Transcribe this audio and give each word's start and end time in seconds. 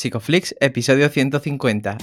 Psicoflix, 0.00 0.54
episodio 0.60 1.10
150. 1.10 1.98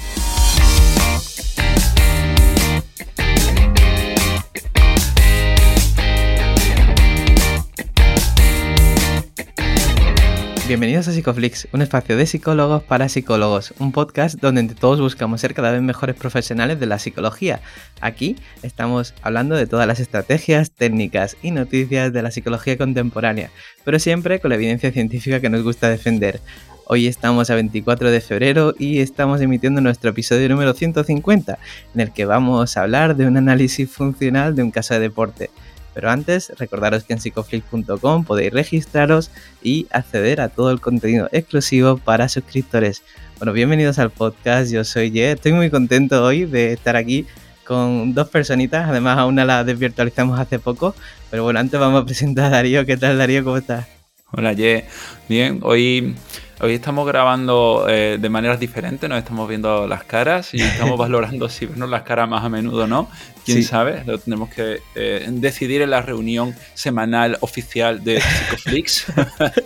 Bienvenidos 10.67 11.07
a 11.07 11.11
Psicoflix, 11.11 11.67
un 11.71 11.81
espacio 11.81 12.15
de 12.15 12.27
psicólogos 12.27 12.83
para 12.83 13.09
psicólogos, 13.09 13.73
un 13.79 13.91
podcast 13.91 14.39
donde 14.39 14.61
entre 14.61 14.77
todos 14.77 14.99
buscamos 15.01 15.41
ser 15.41 15.55
cada 15.55 15.71
vez 15.71 15.81
mejores 15.81 16.15
profesionales 16.15 16.79
de 16.79 16.85
la 16.85 16.99
psicología. 16.99 17.61
Aquí 17.99 18.35
estamos 18.61 19.15
hablando 19.23 19.55
de 19.55 19.65
todas 19.65 19.87
las 19.87 19.99
estrategias, 19.99 20.69
técnicas 20.69 21.35
y 21.41 21.49
noticias 21.49 22.13
de 22.13 22.21
la 22.21 22.29
psicología 22.29 22.77
contemporánea, 22.77 23.49
pero 23.83 23.97
siempre 23.97 24.39
con 24.39 24.49
la 24.49 24.55
evidencia 24.55 24.91
científica 24.91 25.39
que 25.39 25.49
nos 25.49 25.63
gusta 25.63 25.89
defender. 25.89 26.41
Hoy 26.89 27.07
estamos 27.07 27.49
a 27.49 27.55
24 27.55 28.11
de 28.11 28.21
febrero 28.21 28.73
y 28.79 28.99
estamos 28.99 29.41
emitiendo 29.41 29.81
nuestro 29.81 30.11
episodio 30.11 30.47
número 30.47 30.73
150, 30.73 31.59
en 31.93 31.99
el 31.99 32.13
que 32.13 32.23
vamos 32.23 32.77
a 32.77 32.83
hablar 32.83 33.17
de 33.17 33.25
un 33.25 33.35
análisis 33.35 33.91
funcional 33.91 34.55
de 34.55 34.63
un 34.63 34.71
caso 34.71 34.93
de 34.93 35.01
deporte. 35.01 35.49
Pero 35.93 36.09
antes, 36.09 36.53
recordaros 36.57 37.03
que 37.03 37.11
en 37.11 37.19
psicoflix.com 37.19 38.23
podéis 38.23 38.53
registraros 38.53 39.31
y 39.61 39.87
acceder 39.91 40.39
a 40.39 40.47
todo 40.47 40.71
el 40.71 40.79
contenido 40.79 41.27
exclusivo 41.33 41.97
para 41.97 42.29
suscriptores. 42.29 43.03
Bueno, 43.37 43.51
bienvenidos 43.51 43.99
al 43.99 44.11
podcast, 44.11 44.71
yo 44.71 44.85
soy 44.85 45.11
Ye, 45.11 45.33
estoy 45.33 45.51
muy 45.51 45.69
contento 45.69 46.23
hoy 46.23 46.45
de 46.45 46.71
estar 46.71 46.95
aquí 46.95 47.25
con 47.65 48.13
dos 48.13 48.29
personitas, 48.29 48.87
además 48.87 49.17
a 49.17 49.25
una 49.25 49.43
la 49.43 49.65
desvirtualizamos 49.65 50.39
hace 50.39 50.57
poco, 50.57 50.95
pero 51.29 51.43
bueno, 51.43 51.59
antes 51.59 51.77
vamos 51.77 52.03
a 52.03 52.05
presentar 52.05 52.45
a 52.45 52.49
Darío, 52.49 52.85
¿qué 52.85 52.95
tal 52.95 53.17
Darío? 53.17 53.43
¿Cómo 53.43 53.57
estás? 53.57 53.96
Hola 54.37 54.53
Ye, 54.53 54.85
bien, 55.27 55.61
hoy 55.63 56.15
Hoy 56.59 56.73
estamos 56.73 57.05
grabando 57.05 57.85
eh, 57.87 58.17
de 58.19 58.29
maneras 58.29 58.59
diferentes, 58.59 59.07
nos 59.07 59.19
estamos 59.19 59.47
viendo 59.47 59.85
las 59.85 60.03
caras 60.05 60.55
y 60.55 60.61
estamos 60.63 60.97
valorando 60.97 61.49
si 61.49 61.67
vernos 61.67 61.87
las 61.87 62.01
caras 62.01 62.27
más 62.27 62.43
a 62.43 62.49
menudo 62.49 62.85
o 62.85 62.87
no. 62.87 63.11
Quién 63.45 63.63
sabe, 63.63 64.03
lo 64.05 64.17
tenemos 64.17 64.49
que 64.49 64.79
eh, 64.95 65.27
decidir 65.29 65.83
en 65.83 65.91
la 65.91 66.01
reunión 66.01 66.55
semanal 66.73 67.37
oficial 67.41 68.03
de 68.03 68.19
Psicoflix, 68.19 69.05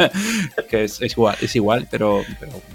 que 0.69 0.83
es, 0.83 1.01
igual, 1.01 1.37
es 1.41 1.55
igual, 1.55 1.87
pero, 1.89 2.25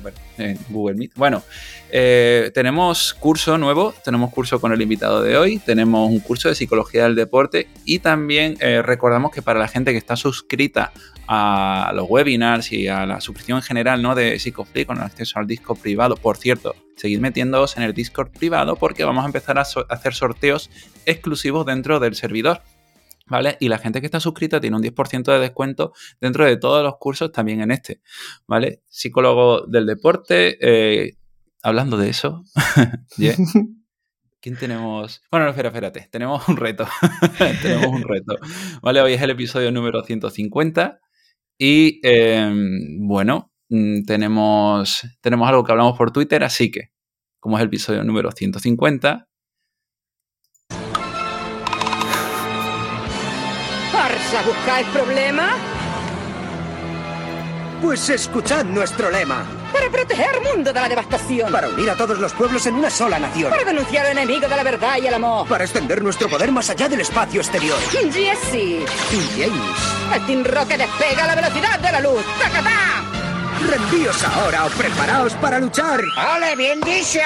bueno, 0.01 0.19
en 0.39 0.59
Google 0.71 0.97
Meet. 0.97 1.13
Bueno, 1.15 1.43
eh, 1.91 2.51
tenemos 2.55 3.13
curso 3.13 3.59
nuevo, 3.59 3.95
tenemos 4.03 4.33
curso 4.33 4.63
con 4.63 4.73
el 4.73 4.81
invitado 4.81 5.23
de 5.23 5.37
hoy, 5.37 5.59
tenemos 5.59 6.09
un 6.09 6.21
curso 6.21 6.49
de 6.49 6.55
psicología 6.55 7.05
del 7.05 7.17
deporte 7.17 7.69
y 7.85 7.99
también 7.99 8.57
recordamos 8.59 9.31
que 9.31 9.43
para 9.43 9.61
la 9.61 9.69
gente 9.69 9.93
que 9.93 9.99
está 9.99 10.17
suscrita 10.17 10.91
a 11.27 11.93
los 11.95 12.07
webinars 12.09 12.73
y 12.73 12.89
a 12.89 13.07
la 13.07 13.21
suscripción 13.21 13.63
general 13.63 14.03
¿no? 14.03 14.15
de 14.15 14.39
Psicoflix 14.39 14.87
con 14.87 14.99
el 14.99 15.05
acceso 15.05 15.39
al 15.39 15.47
Discord 15.47 15.79
privado. 15.79 16.17
Por 16.17 16.37
cierto, 16.37 16.75
seguid 16.97 17.21
metiéndoos 17.21 17.77
en 17.77 17.83
el 17.83 17.93
Discord 17.95 18.31
privado 18.31 18.77
porque 18.77 19.05
vamos 19.05 19.25
a 19.25 19.27
empezar 19.27 19.59
a, 19.59 19.63
hacer 19.63 20.15
sorteos 20.15 20.71
exclusivos 21.05 21.67
dentro 21.67 22.01
del 22.01 22.15
servidor. 22.15 22.63
¿Vale? 23.29 23.57
Y 23.59 23.69
la 23.69 23.79
gente 23.79 24.01
que 24.01 24.07
está 24.07 24.21
suscrita 24.21 24.61
tiene 24.61 24.77
un 24.77 24.85
10% 24.85 25.25
de 25.25 25.41
descuento 25.41 25.93
dentro 26.21 26.45
de 26.45 26.57
todos 26.57 26.85
los 26.85 26.95
cursos, 26.99 27.33
también 27.33 27.61
en 27.61 27.73
este. 27.73 28.01
¿Vale? 28.47 28.83
Psicólogo 28.89 29.67
del 29.67 29.85
deporte. 29.85 30.57
Eh, 30.61 31.17
hablando 31.61 31.97
de 31.97 32.09
eso, 32.09 32.45
¿Quién 34.47 34.57
tenemos? 34.57 35.23
Bueno, 35.29 35.47
no, 35.47 35.51
espera, 35.51 35.71
espérate. 35.71 36.09
Tenemos 36.09 36.47
un 36.49 36.57
reto. 36.57 36.87
tenemos 37.63 37.89
un 37.89 38.05
reto. 38.05 38.37
Vale, 38.81 39.01
hoy 39.01 39.15
es 39.15 39.23
el 39.23 39.31
episodio 39.31 39.73
número 39.73 40.05
150. 40.05 41.01
Y 41.59 42.01
em, 42.03 43.07
bueno, 43.07 43.53
mm, 43.69 44.03
tenemos, 44.05 45.03
tenemos 45.21 45.49
algo 45.49 45.65
que 45.65 45.73
hablamos 45.73 45.97
por 45.97 46.11
Twitter, 46.11 46.45
así 46.45 46.71
que, 46.71 46.91
como 47.41 47.57
es 47.57 47.63
el 47.63 47.69
episodio 47.69 48.05
número 48.05 48.31
150. 48.31 49.29
buscar 54.43 54.85
el 54.85 54.91
problema? 54.91 55.57
Pues 57.81 58.09
escuchad 58.11 58.65
nuestro 58.65 59.11
lema. 59.11 59.47
Para 59.73 59.91
proteger 59.91 60.29
al 60.29 60.43
mundo 60.43 60.73
de 60.73 60.81
la 60.81 60.89
devastación. 60.89 61.53
Para 61.53 61.69
unir 61.69 61.91
a 61.91 61.95
todos 61.97 62.19
los 62.19 62.33
pueblos 62.33 62.67
en 62.67 62.75
una 62.75 62.91
sola 62.91 63.19
nación. 63.19 63.51
Para 63.51 63.65
denunciar 63.65 64.07
al 64.07 64.13
enemigo 64.13 64.49
de 64.49 64.57
la 64.57 64.63
verdad 64.63 64.97
y 65.03 65.07
el 65.07 65.15
amor. 65.15 65.47
Para 65.49 65.65
extender 65.65 66.03
nuestro 66.03 66.29
poder 66.29 66.51
más 66.53 66.71
allá 66.71 66.89
del 66.89 67.01
espacio 67.01 67.41
exterior. 67.41 67.79
Jesse. 67.91 68.55
Y 68.55 68.87
James. 69.37 70.15
El 70.15 70.27
Team 70.27 70.45
Rocket 70.45 70.79
despega 70.79 71.25
a 71.25 71.27
la 71.27 71.35
velocidad 71.35 71.79
de 71.79 71.93
la 71.93 72.01
luz. 72.01 72.25
¡Tacatá! 72.41 73.05
Rendíos 73.69 74.23
ahora 74.25 74.67
o 74.67 74.69
preparaos 74.71 75.33
para 75.35 75.59
luchar. 75.59 76.01
¡Ole, 76.37 76.57
bien 76.57 76.81
dicho! 76.81 77.21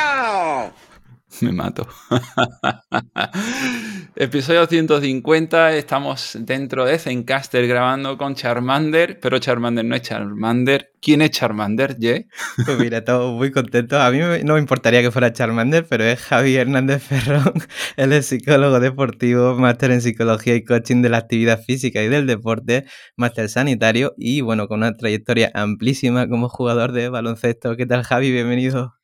Me 1.43 1.53
mato. 1.53 1.87
Episodio 4.17 4.67
150, 4.67 5.75
estamos 5.75 6.37
dentro 6.41 6.85
de 6.85 6.99
Zencaster 6.99 7.67
grabando 7.67 8.19
con 8.19 8.35
Charmander, 8.35 9.21
pero 9.21 9.39
Charmander 9.39 9.85
no 9.85 9.95
es 9.95 10.03
Charmander. 10.03 10.91
¿Quién 11.01 11.23
es 11.23 11.31
Charmander, 11.31 11.97
Ye? 11.99 12.27
Pues 12.67 12.79
mira, 12.79 12.99
estamos 12.99 13.35
muy 13.35 13.53
contentos. 13.53 14.01
A 14.01 14.11
mí 14.11 14.19
no 14.45 14.55
me 14.55 14.61
importaría 14.61 15.03
que 15.03 15.11
fuera 15.11 15.33
Charmander, 15.33 15.87
pero 15.89 16.05
es 16.05 16.21
Javi 16.21 16.57
Hernández 16.57 17.03
Ferrón. 17.03 17.55
Él 17.97 18.13
es 18.13 18.27
psicólogo 18.27 18.81
deportivo, 18.81 19.55
máster 19.55 19.93
en 19.93 20.03
psicología 20.03 20.57
y 20.57 20.65
coaching 20.65 21.01
de 21.01 21.11
la 21.11 21.19
actividad 21.19 21.63
física 21.63 22.03
y 22.03 22.09
del 22.09 22.27
deporte, 22.27 22.85
máster 23.17 23.49
sanitario 23.49 24.15
y 24.19 24.41
bueno, 24.41 24.69
con 24.69 24.81
una 24.81 24.97
trayectoria 24.97 25.51
amplísima 25.55 26.29
como 26.29 26.49
jugador 26.49 26.93
de 26.93 27.09
baloncesto. 27.09 27.77
¿Qué 27.77 27.87
tal, 27.87 28.03
Javi? 28.03 28.33
Bienvenido. 28.33 29.00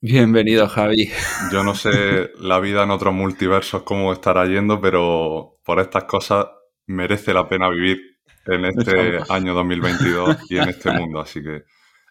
Bienvenido, 0.00 0.68
Javi. 0.68 1.10
Yo 1.50 1.64
no 1.64 1.74
sé 1.74 2.30
la 2.38 2.60
vida 2.60 2.82
en 2.82 2.90
otros 2.90 3.14
multiversos 3.14 3.82
cómo 3.82 4.12
estará 4.12 4.44
yendo, 4.46 4.80
pero 4.80 5.58
por 5.64 5.80
estas 5.80 6.04
cosas 6.04 6.46
merece 6.86 7.32
la 7.32 7.48
pena 7.48 7.70
vivir 7.70 7.98
en 8.46 8.66
este 8.66 9.18
año 9.30 9.54
2022 9.54 10.36
y 10.50 10.58
en 10.58 10.68
este 10.68 10.92
mundo. 10.92 11.20
Así 11.20 11.42
que 11.42 11.62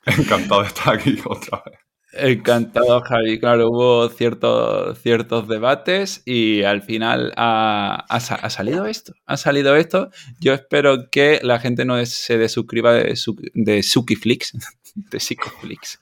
encantado 0.06 0.62
de 0.62 0.68
estar 0.68 0.96
aquí 0.96 1.18
otra 1.26 1.62
vez. 1.64 1.80
Encantado, 2.18 3.02
Javi. 3.02 3.40
Claro, 3.40 3.70
hubo 3.70 4.10
ciertos, 4.10 4.98
ciertos 5.00 5.48
debates 5.48 6.24
y 6.26 6.64
al 6.64 6.82
final 6.82 7.34
ha, 7.36 8.06
salido 8.50 8.86
esto. 8.86 9.14
Ha 9.26 9.38
salido 9.38 9.76
esto. 9.76 10.10
Yo 10.40 10.54
espero 10.54 11.10
que 11.12 11.40
la 11.44 11.60
gente 11.60 11.86
no 11.86 12.04
se 12.06 12.38
desuscriba 12.38 12.94
de, 12.94 13.14
de 13.54 13.84
Sukiflix, 13.84 14.54
de 14.96 15.20
Psicoflix, 15.20 16.00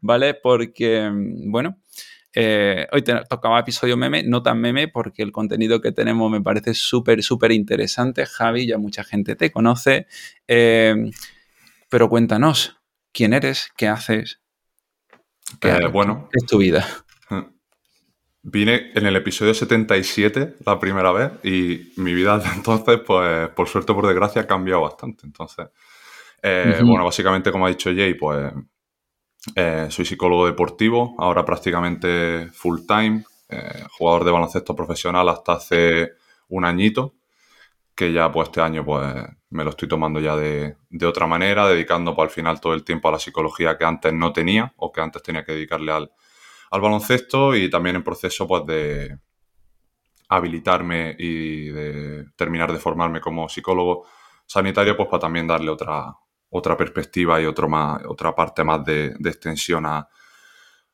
¿vale? 0.00 0.34
Porque, 0.34 1.10
bueno, 1.12 1.78
eh, 2.36 2.88
hoy 2.90 3.02
te 3.02 3.14
tocaba 3.28 3.60
episodio 3.60 3.96
meme, 3.96 4.24
no 4.24 4.42
tan 4.42 4.60
meme, 4.60 4.88
porque 4.88 5.22
el 5.22 5.30
contenido 5.30 5.80
que 5.80 5.92
tenemos 5.92 6.30
me 6.30 6.40
parece 6.40 6.74
súper, 6.74 7.22
súper 7.22 7.52
interesante. 7.52 8.26
Javi, 8.26 8.66
ya 8.66 8.78
mucha 8.78 9.04
gente 9.04 9.36
te 9.36 9.52
conoce. 9.52 10.06
Eh, 10.48 11.10
pero 11.88 12.08
cuéntanos, 12.08 12.76
¿quién 13.12 13.32
eres? 13.34 13.70
¿Qué 13.76 13.86
haces? 13.86 14.40
Eh, 15.60 15.86
bueno. 15.92 16.28
es 16.32 16.44
tu 16.46 16.58
vida? 16.58 16.86
Vine 18.42 18.90
en 18.94 19.06
el 19.06 19.16
episodio 19.16 19.54
77 19.54 20.56
la 20.66 20.78
primera 20.78 21.12
vez 21.12 21.32
y 21.44 21.92
mi 21.96 22.12
vida 22.12 22.36
desde 22.36 22.54
entonces, 22.54 23.00
pues 23.06 23.48
por 23.50 23.68
suerte 23.68 23.92
o 23.92 23.94
por 23.94 24.06
desgracia, 24.06 24.42
ha 24.42 24.46
cambiado 24.46 24.82
bastante. 24.82 25.24
Entonces, 25.24 25.68
eh, 26.44 26.80
bueno, 26.84 27.04
básicamente, 27.04 27.50
como 27.50 27.66
ha 27.66 27.70
dicho 27.70 27.90
Jay, 27.94 28.14
pues 28.14 28.52
eh, 29.56 29.86
soy 29.88 30.04
psicólogo 30.04 30.46
deportivo, 30.46 31.14
ahora 31.18 31.44
prácticamente 31.44 32.48
full 32.52 32.80
time, 32.86 33.24
jugador 33.98 34.24
de 34.24 34.30
baloncesto 34.32 34.74
profesional 34.74 35.28
hasta 35.28 35.52
hace 35.52 36.10
un 36.48 36.64
añito, 36.64 37.14
que 37.94 38.12
ya 38.12 38.30
pues 38.30 38.48
este 38.48 38.60
año 38.60 38.84
pues 38.84 39.14
me 39.50 39.64
lo 39.64 39.70
estoy 39.70 39.88
tomando 39.88 40.20
ya 40.20 40.36
de, 40.36 40.76
otra 41.06 41.26
manera, 41.26 41.68
dedicando 41.68 42.14
pues, 42.14 42.28
al 42.28 42.34
final 42.34 42.60
todo 42.60 42.74
el 42.74 42.84
tiempo 42.84 43.08
a 43.08 43.12
la 43.12 43.18
psicología 43.18 43.78
que 43.78 43.84
antes 43.84 44.12
no 44.12 44.32
tenía 44.32 44.72
o 44.76 44.92
que 44.92 45.00
antes 45.00 45.22
tenía 45.22 45.44
que 45.44 45.52
dedicarle 45.52 45.92
al, 45.92 46.10
baloncesto 46.70 47.54
y 47.54 47.70
también 47.70 47.94
en 47.96 48.02
proceso 48.02 48.48
pues 48.48 48.66
de 48.66 49.16
habilitarme 50.28 51.14
y 51.16 51.68
de 51.68 52.24
terminar 52.34 52.72
de 52.72 52.80
formarme 52.80 53.20
como 53.20 53.48
psicólogo 53.48 54.06
sanitario 54.44 54.96
pues 54.96 55.08
para 55.08 55.20
también 55.20 55.46
darle 55.46 55.70
otra, 55.70 56.12
otra 56.56 56.76
perspectiva 56.76 57.40
y 57.40 57.46
otro 57.46 57.68
más, 57.68 58.00
otra 58.06 58.32
parte 58.32 58.62
más 58.62 58.84
de, 58.84 59.16
extensión 59.24 59.84
a, 59.86 60.08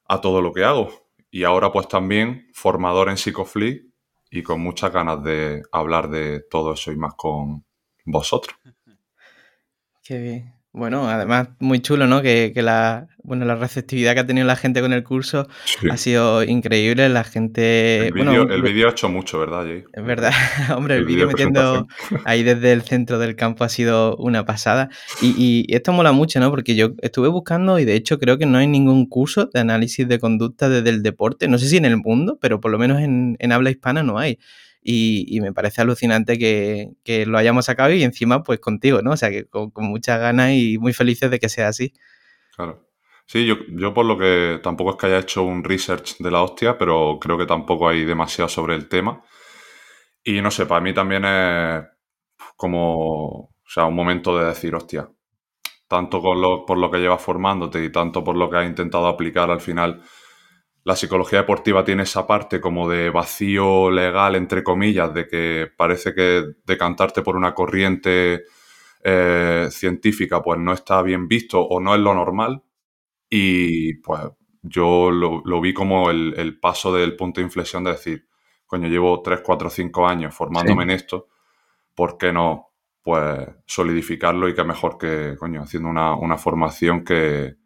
a, 0.08 0.20
todo 0.20 0.40
lo 0.40 0.54
que 0.54 0.64
hago. 0.64 0.88
Y 1.30 1.44
ahora 1.44 1.70
pues 1.70 1.86
también 1.86 2.48
formador 2.54 3.10
en 3.10 3.18
Psicoflix 3.18 3.84
y 4.30 4.42
con 4.42 4.62
muchas 4.62 4.90
ganas 4.90 5.22
de 5.22 5.62
hablar 5.70 6.08
de 6.08 6.40
todo 6.50 6.72
eso 6.72 6.90
y 6.92 6.96
más 6.96 7.12
con 7.14 7.66
vosotros. 8.06 8.58
Qué 10.02 10.18
bien. 10.18 10.59
Bueno, 10.72 11.10
además, 11.10 11.48
muy 11.58 11.80
chulo, 11.80 12.06
¿no? 12.06 12.22
Que, 12.22 12.52
que, 12.54 12.62
la, 12.62 13.08
bueno, 13.24 13.44
la 13.44 13.56
receptividad 13.56 14.14
que 14.14 14.20
ha 14.20 14.26
tenido 14.26 14.46
la 14.46 14.54
gente 14.54 14.80
con 14.80 14.92
el 14.92 15.02
curso 15.02 15.48
sí. 15.64 15.88
ha 15.90 15.96
sido 15.96 16.44
increíble. 16.44 17.08
La 17.08 17.24
gente. 17.24 18.06
El 18.06 18.12
vídeo 18.12 18.46
bueno, 18.46 18.86
ha 18.86 18.90
hecho 18.90 19.08
mucho, 19.08 19.40
¿verdad, 19.40 19.64
Jay? 19.64 19.82
Es 19.92 20.04
verdad. 20.04 20.32
Hombre, 20.76 20.94
el, 20.94 21.00
el 21.00 21.06
vídeo 21.06 21.26
metiendo 21.26 21.88
ahí 22.24 22.44
desde 22.44 22.72
el 22.72 22.82
centro 22.82 23.18
del 23.18 23.34
campo 23.34 23.64
ha 23.64 23.68
sido 23.68 24.16
una 24.16 24.44
pasada. 24.44 24.90
Y, 25.20 25.34
y, 25.36 25.74
esto 25.74 25.92
mola 25.92 26.12
mucho, 26.12 26.38
¿no? 26.38 26.50
Porque 26.50 26.76
yo 26.76 26.90
estuve 27.02 27.26
buscando 27.26 27.80
y 27.80 27.84
de 27.84 27.96
hecho 27.96 28.20
creo 28.20 28.38
que 28.38 28.46
no 28.46 28.58
hay 28.58 28.68
ningún 28.68 29.06
curso 29.06 29.46
de 29.52 29.58
análisis 29.58 30.06
de 30.06 30.20
conducta 30.20 30.68
desde 30.68 30.90
el 30.90 31.02
deporte. 31.02 31.48
No 31.48 31.58
sé 31.58 31.66
si 31.66 31.78
en 31.78 31.84
el 31.84 31.96
mundo, 31.96 32.38
pero 32.40 32.60
por 32.60 32.70
lo 32.70 32.78
menos 32.78 33.00
en, 33.00 33.36
en 33.40 33.50
habla 33.50 33.70
hispana 33.70 34.04
no 34.04 34.18
hay. 34.18 34.38
Y, 34.82 35.38
me 35.42 35.52
parece 35.52 35.82
alucinante 35.82 36.38
que, 36.38 36.90
que, 37.04 37.26
lo 37.26 37.38
hayamos 37.38 37.66
sacado 37.66 37.92
y 37.92 38.02
encima 38.02 38.42
pues 38.42 38.60
contigo, 38.60 39.02
¿no? 39.02 39.12
O 39.12 39.16
sea, 39.16 39.30
que 39.30 39.46
con, 39.46 39.70
con 39.70 39.86
muchas 39.86 40.18
ganas 40.20 40.52
y 40.52 40.78
muy 40.78 40.92
felices 40.92 41.30
de 41.30 41.38
que 41.38 41.48
sea 41.48 41.68
así. 41.68 41.92
Claro. 42.56 42.90
Sí, 43.26 43.46
yo, 43.46 43.56
yo 43.68 43.94
por 43.94 44.06
lo 44.06 44.18
que 44.18 44.58
tampoco 44.62 44.90
es 44.90 44.96
que 44.96 45.06
haya 45.06 45.20
hecho 45.20 45.44
un 45.44 45.62
research 45.62 46.16
de 46.18 46.30
la 46.32 46.42
hostia, 46.42 46.76
pero 46.76 47.18
creo 47.20 47.38
que 47.38 47.46
tampoco 47.46 47.88
hay 47.88 48.04
demasiado 48.04 48.48
sobre 48.48 48.74
el 48.74 48.88
tema. 48.88 49.22
Y 50.24 50.40
no 50.42 50.50
sé, 50.50 50.66
para 50.66 50.80
mí 50.80 50.92
también 50.92 51.24
es 51.24 51.84
como, 52.56 53.26
o 53.26 53.54
sea, 53.66 53.84
un 53.86 53.94
momento 53.94 54.36
de 54.38 54.46
decir, 54.46 54.74
hostia, 54.74 55.08
tanto 55.88 56.20
con 56.20 56.40
lo, 56.40 56.66
por 56.66 56.78
lo 56.78 56.90
que 56.90 56.98
llevas 56.98 57.22
formándote 57.22 57.84
y 57.84 57.92
tanto 57.92 58.24
por 58.24 58.36
lo 58.36 58.50
que 58.50 58.58
has 58.58 58.66
intentado 58.66 59.06
aplicar 59.06 59.50
al 59.50 59.60
final 59.60 60.02
la 60.84 60.96
psicología 60.96 61.40
deportiva 61.40 61.84
tiene 61.84 62.04
esa 62.04 62.26
parte 62.26 62.60
como 62.60 62.88
de 62.88 63.10
vacío 63.10 63.90
legal, 63.90 64.34
entre 64.34 64.62
comillas, 64.62 65.12
de 65.12 65.28
que 65.28 65.70
parece 65.76 66.14
que 66.14 66.44
decantarte 66.64 67.22
por 67.22 67.36
una 67.36 67.54
corriente 67.54 68.44
eh, 69.02 69.68
científica 69.70 70.42
pues 70.42 70.58
no 70.58 70.72
está 70.72 71.02
bien 71.02 71.28
visto 71.28 71.60
o 71.60 71.80
no 71.80 71.94
es 71.94 72.00
lo 72.00 72.14
normal. 72.14 72.62
Y 73.28 73.94
pues 73.96 74.22
yo 74.62 75.10
lo, 75.10 75.42
lo 75.44 75.60
vi 75.60 75.74
como 75.74 76.10
el, 76.10 76.34
el, 76.36 76.58
paso 76.58 76.94
del 76.94 77.14
punto 77.16 77.40
de 77.40 77.46
inflexión 77.46 77.84
de 77.84 77.92
decir, 77.92 78.26
coño, 78.66 78.88
llevo 78.88 79.20
3, 79.22 79.40
4, 79.44 79.70
5 79.70 80.06
años 80.06 80.34
formándome 80.34 80.84
sí. 80.84 80.90
en 80.90 80.90
esto, 80.90 81.28
¿por 81.94 82.16
qué 82.18 82.32
no 82.32 82.68
pues 83.02 83.48
solidificarlo 83.66 84.48
y 84.48 84.54
qué 84.54 84.62
mejor 84.62 84.98
que, 84.98 85.34
coño, 85.38 85.62
haciendo 85.62 85.88
una, 85.88 86.14
una 86.14 86.36
formación 86.36 87.02
que, 87.02 87.56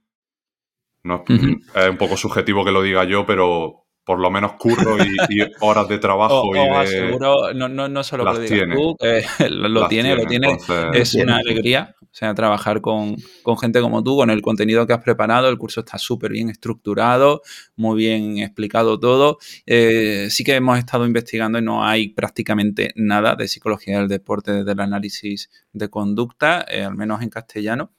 no, 1.05 1.17
uh 1.17 1.33
-huh. 1.33 1.61
Es 1.75 1.91
un 1.91 1.97
poco 1.99 2.17
subjetivo 2.17 2.65
que 2.65 2.73
lo 2.73 2.83
diga 2.83 3.05
yo, 3.05 3.25
pero 3.27 3.85
por 4.05 4.21
lo 4.21 4.31
menos 4.31 4.55
curro 4.55 4.99
y, 4.99 5.17
y 5.31 5.41
horas 5.61 5.89
de 5.89 5.99
trabajo 5.99 6.43
o, 6.43 6.55
y 6.55 6.59
o 6.59 6.63
de... 6.65 6.71
aseguro, 6.71 7.55
no, 7.55 7.69
no, 7.69 7.89
no 7.89 8.05
solo 8.05 8.25
lo 8.25 8.39
digas 8.39 8.69
tú, 8.75 8.97
eh, 9.01 9.25
lo, 9.51 9.69
lo 9.69 9.89
tiene, 9.89 10.11
tiene, 10.11 10.23
lo 10.23 10.29
tiene. 10.29 10.51
Entonces, 10.53 11.15
es 11.15 11.23
una 11.23 11.39
alegría, 11.39 11.95
o 12.01 12.07
sea, 12.11 12.35
trabajar 12.35 12.83
con, 12.83 13.17
con, 13.43 13.59
gente 13.59 13.81
como 13.81 14.03
tú, 14.05 14.17
con 14.17 14.29
el 14.31 14.43
contenido 14.43 14.87
que 14.87 14.93
has 14.93 15.03
preparado, 15.03 15.49
el 15.49 15.57
curso 15.57 15.81
está 15.81 15.97
súper 15.97 16.33
bien 16.33 16.51
estructurado, 16.51 17.41
muy 17.77 17.97
bien 17.97 18.39
explicado 18.39 19.01
todo. 19.01 19.39
Eh, 19.65 20.29
sí 20.31 20.45
que 20.45 20.55
hemos 20.55 20.79
estado 20.79 21.07
investigando 21.07 21.59
y 21.59 21.63
no 21.63 21.85
hay 21.85 22.09
prácticamente 22.09 22.93
nada 22.97 23.37
de 23.37 23.49
psicología 23.49 23.99
del 23.99 24.09
deporte 24.09 24.53
desde 24.53 24.73
el 24.73 24.81
análisis 24.81 25.51
de 25.73 25.89
conducta, 25.89 26.65
eh, 26.71 26.83
al 26.85 26.95
menos 26.95 27.23
en 27.23 27.31
castellano. 27.31 27.91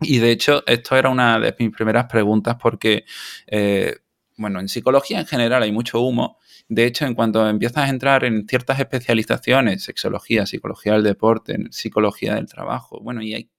Y 0.00 0.18
de 0.18 0.30
hecho, 0.30 0.62
esto 0.66 0.96
era 0.96 1.08
una 1.10 1.38
de 1.40 1.54
mis 1.58 1.70
primeras 1.70 2.06
preguntas 2.06 2.56
porque, 2.60 3.04
eh, 3.46 3.96
bueno, 4.36 4.60
en 4.60 4.68
psicología 4.68 5.18
en 5.20 5.26
general 5.26 5.62
hay 5.62 5.72
mucho 5.72 6.00
humo. 6.00 6.38
De 6.68 6.84
hecho, 6.84 7.04
en 7.06 7.14
cuanto 7.14 7.48
empiezas 7.48 7.84
a 7.84 7.88
entrar 7.88 8.24
en 8.24 8.46
ciertas 8.46 8.78
especializaciones, 8.78 9.82
sexología, 9.82 10.46
psicología 10.46 10.92
del 10.92 11.02
deporte, 11.02 11.56
psicología 11.70 12.34
del 12.36 12.46
trabajo, 12.46 13.00
bueno, 13.00 13.22
y 13.22 13.34
hay, 13.34 13.50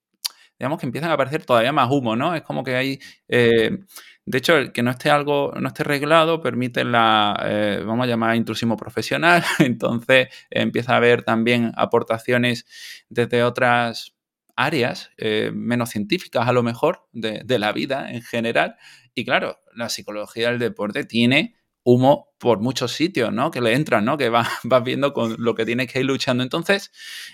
digamos 0.60 0.80
que 0.80 0.86
empiezan 0.86 1.12
a 1.12 1.14
aparecer 1.14 1.46
todavía 1.46 1.74
más 1.74 1.90
humo, 1.92 2.16
¿no? 2.16 2.36
Es 2.36 2.44
como 2.44 2.64
que 2.64 2.76
hay, 2.76 3.00
eh, 3.28 3.80
de 4.26 4.38
hecho, 4.38 4.58
el 4.58 4.72
que 4.72 4.84
no 4.84 4.92
esté 4.92 5.10
algo, 5.10 5.54
no 5.60 5.68
esté 5.70 5.84
reglado 5.84 6.42
permite 6.42 6.84
la, 6.86 7.38
eh, 7.46 7.84
vamos 7.86 8.06
a 8.06 8.08
llamar, 8.08 8.36
intrusismo 8.36 8.78
profesional. 8.78 9.44
Entonces, 9.60 10.30
empieza 10.50 10.94
a 10.94 10.98
haber 10.98 11.24
también 11.24 11.72
aportaciones 11.76 12.66
desde 13.10 13.44
otras 13.44 14.14
áreas 14.60 15.12
eh, 15.18 15.52
menos 15.54 15.92
científicas 15.92 16.46
a 16.46 16.52
lo 16.52 16.64
mejor 16.64 17.08
de, 17.14 17.60
la 17.60 17.72
vida 17.72 18.12
en 18.12 18.22
general. 18.22 18.76
Y 19.16 19.24
claro, 19.24 19.58
la 19.74 19.88
psicología 19.88 20.50
del 20.50 20.60
deporte 20.60 21.06
tiene 21.06 21.56
humo 21.84 22.34
por 22.38 22.60
muchos 22.60 22.92
sitios, 22.92 23.32
¿no? 23.32 23.52
Que 23.52 23.62
le 23.62 23.74
entran, 23.74 24.04
¿no? 24.04 24.18
Que 24.18 24.28
vas, 24.28 24.50
vas 24.64 24.84
viendo 24.84 25.14
con 25.14 25.38
lo 25.40 25.56
que 25.56 25.66
tienes 25.66 25.92
que 25.92 26.00
ir 26.00 26.06
luchando. 26.06 26.44
Entonces, 26.44 26.92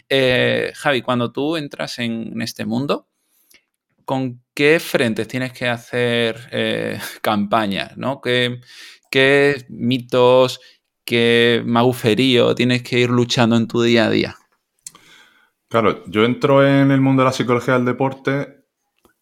eh, 0.07 0.71
Javi, 0.75 1.01
cuando 1.01 1.31
tú 1.31 1.57
entras 1.57 1.97
en, 1.97 2.39
este 2.43 2.63
mundo, 2.65 3.09
¿con 4.05 4.43
qué 4.53 4.79
frentes 4.79 5.27
tienes 5.27 5.51
que 5.51 5.67
hacer 5.67 6.47
eh, 6.51 6.99
campañas, 7.23 7.97
¿no? 7.97 8.21
¿Qué, 8.21 8.61
¿Qué 9.09 9.65
mitos, 9.69 10.59
qué 11.03 11.63
maguferío 11.65 12.53
tienes 12.53 12.83
que 12.83 12.99
ir 12.99 13.09
luchando 13.09 13.57
en 13.57 13.67
tu 13.67 13.81
día 13.81 14.05
a 14.05 14.09
día? 14.11 14.35
Claro, 15.67 16.03
yo 16.05 16.23
entro 16.25 16.65
en 16.65 16.91
el 16.91 17.01
mundo 17.01 17.23
de 17.23 17.25
la 17.25 17.33
psicología 17.33 17.73
del 17.75 17.85
deporte 17.85 18.65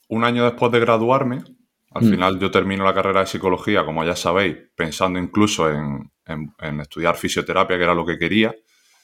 un 0.10 0.24
año 0.24 0.44
después 0.44 0.72
de 0.72 0.80
graduarme. 0.80 1.44
Al 1.92 2.04
mm. 2.04 2.10
final 2.10 2.40
yo 2.40 2.51
termino 2.51 2.84
la 2.84 2.94
carrera 2.94 3.22
de 3.22 3.28
psicología, 3.28 3.86
como 3.86 4.04
ya 4.04 4.16
sabéis, 4.16 4.57
pensando 4.75 5.19
incluso 5.19 5.69
en, 5.69 6.12
en, 6.25 6.54
en, 6.60 6.80
estudiar 6.80 7.16
fisioterapia, 7.16 7.78
que 7.78 7.84
era 7.84 7.94
lo 7.94 8.06
que 8.06 8.18
quería. 8.18 8.54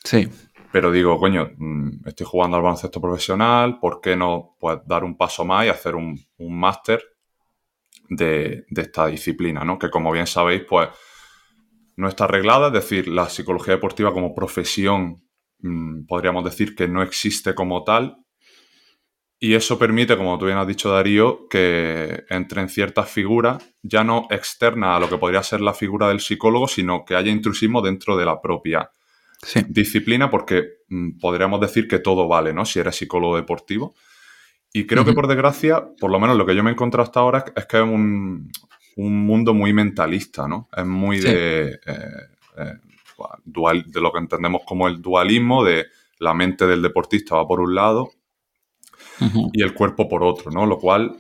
Sí. 0.04 0.28
Pero 0.72 0.92
digo, 0.92 1.18
coño, 1.20 1.52
mm, 1.58 2.08
estoy 2.08 2.26
jugando 2.26 2.58
al 2.58 2.64
baloncesto 2.64 3.02
profesional, 3.02 3.80
¿por 3.80 4.02
qué 4.02 4.16
no 4.16 4.56
pues, 4.60 4.80
dar 4.86 5.04
un 5.04 5.18
paso 5.18 5.46
más 5.46 5.66
y 5.66 5.70
hacer 5.70 5.96
un, 5.96 6.20
un 6.38 6.60
máster 6.60 7.02
de, 8.10 8.66
de, 8.70 8.82
esta 8.82 9.08
disciplina? 9.08 9.64
¿no? 9.64 9.80
Que 9.80 9.90
como 9.90 10.12
bien 10.12 10.28
sabéis, 10.28 10.64
pues 10.68 10.90
no 11.96 12.08
está 12.08 12.26
arreglada, 12.26 12.68
es 12.68 12.74
decir, 12.74 13.08
la 13.08 13.30
psicología 13.30 13.74
deportiva 13.74 14.14
como 14.14 14.36
profesión 14.36 15.24
Mm, 15.62 16.06
podríamos 16.06 16.44
decir 16.44 16.76
que 16.76 16.88
no 16.88 17.02
existe 17.02 17.54
como 17.54 17.84
tal. 17.84 18.18
Y 19.42 19.54
eso 19.54 19.80
permite, 19.80 20.18
como 20.18 20.38
tú 20.38 20.46
bien 20.46 20.58
has 20.58 20.68
dicho, 20.68 20.92
Darío, 20.92 21.48
que 21.50 22.26
entren 22.30 22.68
ciertas 22.68 23.10
figuras, 23.10 23.64
ya 23.82 24.04
no 24.04 24.28
externas 24.30 24.98
a 24.98 25.00
lo 25.00 25.10
que 25.10 25.18
podría 25.18 25.42
ser 25.44 25.62
la 25.62 25.74
figura 25.74 26.10
del 26.10 26.20
psicólogo, 26.20 26.68
sino 26.68 27.06
que 27.06 27.16
haya 27.16 27.32
intrusismo 27.32 27.82
dentro 27.82 28.18
de 28.18 28.26
la 28.26 28.42
propia 28.42 28.92
sí. 29.42 29.62
disciplina, 29.70 30.30
porque 30.30 30.80
mmm, 30.90 31.20
podríamos 31.20 31.62
decir 31.62 31.88
que 31.88 32.00
todo 32.00 32.28
vale, 32.28 32.54
¿no? 32.54 32.66
Si 32.66 32.80
eres 32.80 32.98
psicólogo 32.98 33.38
deportivo. 33.38 33.96
Y 34.74 34.86
creo 34.86 35.02
uh 35.02 35.06
-huh. 35.06 35.10
que, 35.10 35.14
por 35.14 35.28
desgracia, 35.28 35.88
por 36.00 36.12
lo 36.12 36.20
menos 36.20 36.38
lo 36.38 36.46
que 36.46 36.56
yo 36.56 36.62
me 36.62 36.72
he 36.72 36.74
encontrado 36.74 37.04
hasta 37.04 37.22
ahora 37.22 37.46
es 37.56 37.66
que 37.66 37.78
es 37.78 37.84
un, 37.84 38.52
un 38.98 39.26
mundo 39.26 39.54
muy 39.54 39.72
mentalista, 39.72 40.48
¿no? 40.50 40.68
Es 40.76 40.86
muy 40.86 41.22
sí. 41.22 41.28
de... 41.30 41.70
Eh, 41.74 41.80
eh, 42.58 42.74
dual, 43.44 43.84
de 43.88 44.02
lo 44.02 44.12
que 44.12 44.20
entendemos 44.20 44.62
como 44.66 44.88
el 44.88 45.02
dualismo 45.02 45.64
de 45.64 45.86
la 46.20 46.34
mente 46.34 46.68
del 46.68 46.82
deportista 46.82 47.36
va 47.36 47.48
por 47.48 47.60
un 47.62 47.74
lado 47.76 48.10
uh 49.22 49.26
-huh. 49.26 49.50
y 49.54 49.64
el 49.64 49.74
cuerpo 49.74 50.08
por 50.08 50.24
otro, 50.24 50.52
¿no? 50.52 50.66
Lo 50.66 50.78
cual, 50.78 51.16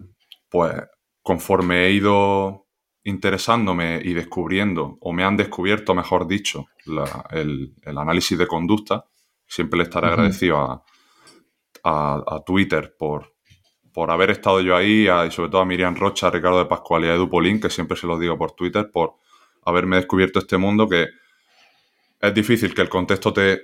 pues, 0.49 0.73
conforme 1.21 1.85
he 1.85 1.91
ido 1.91 2.65
interesándome 3.03 4.01
y 4.03 4.13
descubriendo, 4.13 4.97
o 5.01 5.13
me 5.13 5.23
han 5.23 5.37
descubierto, 5.37 5.95
mejor 5.95 6.27
dicho, 6.27 6.65
la, 6.85 7.25
el, 7.31 7.73
el, 7.83 7.97
análisis 7.97 8.37
de 8.37 8.47
conducta, 8.47 9.05
siempre 9.47 9.77
le 9.77 9.83
estaré 9.83 10.07
uh 10.07 10.09
-huh. 10.09 10.13
agradecido 10.13 10.57
a, 10.57 10.83
a, 11.83 12.23
a, 12.27 12.43
Twitter 12.45 12.95
por, 12.97 13.33
por 13.93 14.11
haber 14.11 14.31
estado 14.31 14.59
yo 14.61 14.75
ahí, 14.75 15.07
a, 15.07 15.25
y 15.25 15.31
sobre 15.31 15.49
todo 15.49 15.61
a 15.61 15.65
Miriam 15.65 15.95
Rocha, 15.95 16.27
a 16.27 16.31
Ricardo 16.31 16.59
de 16.59 16.65
Pascual 16.65 17.05
y 17.05 17.07
a 17.07 17.15
Edu 17.15 17.29
Polín, 17.29 17.59
que 17.59 17.69
siempre 17.69 17.97
se 17.97 18.05
los 18.07 18.19
digo 18.19 18.37
por 18.37 18.51
Twitter, 18.51 18.89
por 18.91 19.15
haberme 19.63 19.95
descubierto 19.97 20.39
este 20.39 20.57
mundo 20.57 20.87
que 20.87 21.07
es 22.19 22.33
difícil 22.33 22.73
que 22.73 22.81
el 22.81 22.89
contexto 22.89 23.33
te, 23.33 23.61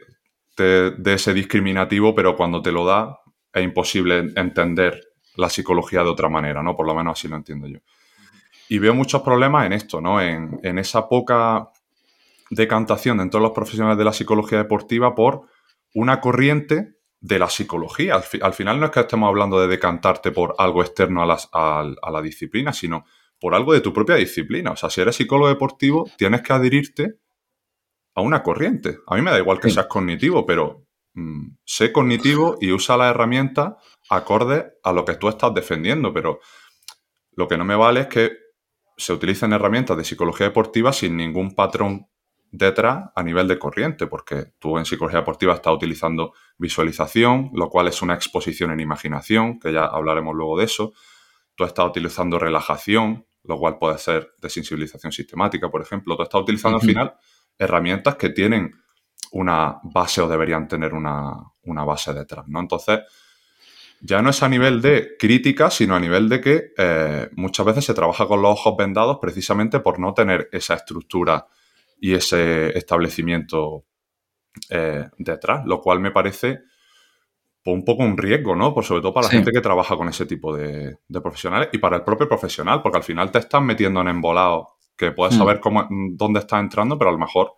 dé 0.57 1.13
ese 1.13 1.33
discriminativo, 1.33 2.15
pero 2.15 2.35
cuando 2.35 2.61
te 2.61 2.71
lo 2.71 2.85
da 2.85 3.19
es 3.53 3.63
imposible 3.63 4.31
entender 4.35 5.01
la 5.35 5.49
psicología 5.49 6.03
de 6.03 6.09
otra 6.09 6.29
manera, 6.29 6.63
¿no? 6.63 6.75
Por 6.75 6.87
lo 6.87 6.95
menos 6.95 7.17
así 7.19 7.27
lo 7.27 7.35
entiendo 7.35 7.67
yo. 7.67 7.79
Y 8.69 8.79
veo 8.79 8.93
muchos 8.93 9.21
problemas 9.21 9.65
en 9.65 9.73
esto, 9.73 10.01
¿no? 10.01 10.21
En, 10.21 10.77
esa 10.77 11.07
poca 11.07 11.69
decantación 12.49 13.17
dentro 13.17 13.39
de 13.39 13.45
los 13.45 13.53
profesionales 13.53 13.97
de 13.97 14.05
la 14.05 14.13
psicología 14.13 14.57
deportiva 14.57 15.13
por 15.13 15.43
una 15.93 16.19
corriente 16.19 16.95
de 17.19 17.39
la 17.39 17.49
psicología. 17.49 18.15
Al, 18.15 18.23
fi 18.23 18.39
al, 18.41 18.53
final 18.53 18.79
no 18.79 18.85
es 18.85 18.91
que 18.91 19.01
estemos 19.01 19.27
hablando 19.27 19.59
de 19.59 19.67
decantarte 19.67 20.31
por 20.31 20.55
algo 20.57 20.81
externo 20.81 21.23
a, 21.23 21.37
a, 21.51 22.11
la 22.11 22.21
disciplina, 22.21 22.71
sino 22.71 23.05
por 23.39 23.55
algo 23.55 23.73
de 23.73 23.81
tu 23.81 23.93
propia 23.93 24.15
disciplina. 24.15 24.71
O 24.71 24.75
sea, 24.75 24.89
si 24.89 25.01
eres 25.01 25.15
psicólogo 25.15 25.49
deportivo, 25.49 26.09
tienes 26.17 26.41
que 26.41 26.53
adherirte 26.53 27.19
a 28.15 28.21
una 28.21 28.41
corriente. 28.41 28.99
A 29.07 29.15
mí 29.15 29.21
me 29.21 29.31
da 29.31 29.37
igual 29.37 29.59
que 29.59 29.67
sí. 29.67 29.75
seas 29.75 29.87
cognitivo, 29.87 30.45
pero 30.45 30.85
mmm, 31.13 31.57
sé 31.65 31.91
cognitivo 31.91 32.57
y 32.59 32.71
usa 32.71 32.97
la 32.97 33.09
herramienta 33.09 33.77
acorde 34.09 34.73
a 34.83 34.93
lo 34.93 35.05
que 35.05 35.15
tú 35.15 35.27
estás 35.27 35.53
defendiendo, 35.53 36.13
pero 36.13 36.39
lo 37.33 37.47
que 37.47 37.57
no 37.57 37.65
me 37.65 37.75
vale 37.75 38.01
es 38.01 38.07
que 38.07 38.31
se 38.97 39.11
utilicen 39.11 39.51
herramientas 39.51 39.97
de 39.97 40.05
psicología 40.05 40.47
deportiva 40.47 40.93
sin 40.93 41.17
ningún 41.17 41.53
patrón 41.53 42.07
detrás 42.51 43.09
a 43.13 43.23
nivel 43.23 43.49
de 43.49 43.59
corriente, 43.59 44.07
porque 44.07 44.53
tú 44.59 44.77
en 44.77 44.85
psicología 44.85 45.19
deportiva 45.19 45.53
estás 45.53 45.73
utilizando 45.73 46.33
visualización, 46.57 47.51
lo 47.53 47.69
cual 47.69 47.89
es 47.89 48.01
una 48.01 48.13
exposición 48.13 48.71
en 48.71 48.79
imaginación, 48.79 49.59
que 49.59 49.73
ya 49.73 49.85
hablaremos 49.85 50.33
luego 50.33 50.57
de 50.57 50.65
eso. 50.65 50.93
Tú 51.55 51.65
estás 51.65 51.85
utilizando 51.85 52.39
relajación, 52.39 53.25
lo 53.43 53.57
cual 53.57 53.77
puede 53.77 53.97
ser 53.97 54.31
desensibilización 54.39 55.11
sistemática, 55.11 55.69
por 55.69 55.81
ejemplo. 55.81 56.15
Tú 56.15 56.23
estás 56.23 56.41
utilizando 56.41 56.77
al 56.77 56.85
final 56.85 57.17
herramientas 57.57 58.15
que 58.15 58.29
tienen 58.29 58.73
una 59.31 59.79
base 59.83 60.21
o 60.21 60.27
deberían 60.27 60.67
tener 60.67 60.93
una, 60.93 61.51
base 61.63 62.13
detrás, 62.13 62.47
¿no? 62.47 62.59
Entonces, 62.59 62.99
ya 64.01 64.21
no 64.21 64.29
es 64.29 64.43
a 64.43 64.49
nivel 64.49 64.81
de 64.81 65.15
crítica, 65.17 65.69
sino 65.69 65.95
a 65.95 65.99
nivel 65.99 66.29
de 66.29 66.41
que 66.41 66.73
eh, 66.77 67.29
muchas 67.33 67.65
veces 67.65 67.85
se 67.85 67.93
trabaja 67.93 68.27
con 68.27 68.41
los 68.41 68.51
ojos 68.51 68.75
vendados 68.77 69.17
precisamente 69.21 69.79
por 69.79 69.99
no 69.99 70.13
tener 70.13 70.49
esa 70.51 70.75
estructura 70.75 71.47
y 71.99 72.13
ese 72.13 72.77
establecimiento 72.77 73.85
eh, 74.69 75.05
detrás, 75.17 75.65
lo 75.65 75.81
cual 75.81 75.99
me 75.99 76.11
parece 76.11 76.59
pues, 77.63 77.73
un 77.73 77.83
poco 77.83 78.03
un 78.03 78.17
riesgo, 78.17 78.55
¿no? 78.55 78.73
Por 78.73 78.83
sobre 78.83 79.01
todo 79.01 79.13
para 79.13 79.27
la 79.27 79.31
gente 79.31 79.51
que 79.51 79.61
trabaja 79.61 79.97
con 79.97 80.07
ese 80.07 80.25
tipo 80.25 80.55
de, 80.55 80.97
profesionales 81.21 81.69
y 81.73 81.79
para 81.79 81.97
el 81.97 82.03
propio 82.03 82.29
profesional, 82.29 82.81
porque 82.81 82.99
al 82.99 83.03
final 83.03 83.31
te 83.31 83.39
estás 83.39 83.61
metiendo 83.61 84.01
en 84.01 84.09
embolados 84.09 84.67
que 84.95 85.11
puedes 85.11 85.35
mm. 85.35 85.37
saber 85.37 85.59
cómo, 85.59 85.87
dónde 85.89 86.39
estás 86.39 86.59
entrando, 86.59 86.97
pero 86.97 87.09
a 87.09 87.13
lo 87.13 87.19
mejor 87.19 87.53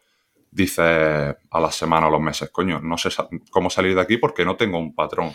dices 0.50 0.79
a 0.79 1.60
la 1.60 1.72
semana 1.72 2.08
o 2.08 2.12
los 2.12 2.22
meses, 2.22 2.50
coño, 2.50 2.79
no 2.79 2.98
sé 2.98 3.10
cómo 3.51 3.70
salir 3.70 3.96
de 3.96 4.01
aquí 4.01 4.17
porque 4.17 4.46
no 4.46 4.56
tengo 4.56 4.79
un 4.79 4.96
patrón. 4.96 5.32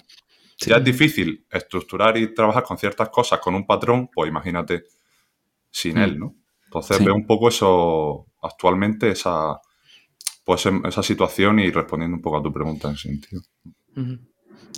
Si 0.57 0.71
Ya 0.71 0.77
es 0.77 0.85
difícil 0.85 1.47
estructurar 1.51 2.17
y 2.17 2.35
trabajar 2.35 2.63
con 2.63 2.79
ciertas 2.79 3.09
cosas 3.09 3.41
con 3.41 3.55
un 3.55 3.67
patrón, 3.67 4.09
pues 4.13 4.29
imagínate 4.29 4.85
sin 5.71 5.97
mm. 5.97 6.03
él, 6.03 6.19
¿no? 6.19 6.35
Entonces 6.67 7.05
veo 7.05 7.15
un 7.15 7.27
poco 7.27 7.49
eso 7.49 8.27
actualmente, 8.41 9.11
esa, 9.11 9.61
pues, 10.45 10.65
em, 10.67 10.85
esa 10.87 11.03
situación 11.03 11.59
y 11.61 11.71
respondiendo 11.71 12.17
un 12.17 12.23
poco 12.23 12.39
a 12.39 12.43
tu 12.43 12.53
pregunta 12.53 12.89
en 12.89 12.95
ese 12.95 13.09
sentido. 13.09 13.43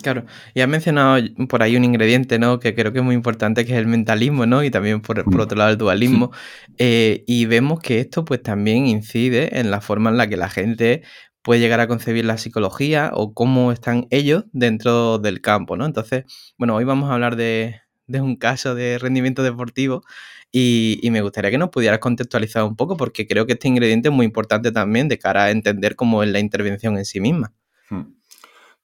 Claro, 0.01 0.25
y 0.53 0.61
has 0.61 0.67
mencionado 0.67 1.21
por 1.47 1.63
ahí 1.63 1.75
un 1.75 1.83
ingrediente, 1.83 2.39
¿no? 2.39 2.59
Que 2.59 2.75
creo 2.75 2.91
que 2.91 2.99
es 2.99 3.05
muy 3.05 3.15
importante, 3.15 3.65
que 3.65 3.73
es 3.73 3.77
el 3.77 3.87
mentalismo, 3.87 4.45
¿no? 4.45 4.63
Y 4.63 4.71
también 4.71 5.01
por, 5.01 5.25
mm. 5.25 5.39
otro 5.39 5.57
lado 5.57 5.71
el 5.71 5.77
dualismo. 5.77 6.31
Eh, 6.77 7.23
y 7.27 7.45
vemos 7.45 7.79
que 7.79 7.99
esto 7.99 8.25
pues 8.25 8.43
también 8.43 8.87
incide 8.87 9.59
en 9.59 9.71
la 9.71 9.81
forma 9.81 10.09
en 10.09 10.17
la 10.17 10.27
que 10.27 10.37
la 10.37 10.49
gente 10.49 11.03
puede 11.41 11.59
llegar 11.61 11.79
a 11.79 11.87
concebir 11.87 12.25
la 12.25 12.37
psicología 12.37 13.11
o 13.13 13.33
cómo 13.33 13.71
están 13.71 14.07
ellos 14.09 14.45
dentro 14.51 15.19
del 15.19 15.41
campo, 15.41 15.77
¿no? 15.77 15.85
Entonces, 15.85 16.25
bueno, 16.57 16.75
hoy 16.75 16.85
vamos 16.85 17.09
a 17.09 17.13
hablar 17.13 17.35
de, 17.35 17.81
un 18.07 18.35
caso 18.35 18.75
de 18.75 18.97
rendimiento 18.97 19.43
deportivo 19.43 20.03
y, 20.51 20.99
y, 21.03 21.11
me 21.11 21.21
gustaría 21.21 21.51
que 21.51 21.57
nos 21.57 21.69
pudieras 21.69 21.99
contextualizar 21.99 22.63
un 22.63 22.75
poco 22.75 22.97
porque 22.97 23.27
creo 23.27 23.45
que 23.45 23.53
este 23.53 23.67
ingrediente 23.67 24.09
es 24.09 24.15
muy 24.15 24.25
importante 24.25 24.71
también 24.71 25.07
de 25.07 25.19
cara 25.19 25.45
a 25.45 25.51
entender 25.51 25.95
cómo 25.95 26.23
es 26.23 26.29
la 26.29 26.39
intervención 26.39 26.97
en 26.97 27.05
sí 27.05 27.19
misma. 27.19 27.53
Hmm. 27.89 28.14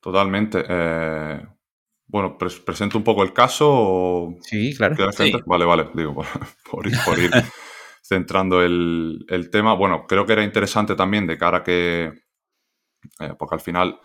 Totalmente. 0.02 0.64
Eh, 0.68 1.48
bueno, 2.08 2.38
presento 2.38 2.98
un 2.98 3.04
poco 3.04 3.24
el 3.24 3.34
caso. 3.34 4.36
Sí, 4.42 4.76
claro. 4.76 4.96
Vale, 5.46 5.66
vale, 5.66 5.90
digo, 5.94 6.16
por, 6.72 6.88
ir, 6.88 7.32
centrando 8.02 8.62
el, 8.62 9.50
tema. 9.52 9.74
Bueno, 9.76 10.06
creo 10.08 10.26
que 10.26 10.34
era 10.34 10.44
interesante 10.44 10.96
también 10.96 11.26
de 11.28 11.38
cara 11.38 11.60
a 11.60 11.64
que, 11.64 12.12
eh, 13.20 13.34
porque 13.38 13.56
al 13.56 13.62
final 13.62 14.00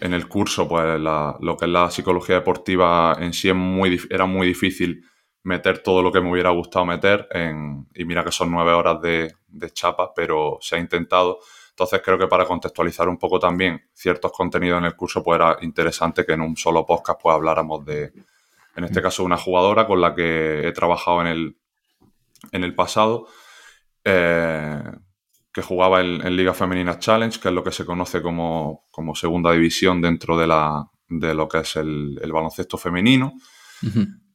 en 0.00 0.14
el 0.14 0.28
curso, 0.28 0.68
pues 0.68 0.98
lo 1.00 1.56
que 1.58 1.64
es 1.64 1.70
la 1.70 1.90
psicología 1.90 2.36
deportiva 2.36 3.16
en 3.18 3.32
sí 3.32 3.48
es 3.48 3.54
muy, 3.54 4.00
era 4.10 4.26
muy 4.26 4.46
difícil 4.46 5.04
meter 5.42 5.82
todo 5.82 6.02
lo 6.02 6.12
que 6.12 6.20
me 6.20 6.30
hubiera 6.30 6.50
gustado 6.50 6.84
meter 6.84 7.26
en, 7.30 7.86
y 7.94 8.04
mira 8.04 8.24
que 8.24 8.32
son 8.32 8.50
nueve 8.50 8.72
horas 8.72 9.00
de, 9.02 9.34
de 9.48 9.70
chapa, 9.70 10.12
pero 10.14 10.58
se 10.60 10.76
ha 10.76 10.78
intentado. 10.78 11.40
Entonces 11.78 12.02
creo 12.04 12.18
que 12.18 12.26
para 12.26 12.44
contextualizar 12.44 13.08
un 13.08 13.18
poco 13.18 13.38
también 13.38 13.80
ciertos 13.94 14.32
contenidos 14.32 14.78
en 14.78 14.86
el 14.86 14.96
curso, 14.96 15.22
pues 15.22 15.36
era 15.36 15.58
interesante 15.60 16.26
que 16.26 16.32
en 16.32 16.40
un 16.40 16.56
solo 16.56 16.84
podcast 16.84 17.20
pues 17.22 17.32
habláramos 17.32 17.84
de, 17.84 18.12
en 18.74 18.82
este 18.82 19.00
caso, 19.00 19.22
una 19.22 19.36
jugadora 19.36 19.86
con 19.86 20.00
la 20.00 20.12
que 20.12 20.66
he 20.66 20.72
trabajado 20.72 21.20
en 21.20 21.28
el, 21.28 21.56
en 22.50 22.64
el 22.64 22.74
pasado, 22.74 23.28
eh, 24.02 24.82
que 25.52 25.62
jugaba 25.62 26.00
en, 26.00 26.36
Liga 26.36 26.52
Femenina 26.52 26.98
Challenge, 26.98 27.38
que 27.38 27.46
es 27.46 27.54
lo 27.54 27.62
que 27.62 27.70
se 27.70 27.86
conoce 27.86 28.22
como, 28.22 28.82
segunda 29.14 29.52
división 29.52 30.02
dentro 30.02 30.36
de, 30.36 30.48
la, 30.48 30.84
de 31.08 31.32
lo 31.32 31.46
que 31.46 31.58
es 31.58 31.76
el, 31.76 32.18
baloncesto 32.32 32.76
femenino, 32.76 33.34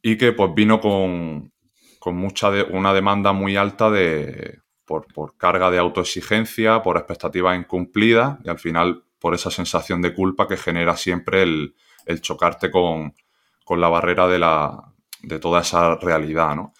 y 0.02 0.18
que 0.18 0.32
pues 0.32 0.50
vino 0.56 0.80
con, 0.80 1.52
con 2.00 2.16
mucha 2.16 2.52
de, 2.52 2.64
una 2.64 2.94
demanda 2.94 3.34
muy 3.34 3.58
alta 3.58 3.92
de 3.92 4.63
por, 5.02 5.38
carga 5.38 5.72
de 5.72 5.80
autoexigencia, 5.80 6.82
por 6.82 6.98
expectativas 6.98 7.58
incumplidas 7.58 8.38
y 8.44 8.50
al 8.50 8.60
final 8.60 9.04
por 9.20 9.34
esa 9.34 9.50
sensación 9.50 10.02
de 10.02 10.14
culpa 10.14 10.48
que 10.48 10.58
genera 10.58 10.96
siempre 10.98 11.44
el, 11.44 11.76
chocarte 12.22 12.70
con, 12.70 13.14
la 13.70 13.90
barrera 13.90 14.28
de, 14.28 14.40
la, 14.40 14.94
de 15.22 15.40
toda 15.40 15.62
esa 15.62 15.96
realidad, 15.96 16.56
¿no? 16.56 16.74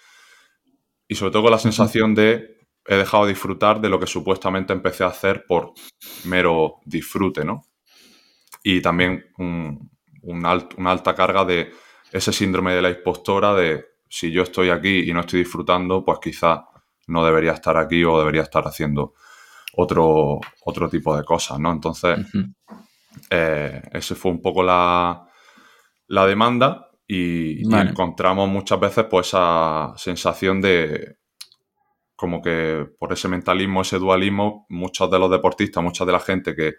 Y 1.08 1.16
sobre 1.16 1.32
todo 1.32 1.44
con 1.44 1.52
la 1.52 1.60
sensación 1.60 2.14
de 2.14 2.54
he 2.86 2.96
dejado 2.96 3.26
de 3.26 3.32
disfrutar 3.32 3.80
de 3.80 3.90
lo 3.90 4.00
que 4.00 4.08
supuestamente 4.08 4.74
empecé 4.74 5.04
a 5.06 5.08
hacer 5.08 5.46
por 5.48 5.74
mero 6.26 6.82
disfrute, 6.86 7.46
¿no? 7.46 7.64
Y 8.62 8.82
también 8.82 9.26
un, 9.38 9.90
una 10.24 10.92
alta 10.92 11.16
carga 11.16 11.46
de 11.46 11.72
ese 12.12 12.32
síndrome 12.32 12.74
de 12.74 12.82
la 12.82 12.90
impostora 12.90 13.54
de 13.54 13.86
si 14.08 14.32
yo 14.32 14.44
estoy 14.44 14.70
aquí 14.70 15.10
y 15.10 15.14
no 15.14 15.22
estoy 15.22 15.40
disfrutando, 15.40 16.06
pues 16.06 16.20
quizá 16.22 16.66
no 17.08 17.26
debería 17.26 17.52
estar 17.52 17.78
aquí 17.78 18.04
o 18.04 18.20
debería 18.20 18.44
estar 18.44 18.64
haciendo 18.66 19.14
otro, 19.76 20.40
otro 20.66 20.90
tipo 20.90 21.16
de 21.16 21.24
cosas, 21.24 21.60
¿no? 21.60 21.72
Entonces, 21.72 22.20
eh, 23.30 23.82
esa 23.92 24.16
fue 24.16 24.32
un 24.32 24.42
poco 24.42 24.64
la, 24.64 25.28
la 26.08 26.26
demanda 26.26 26.90
y, 27.08 27.62
encontramos 27.76 28.50
muchas 28.50 28.80
veces 28.80 29.06
pues 29.10 29.28
esa 29.28 29.94
sensación 29.98 30.62
de 30.62 31.18
como 32.16 32.42
que 32.42 32.88
por 32.98 33.12
ese 33.12 33.28
mentalismo, 33.28 33.82
ese 33.82 34.00
dualismo, 34.00 34.66
muchos 34.70 35.10
de 35.12 35.20
los 35.20 35.30
deportistas, 35.30 35.84
mucha 35.84 36.06
de 36.06 36.12
la 36.12 36.20
gente 36.20 36.56
que 36.56 36.76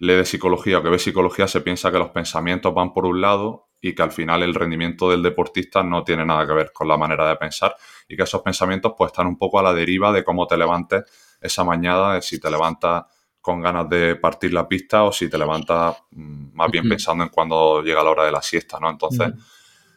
lee 0.00 0.14
de 0.14 0.24
psicología 0.24 0.78
o 0.78 0.82
que 0.82 0.90
ve 0.90 0.98
psicología 0.98 1.46
se 1.46 1.60
piensa 1.60 1.90
que 1.90 1.98
los 1.98 2.10
pensamientos 2.10 2.74
van 2.74 2.92
por 2.92 3.06
un 3.06 3.20
lado 3.20 3.68
y 3.80 3.94
que 3.94 4.02
al 4.02 4.10
final 4.10 4.42
el 4.42 4.54
rendimiento 4.54 5.08
del 5.08 5.22
deportista 5.22 5.82
no 5.82 6.04
tiene 6.04 6.26
nada 6.26 6.46
que 6.46 6.52
ver 6.52 6.72
con 6.72 6.88
la 6.88 6.96
manera 6.96 7.28
de 7.28 7.36
pensar 7.36 7.74
y 8.08 8.16
que 8.16 8.22
esos 8.22 8.42
pensamientos 8.42 8.94
pues 8.96 9.12
están 9.12 9.26
un 9.26 9.36
poco 9.36 9.58
a 9.58 9.62
la 9.62 9.72
deriva 9.72 10.12
de 10.12 10.24
cómo 10.24 10.46
te 10.46 10.56
levantes 10.56 11.04
esa 11.40 11.64
mañana, 11.64 12.14
de 12.14 12.22
si 12.22 12.38
te 12.40 12.50
levantas 12.50 13.04
con 13.40 13.60
ganas 13.60 13.88
de 13.88 14.16
partir 14.16 14.52
la 14.52 14.68
pista 14.68 15.02
o 15.04 15.12
si 15.12 15.28
te 15.28 15.36
levantas 15.36 15.96
mm, 16.10 16.54
más 16.54 16.70
bien 16.70 16.88
pensando 16.88 17.24
en 17.24 17.30
cuando 17.30 17.82
llega 17.82 18.02
la 18.02 18.10
hora 18.10 18.24
de 18.24 18.32
la 18.32 18.42
siesta, 18.42 18.78
¿no? 18.80 18.88
Entonces, 18.88 19.32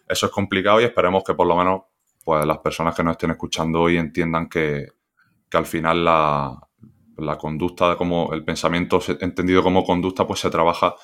eso 0.08 0.26
es 0.26 0.32
complicado 0.32 0.82
y 0.82 0.86
esperemos 0.86 1.24
que 1.24 1.34
por 1.34 1.48
lo 1.48 1.56
menos 1.56 1.82
pues 2.24 2.46
las 2.46 2.58
personas 2.58 2.96
que 2.96 3.04
nos 3.04 3.12
estén 3.12 3.32
escuchando 3.32 3.82
hoy 3.82 3.98
entiendan 3.98 4.50
que, 4.50 4.88
al 5.54 5.66
final 5.66 6.04
la, 6.04 6.60
la 7.18 7.38
conducta, 7.38 7.96
como 7.96 8.34
el 8.34 8.44
pensamiento 8.44 9.00
entendido 9.22 9.64
como 9.64 9.86
conducta, 9.86 10.28
pues 10.28 10.42
se 10.42 10.50
trabaja 10.50 10.96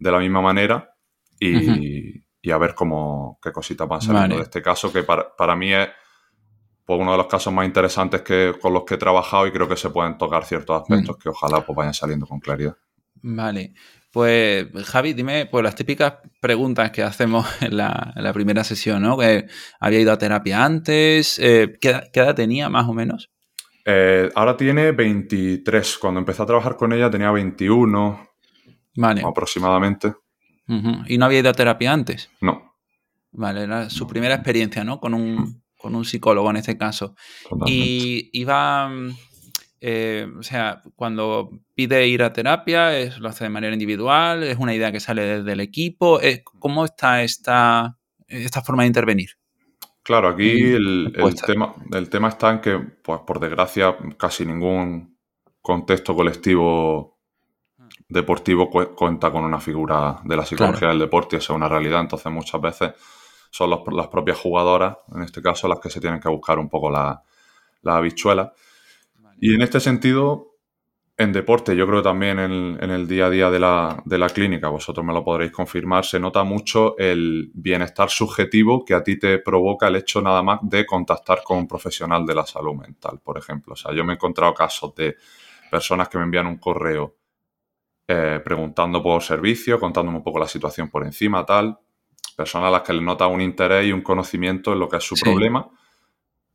de 0.00 0.10
la 0.10 0.18
misma 0.18 0.40
manera 0.40 0.96
y, 1.38 2.24
y 2.42 2.50
a 2.50 2.58
ver 2.58 2.74
cómo, 2.74 3.38
qué 3.42 3.52
cositas 3.52 3.86
van 3.86 4.00
saliendo 4.00 4.36
de 4.36 4.42
este 4.42 4.62
caso, 4.62 4.92
que 4.92 5.02
para, 5.02 5.56
mí 5.56 5.72
es 5.72 5.88
pues, 6.90 7.02
uno 7.02 7.12
de 7.12 7.18
los 7.18 7.28
casos 7.28 7.52
más 7.52 7.64
interesantes 7.66 8.22
que, 8.22 8.52
con 8.60 8.72
los 8.72 8.82
que 8.82 8.94
he 8.94 8.98
trabajado 8.98 9.46
y 9.46 9.52
creo 9.52 9.68
que 9.68 9.76
se 9.76 9.90
pueden 9.90 10.18
tocar 10.18 10.44
ciertos 10.44 10.82
aspectos 10.82 11.16
mm. 11.16 11.22
que 11.22 11.28
ojalá 11.28 11.64
pues, 11.64 11.76
vayan 11.76 11.94
saliendo 11.94 12.26
con 12.26 12.40
claridad. 12.40 12.76
Vale. 13.22 13.74
Pues 14.10 14.66
Javi, 14.86 15.12
dime 15.12 15.46
pues 15.46 15.62
las 15.62 15.76
típicas 15.76 16.14
preguntas 16.40 16.90
que 16.90 17.04
hacemos 17.04 17.46
en 17.62 17.76
la, 17.76 18.32
primera 18.34 18.64
sesión, 18.64 19.02
¿no? 19.02 19.16
Que 19.16 19.46
había 19.78 20.00
ido 20.00 20.10
a 20.10 20.18
terapia 20.18 20.64
antes, 20.64 21.38
eh, 21.38 21.78
¿qué, 21.80 21.90
edad 22.12 22.34
tenía 22.34 22.68
más 22.68 22.88
o 22.88 22.92
menos? 22.92 23.30
Eh, 23.84 24.28
ahora 24.34 24.56
tiene 24.56 24.90
23. 24.90 25.96
Cuando 25.98 26.18
empecé 26.18 26.42
a 26.42 26.46
trabajar 26.46 26.74
con 26.74 26.92
ella 26.92 27.08
tenía 27.08 27.30
21 27.30 28.30
vale. 28.96 29.22
aproximadamente. 29.24 30.12
¿Y 31.06 31.18
no 31.18 31.24
había 31.24 31.38
ido 31.38 31.50
a 31.50 31.54
terapia 31.54 31.92
antes? 31.92 32.32
No. 32.40 32.74
Vale, 33.30 33.62
era 33.62 33.90
su 33.90 34.08
primera 34.08 34.34
experiencia, 34.34 34.82
¿no? 34.82 34.98
Con 34.98 35.14
un, 35.14 35.59
con 35.80 35.94
un 35.94 36.04
psicólogo 36.04 36.50
en 36.50 36.56
este 36.56 36.76
caso. 36.76 37.14
Y 37.66 38.30
iba, 38.32 38.88
mm, 38.88 39.16
eh, 39.80 40.26
o 40.38 40.42
sea, 40.42 40.82
cuando 40.94 41.50
pide 41.74 42.06
ir 42.06 42.22
a 42.22 42.32
terapia, 42.32 42.98
es, 42.98 43.18
lo 43.18 43.28
hace 43.28 43.44
de 43.44 43.50
manera 43.50 43.72
individual, 43.72 44.42
es 44.42 44.58
una 44.58 44.74
idea 44.74 44.92
que 44.92 45.00
sale 45.00 45.22
desde 45.22 45.52
el 45.52 45.60
equipo. 45.60 46.20
Eh, 46.20 46.42
¿Cómo 46.44 46.84
está 46.84 47.22
esta, 47.22 47.96
esta 48.26 48.62
forma 48.62 48.82
de 48.82 48.88
intervenir? 48.88 49.30
Claro, 50.02 50.28
aquí 50.28 50.72
el, 50.72 51.12
tema, 51.46 51.74
el 51.92 52.08
tema 52.08 52.28
está 52.28 52.50
en 52.50 52.60
que, 52.60 52.78
pues 52.78 53.20
por 53.26 53.38
desgracia, 53.38 53.96
casi 54.18 54.44
ningún 54.44 55.16
contexto 55.60 56.14
colectivo 56.14 57.18
deportivo 58.08 58.68
cuenta 58.70 59.30
con 59.30 59.44
una 59.44 59.60
figura 59.60 60.20
de 60.24 60.36
la 60.36 60.44
psicología 60.44 60.88
del 60.88 60.98
deporte 60.98 61.36
eso 61.36 61.52
es 61.52 61.56
una 61.56 61.68
realidad. 61.68 62.00
Entonces, 62.00 62.32
muchas 62.32 62.60
veces 62.60 62.92
son 63.50 63.70
las 63.70 64.08
propias 64.08 64.38
jugadoras, 64.38 64.98
en 65.14 65.22
este 65.22 65.42
caso, 65.42 65.68
las 65.68 65.80
que 65.80 65.90
se 65.90 66.00
tienen 66.00 66.20
que 66.20 66.28
buscar 66.28 66.58
un 66.58 66.68
poco 66.68 66.90
la, 66.90 67.22
la 67.82 67.96
habichuela. 67.96 68.52
Y 69.40 69.54
en 69.54 69.62
este 69.62 69.80
sentido, 69.80 70.50
en 71.16 71.32
deporte, 71.32 71.76
yo 71.76 71.86
creo 71.86 72.02
también 72.02 72.38
en, 72.38 72.90
el 72.90 73.06
día 73.06 73.26
a 73.26 73.30
día 73.30 73.50
de 73.50 73.58
la, 73.58 74.02
de 74.06 74.16
la, 74.16 74.28
clínica, 74.28 74.68
vosotros 74.68 75.04
me 75.04 75.12
lo 75.12 75.22
podréis 75.22 75.52
confirmar, 75.52 76.04
se 76.04 76.18
nota 76.18 76.44
mucho 76.44 76.96
el 76.98 77.50
bienestar 77.52 78.08
subjetivo 78.08 78.84
que 78.84 78.94
a 78.94 79.02
ti 79.02 79.18
te 79.18 79.38
provoca 79.38 79.88
el 79.88 79.96
hecho 79.96 80.22
nada 80.22 80.42
más 80.42 80.60
de 80.62 80.86
contactar 80.86 81.42
con 81.44 81.58
un 81.58 81.68
profesional 81.68 82.24
de 82.24 82.34
la 82.34 82.46
salud 82.46 82.74
mental, 82.74 83.20
por 83.22 83.36
ejemplo. 83.36 83.74
O 83.74 83.76
sea, 83.76 83.92
yo 83.94 84.04
me 84.04 84.14
he 84.14 84.16
encontrado 84.16 84.54
casos 84.54 84.94
de 84.94 85.16
personas 85.70 86.08
que 86.08 86.16
me 86.16 86.24
envían 86.24 86.46
un 86.46 86.56
correo 86.56 87.16
eh, 88.08 88.40
preguntando 88.42 89.02
por 89.02 89.22
servicio, 89.22 89.78
contándome 89.78 90.18
un 90.18 90.24
poco 90.24 90.38
la 90.38 90.48
situación 90.48 90.88
por 90.88 91.04
encima, 91.04 91.44
tal. 91.44 91.78
Personas 92.40 92.68
a 92.68 92.70
las 92.70 92.80
que 92.80 92.94
les 92.94 93.02
nota 93.02 93.26
un 93.26 93.42
interés 93.42 93.86
y 93.86 93.92
un 93.92 94.00
conocimiento 94.00 94.72
en 94.72 94.78
lo 94.78 94.88
que 94.88 94.96
es 94.96 95.04
su 95.04 95.14
problema, 95.14 95.68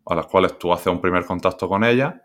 a 0.08 0.15
las 0.15 0.25
cuales 0.25 0.58
tú 0.58 0.74
haces 0.74 0.88
un 0.88 1.00
primer 1.00 1.25
contacto 1.25 1.70
con 1.70 1.84
ellas 1.84 2.15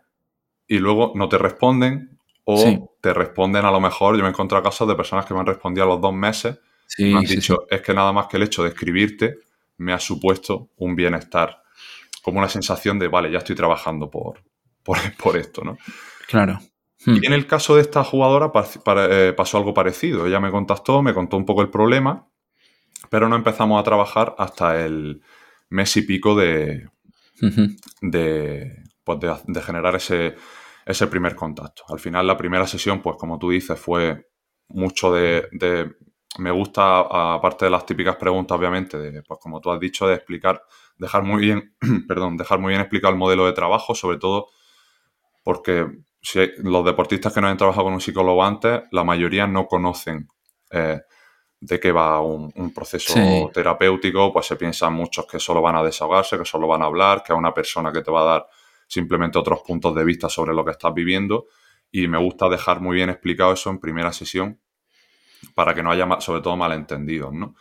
y 0.67 0.79
luego 0.79 1.11
no 1.13 1.29
te 1.29 1.37
responden 1.37 2.17
o 2.43 2.91
te 2.99 3.13
responden 3.13 3.63
a 3.63 3.69
lo 3.69 3.79
mejor, 3.79 4.15
yo 4.15 4.23
me 4.23 4.29
he 4.29 4.31
encontrado 4.31 4.63
casos 4.63 4.87
de 4.87 4.95
personas 4.95 5.27
que 5.27 5.35
me 5.35 5.41
han 5.41 5.45
respondido 5.45 5.85
a 5.85 5.89
los 5.89 6.01
dos 6.01 6.11
meses 6.11 6.57
y 6.97 7.13
me 7.13 7.19
han 7.19 7.25
dicho, 7.25 7.67
es 7.69 7.83
que 7.83 7.93
nada 7.93 8.11
más 8.11 8.25
que 8.25 8.37
el 8.37 8.43
hecho 8.43 8.63
de 8.63 8.69
escribirte 8.69 9.37
me 9.77 9.93
ha 9.93 9.99
supuesto 9.99 10.71
un 10.77 10.95
bienestar, 10.95 11.61
como 12.23 12.39
una 12.39 12.49
sensación 12.49 12.97
de, 12.97 13.09
vale, 13.09 13.31
ya 13.31 13.37
estoy 13.37 13.55
trabajando 13.55 14.09
por, 14.09 14.41
por, 14.81 15.37
esto, 15.37 15.63
¿no? 15.63 15.77
Claro. 16.27 16.59
Y 17.05 17.11
hmm. 17.11 17.25
en 17.25 17.33
el 17.33 17.45
caso 17.45 17.75
de 17.75 17.81
esta 17.81 18.03
jugadora 18.03 18.51
eh, 19.07 19.33
pasó 19.37 19.59
algo 19.59 19.71
parecido. 19.71 20.25
Ella 20.25 20.39
me 20.39 20.49
contactó, 20.49 21.03
me 21.03 21.13
contó 21.13 21.37
un 21.37 21.45
poco 21.45 21.61
el 21.61 21.69
problema, 21.69 22.27
pero 23.09 23.27
no 23.27 23.35
empezamos 23.35 23.79
a 23.79 23.83
trabajar 23.83 24.35
hasta 24.37 24.83
el 24.83 25.21
mes 25.69 25.95
y 25.97 26.01
pico 26.03 26.35
de, 26.35 26.89
de, 28.01 28.83
pues 29.03 29.19
de 29.19 29.61
generar 29.61 29.95
ese, 29.95 30.35
ese 30.85 31.07
primer 31.07 31.35
contacto. 31.35 31.83
Al 31.89 31.99
final, 31.99 32.27
la 32.27 32.37
primera 32.37 32.67
sesión, 32.67 33.01
pues 33.01 33.17
como 33.17 33.39
tú 33.39 33.49
dices, 33.49 33.79
fue 33.79 34.27
mucho 34.67 35.13
de, 35.13 35.47
me 36.37 36.51
gusta, 36.51 36.99
aparte 37.35 37.65
de 37.65 37.71
las 37.71 37.85
típicas 37.85 38.15
preguntas, 38.15 38.57
obviamente, 38.57 38.97
de, 38.97 39.23
pues 39.23 39.39
como 39.39 39.59
tú 39.59 39.71
has 39.71 39.79
dicho, 39.79 40.07
de 40.07 40.15
explicar, 40.15 40.61
dejar 40.97 41.23
muy 41.23 41.41
bien, 41.41 41.75
perdón, 42.07 42.37
dejar 42.37 42.59
muy 42.59 42.69
bien 42.69 42.81
explicado 42.81 43.13
el 43.13 43.19
modelo 43.19 43.45
de 43.45 43.53
trabajo, 43.53 43.95
sobre 43.95 44.17
todo 44.17 44.47
porque 45.43 45.87
si 46.21 46.39
los 46.57 46.85
deportistas 46.85 47.33
que 47.33 47.41
no 47.41 47.47
han 47.47 47.57
trabajado 47.57 47.85
con 47.85 47.93
un 47.93 48.01
psicólogo 48.01 48.43
antes, 48.43 48.83
la 48.91 49.03
mayoría 49.03 49.47
no 49.47 49.65
conocen 49.65 50.27
eh, 50.69 51.01
de 51.61 51.79
qué 51.79 51.91
va 51.91 52.19
un, 52.21 52.73
proceso 52.73 53.13
terapéutico, 53.53 54.33
pues 54.33 54.47
se 54.47 54.55
piensan 54.55 54.93
muchos 54.93 55.27
que 55.27 55.39
solo 55.39 55.61
van 55.61 55.75
a 55.75 55.83
desahogarse, 55.83 56.37
que 56.37 56.45
solo 56.45 56.67
van 56.67 56.81
a 56.81 56.85
hablar, 56.85 57.21
que 57.23 57.33
a 57.33 57.35
una 57.35 57.53
persona 57.53 57.91
que 57.91 58.01
te 58.01 58.09
va 58.09 58.21
a 58.21 58.25
dar 58.25 58.47
simplemente 58.87 59.37
otros 59.37 59.61
puntos 59.61 59.93
de 59.95 60.03
vista 60.03 60.27
sobre 60.27 60.55
lo 60.55 60.65
que 60.65 60.71
estás 60.71 60.91
viviendo. 60.91 61.45
Y 61.91 62.07
me 62.07 62.17
gusta 62.17 62.49
dejar 62.49 62.81
muy 62.81 62.95
bien 62.95 63.09
explicado 63.09 63.53
eso 63.53 63.69
en 63.69 63.79
primera 63.79 64.11
sesión 64.11 64.59
para 65.53 65.75
que 65.75 65.83
no 65.83 65.91
haya, 65.91 66.19
sobre 66.19 66.41
todo, 66.41 66.57
malentendidos, 66.57 67.31
¿no? 67.31 67.53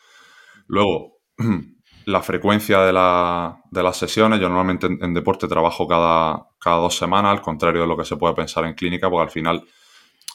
Luego, 0.66 1.19
la 2.07 2.23
frecuencia 2.23 2.80
de, 2.80 2.92
las 2.95 3.97
sesiones, 3.97 4.40
yo 4.40 4.49
normalmente 4.49 4.87
en, 4.87 5.12
deporte 5.12 5.47
trabajo 5.47 5.87
cada, 5.87 6.49
cada 6.59 6.76
dos 6.76 6.97
semanas, 6.97 7.33
al 7.33 7.42
contrario 7.42 7.83
de 7.83 7.87
lo 7.87 7.99
que 7.99 8.04
se 8.07 8.16
puede 8.16 8.35
pensar 8.35 8.64
en 8.64 8.73
clínica, 8.73 9.11
porque 9.11 9.25
al 9.25 9.30
final 9.30 9.62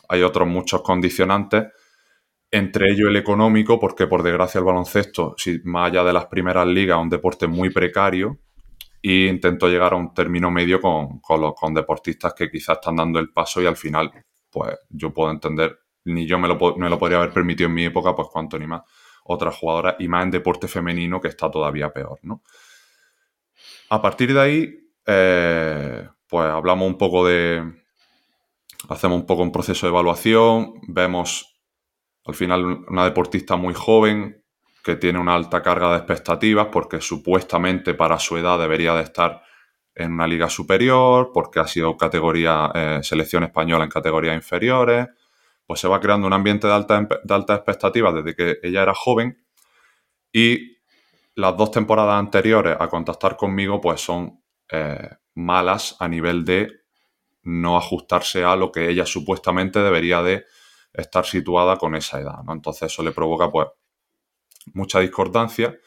hay 0.07 0.21
otros 0.21 0.47
muchos 0.47 0.83
condicionantes, 0.83 1.65
entre 2.55 2.91
ellos 2.91 3.09
el 3.09 3.17
económico, 3.17 3.77
porque 3.79 4.07
por 4.07 4.23
desgracia 4.23 4.59
el 4.59 4.65
baloncesto, 4.65 5.35
si 5.37 5.59
más 5.65 5.91
allá 5.91 6.05
de 6.05 6.13
las 6.13 6.27
primeras 6.27 6.65
ligas, 6.65 6.97
es 6.97 7.03
un 7.03 7.09
deporte 7.09 7.47
muy 7.47 7.69
precario, 7.69 8.39
y 9.01 9.27
intento 9.27 9.67
llegar 9.67 9.93
a 9.93 9.97
un 9.97 10.13
término 10.13 10.49
medio 10.49 10.79
con, 10.79 11.19
con 11.19 11.73
deportistas 11.73 12.33
que 12.33 12.49
quizás 12.49 12.77
están 12.77 12.95
dando 12.95 13.19
el 13.19 13.31
paso 13.31 13.61
y 13.61 13.65
al 13.65 13.75
final, 13.75 14.09
pues 14.49 14.73
yo 14.89 15.13
puedo 15.13 15.31
entender, 15.31 15.77
ni 16.05 16.25
yo 16.25 16.39
me 16.39 16.47
lo, 16.47 16.57
me 16.77 16.89
lo 16.89 16.97
podría 16.97 17.17
haber 17.17 17.31
permitido 17.31 17.67
en 17.67 17.75
mi 17.75 17.85
época, 17.85 18.15
pues 18.15 18.29
cuanto 18.31 18.57
ni 18.57 18.67
más 18.67 18.83
otras 19.25 19.57
jugadoras 19.57 19.95
y 19.99 20.07
más 20.07 20.23
en 20.23 20.31
deporte 20.31 20.67
femenino 20.67 21.19
que 21.19 21.27
está 21.27 21.51
todavía 21.51 21.91
peor, 21.91 22.19
¿no? 22.23 22.41
A 23.89 24.01
partir 24.01 24.33
de 24.33 24.39
ahí, 24.39 24.89
eh, 25.05 26.07
pues 26.27 26.45
hablamos 26.45 26.87
un 26.87 26.97
poco 26.97 27.27
de, 27.27 27.63
hacemos 28.87 29.19
un 29.19 29.25
poco 29.25 29.43
un 29.43 29.51
proceso 29.51 29.85
de 29.85 29.91
evaluación, 29.91 30.75
vemos 30.87 31.54
al 32.25 32.35
final 32.35 32.85
una 32.87 33.05
deportista 33.05 33.55
muy 33.55 33.73
joven, 33.73 34.43
que 34.83 34.95
tiene 34.95 35.17
una 35.17 35.35
alta 35.35 35.63
carga 35.63 35.91
de 35.91 35.97
expectativas 35.97 36.67
porque 36.71 37.01
supuestamente 37.01 37.95
para 37.95 38.19
su 38.19 38.37
edad 38.37 38.59
debería 38.59 38.93
de 38.93 39.01
estar 39.01 39.41
en 39.95 40.11
una 40.11 40.27
liga 40.27 40.49
superior, 40.49 41.31
porque 41.33 41.59
ha 41.59 41.67
sido 41.67 41.97
categoría 41.97 42.71
eh, 42.73 42.99
selección 43.01 43.43
española 43.43 43.85
en 43.85 43.89
categorías 43.89 44.35
inferiores, 44.35 45.07
pues 45.65 45.79
se 45.79 45.87
va 45.87 45.99
creando 45.99 46.27
un 46.27 46.33
ambiente 46.33 46.67
de 46.67 46.73
alta, 46.73 47.07
de 47.23 47.33
alta 47.33 47.55
expectativas 47.55 48.13
desde 48.13 48.35
que 48.35 48.59
ella 48.61 48.83
era 48.83 48.93
joven. 48.93 49.43
Y 50.31 50.77
las 51.35 51.57
dos 51.57 51.71
temporadas 51.71 52.19
anteriores 52.19 52.75
a 52.79 52.87
contactar 52.87 53.37
conmigo 53.37 53.81
pues 53.81 54.01
son 54.01 54.41
eh, 54.71 55.09
malas 55.33 55.95
a 55.99 56.07
nivel 56.07 56.45
de 56.45 56.71
no 57.43 57.77
ajustarse 57.77 58.43
a 58.43 58.55
lo 58.55 58.71
que 58.71 58.89
ella 58.89 59.05
supuestamente 59.05 59.79
debería 59.79 60.21
de 60.21 60.45
estar 60.97 61.25
situada 61.25 61.77
con 61.77 61.95
esa 61.95 62.19
edad, 62.19 62.43
¿no? 62.43 62.53
Entonces 62.53 62.91
eso 62.91 63.03
le 63.03 63.11
provoca 63.11 63.49
pues 63.51 63.67
mucha 64.73 64.99
discordancia. 64.99 65.77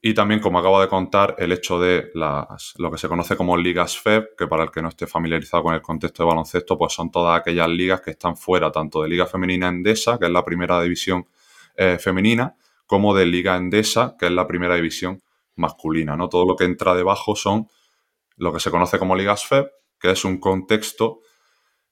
Y 0.00 0.14
también, 0.14 0.40
como 0.40 0.58
acabo 0.58 0.80
de 0.80 0.88
contar, 0.88 1.34
el 1.38 1.52
hecho 1.52 1.80
de 1.80 2.10
las, 2.14 2.74
lo 2.76 2.90
que 2.90 2.98
se 2.98 3.08
conoce 3.08 3.36
como 3.36 3.56
ligas 3.56 3.98
FEB, 3.98 4.36
que 4.36 4.46
para 4.46 4.64
el 4.64 4.70
que 4.70 4.82
no 4.82 4.88
esté 4.88 5.06
familiarizado 5.06 5.64
con 5.64 5.74
el 5.74 5.82
contexto 5.82 6.22
de 6.22 6.28
baloncesto, 6.28 6.78
pues 6.78 6.92
son 6.92 7.10
todas 7.10 7.40
aquellas 7.40 7.68
ligas 7.68 8.02
que 8.02 8.12
están 8.12 8.36
fuera 8.36 8.70
tanto 8.70 9.02
de 9.02 9.08
Liga 9.08 9.26
Femenina 9.26 9.68
Endesa, 9.68 10.18
que 10.18 10.26
es 10.26 10.30
la 10.30 10.44
primera 10.44 10.80
división 10.80 11.26
eh, 11.76 11.98
femenina, 11.98 12.56
como 12.86 13.14
de 13.14 13.26
Liga 13.26 13.56
Endesa, 13.56 14.16
que 14.18 14.26
es 14.26 14.32
la 14.32 14.46
primera 14.46 14.76
división 14.76 15.22
masculina. 15.56 16.16
¿no? 16.16 16.28
Todo 16.28 16.46
lo 16.46 16.56
que 16.56 16.64
entra 16.64 16.94
debajo 16.94 17.34
son 17.34 17.68
lo 18.36 18.52
que 18.52 18.60
se 18.60 18.70
conoce 18.70 18.98
como 18.98 19.16
ligas 19.16 19.46
FEB, 19.46 19.70
que 19.98 20.10
es 20.10 20.24
un 20.24 20.38
contexto 20.38 21.20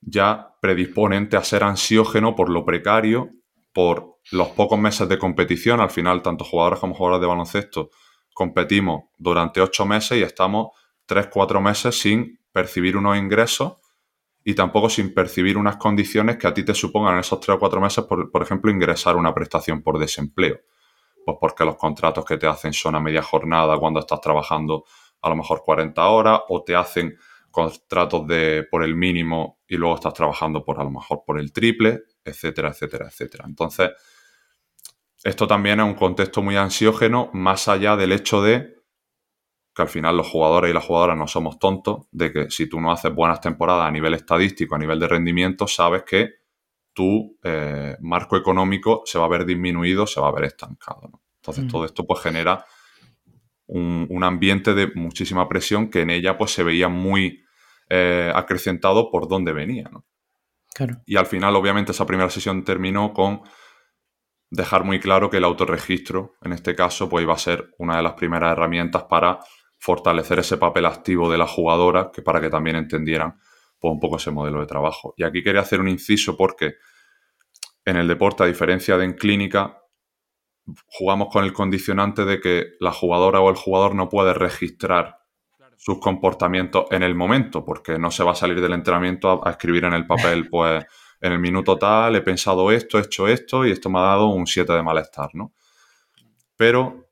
ya 0.06 0.54
predisponente 0.60 1.36
a 1.36 1.44
ser 1.44 1.64
ansiógeno 1.64 2.34
por 2.34 2.48
lo 2.48 2.64
precario, 2.64 3.30
por 3.72 4.18
los 4.30 4.48
pocos 4.48 4.78
meses 4.78 5.08
de 5.08 5.18
competición, 5.18 5.80
al 5.80 5.90
final 5.90 6.22
tanto 6.22 6.44
jugadores 6.44 6.78
como 6.78 6.94
jugadores 6.94 7.20
de 7.20 7.26
baloncesto 7.26 7.90
competimos 8.34 9.04
durante 9.16 9.60
ocho 9.60 9.86
meses 9.86 10.18
y 10.18 10.22
estamos 10.22 10.72
tres, 11.06 11.28
cuatro 11.28 11.60
meses 11.60 11.98
sin 11.98 12.40
percibir 12.52 12.96
unos 12.96 13.16
ingresos 13.16 13.74
y 14.44 14.54
tampoco 14.54 14.90
sin 14.90 15.14
percibir 15.14 15.56
unas 15.56 15.76
condiciones 15.76 16.36
que 16.36 16.46
a 16.46 16.52
ti 16.52 16.64
te 16.64 16.74
supongan 16.74 17.14
en 17.14 17.20
esos 17.20 17.40
tres 17.40 17.56
o 17.56 17.58
cuatro 17.58 17.80
meses, 17.80 18.04
por, 18.04 18.30
por 18.30 18.42
ejemplo, 18.42 18.70
ingresar 18.70 19.16
una 19.16 19.32
prestación 19.32 19.82
por 19.82 19.98
desempleo. 19.98 20.60
Pues 21.24 21.38
porque 21.40 21.64
los 21.64 21.76
contratos 21.76 22.24
que 22.26 22.36
te 22.36 22.46
hacen 22.46 22.74
son 22.74 22.96
a 22.96 23.00
media 23.00 23.22
jornada 23.22 23.78
cuando 23.78 24.00
estás 24.00 24.20
trabajando 24.20 24.84
a 25.22 25.30
lo 25.30 25.36
mejor 25.36 25.62
40 25.64 26.06
horas 26.06 26.40
o 26.48 26.62
te 26.62 26.76
hacen 26.76 27.16
contratos 27.54 28.26
de 28.26 28.66
por 28.68 28.82
el 28.82 28.96
mínimo 28.96 29.60
y 29.68 29.76
luego 29.76 29.94
estás 29.94 30.12
trabajando 30.12 30.64
por 30.64 30.80
a 30.80 30.84
lo 30.84 30.90
mejor 30.90 31.22
por 31.24 31.38
el 31.38 31.52
triple, 31.52 32.02
etcétera, 32.24 32.70
etcétera, 32.70 33.06
etcétera. 33.06 33.44
Entonces, 33.46 33.90
esto 35.22 35.46
también 35.46 35.78
es 35.78 35.86
un 35.86 35.94
contexto 35.94 36.42
muy 36.42 36.56
ansiógeno, 36.56 37.30
más 37.32 37.68
allá 37.68 37.94
del 37.94 38.10
hecho 38.10 38.42
de 38.42 38.74
que 39.72 39.82
al 39.82 39.88
final 39.88 40.16
los 40.16 40.28
jugadores 40.28 40.70
y 40.70 40.74
las 40.74 40.84
jugadoras 40.84 41.16
no 41.16 41.28
somos 41.28 41.60
tontos, 41.60 42.06
de 42.10 42.32
que 42.32 42.50
si 42.50 42.68
tú 42.68 42.80
no 42.80 42.90
haces 42.90 43.14
buenas 43.14 43.40
temporadas 43.40 43.86
a 43.86 43.90
nivel 43.92 44.14
estadístico, 44.14 44.74
a 44.74 44.78
nivel 44.78 44.98
de 44.98 45.08
rendimiento, 45.08 45.68
sabes 45.68 46.02
que 46.02 46.30
tu 46.92 47.38
eh, 47.42 47.96
marco 48.00 48.36
económico 48.36 49.02
se 49.04 49.18
va 49.18 49.26
a 49.26 49.28
ver 49.28 49.44
disminuido, 49.44 50.08
se 50.08 50.20
va 50.20 50.28
a 50.28 50.32
ver 50.32 50.44
estancado. 50.44 51.22
Entonces, 51.36 51.64
mm. 51.64 51.68
todo 51.68 51.84
esto 51.84 52.04
pues 52.04 52.20
genera 52.20 52.64
un, 53.66 54.24
ambiente 54.24 54.74
de 54.74 54.90
muchísima 54.94 55.48
presión 55.48 55.90
que 55.90 56.02
en 56.02 56.10
ella 56.10 56.36
pues 56.36 56.52
se 56.52 56.62
veía 56.62 56.88
muy 56.88 57.43
eh, 57.88 58.32
acrecentado 58.34 59.10
por 59.10 59.28
dónde 59.28 59.52
venía. 59.52 59.90
Y 61.06 61.16
al 61.16 61.26
final, 61.26 61.54
obviamente, 61.56 61.92
esa 61.92 62.06
primera 62.06 62.30
sesión 62.30 62.64
terminó 62.64 63.12
con 63.12 63.42
dejar 64.50 64.84
muy 64.84 65.00
claro 65.00 65.30
que 65.30 65.38
el 65.38 65.44
autorregistro, 65.44 66.34
en 66.42 66.52
este 66.52 66.74
caso, 66.74 67.08
pues 67.08 67.22
iba 67.22 67.34
a 67.34 67.38
ser 67.38 67.74
una 67.78 67.96
de 67.96 68.02
las 68.02 68.14
primeras 68.14 68.52
herramientas 68.52 69.04
para 69.04 69.38
fortalecer 69.78 70.38
ese 70.38 70.56
papel 70.56 70.86
activo 70.86 71.30
de 71.30 71.38
la 71.38 71.46
jugadora, 71.46 72.10
que 72.12 72.22
para 72.22 72.40
que 72.40 72.50
también 72.50 72.76
entendieran 72.76 73.38
pues, 73.78 73.92
un 73.92 74.00
poco 74.00 74.16
ese 74.16 74.30
modelo 74.30 74.60
de 74.60 74.66
trabajo. 74.66 75.14
Y 75.16 75.24
aquí 75.24 75.42
quería 75.42 75.60
hacer 75.60 75.80
un 75.80 75.88
inciso 75.88 76.36
porque 76.36 76.74
en 77.84 77.96
el 77.96 78.08
deporte, 78.08 78.42
a 78.42 78.46
diferencia 78.46 78.96
de 78.96 79.04
en 79.04 79.12
clínica, 79.12 79.78
jugamos 80.86 81.28
con 81.30 81.44
el 81.44 81.52
condicionante 81.52 82.24
de 82.24 82.40
que 82.40 82.68
la 82.80 82.92
jugadora 82.92 83.40
o 83.40 83.50
el 83.50 83.56
jugador 83.56 83.94
no 83.94 84.08
puede 84.08 84.32
registrar 84.32 85.18
sus 85.76 85.98
comportamientos 85.98 86.86
en 86.90 87.02
el 87.02 87.14
momento, 87.14 87.64
porque 87.64 87.98
no 87.98 88.10
se 88.10 88.24
va 88.24 88.32
a 88.32 88.36
salir 88.36 88.60
del 88.60 88.72
entrenamiento 88.72 89.30
a, 89.30 89.48
a 89.48 89.52
escribir 89.52 89.84
en 89.84 89.94
el 89.94 90.06
papel, 90.06 90.48
pues 90.50 90.84
en 91.20 91.32
el 91.32 91.38
minuto 91.38 91.78
tal 91.78 92.16
he 92.16 92.20
pensado 92.20 92.70
esto, 92.70 92.98
he 92.98 93.02
hecho 93.02 93.28
esto 93.28 93.64
y 93.64 93.70
esto 93.70 93.88
me 93.88 93.98
ha 93.98 94.02
dado 94.02 94.26
un 94.28 94.46
7 94.46 94.72
de 94.72 94.82
malestar, 94.82 95.30
¿no? 95.34 95.52
Pero 96.56 97.08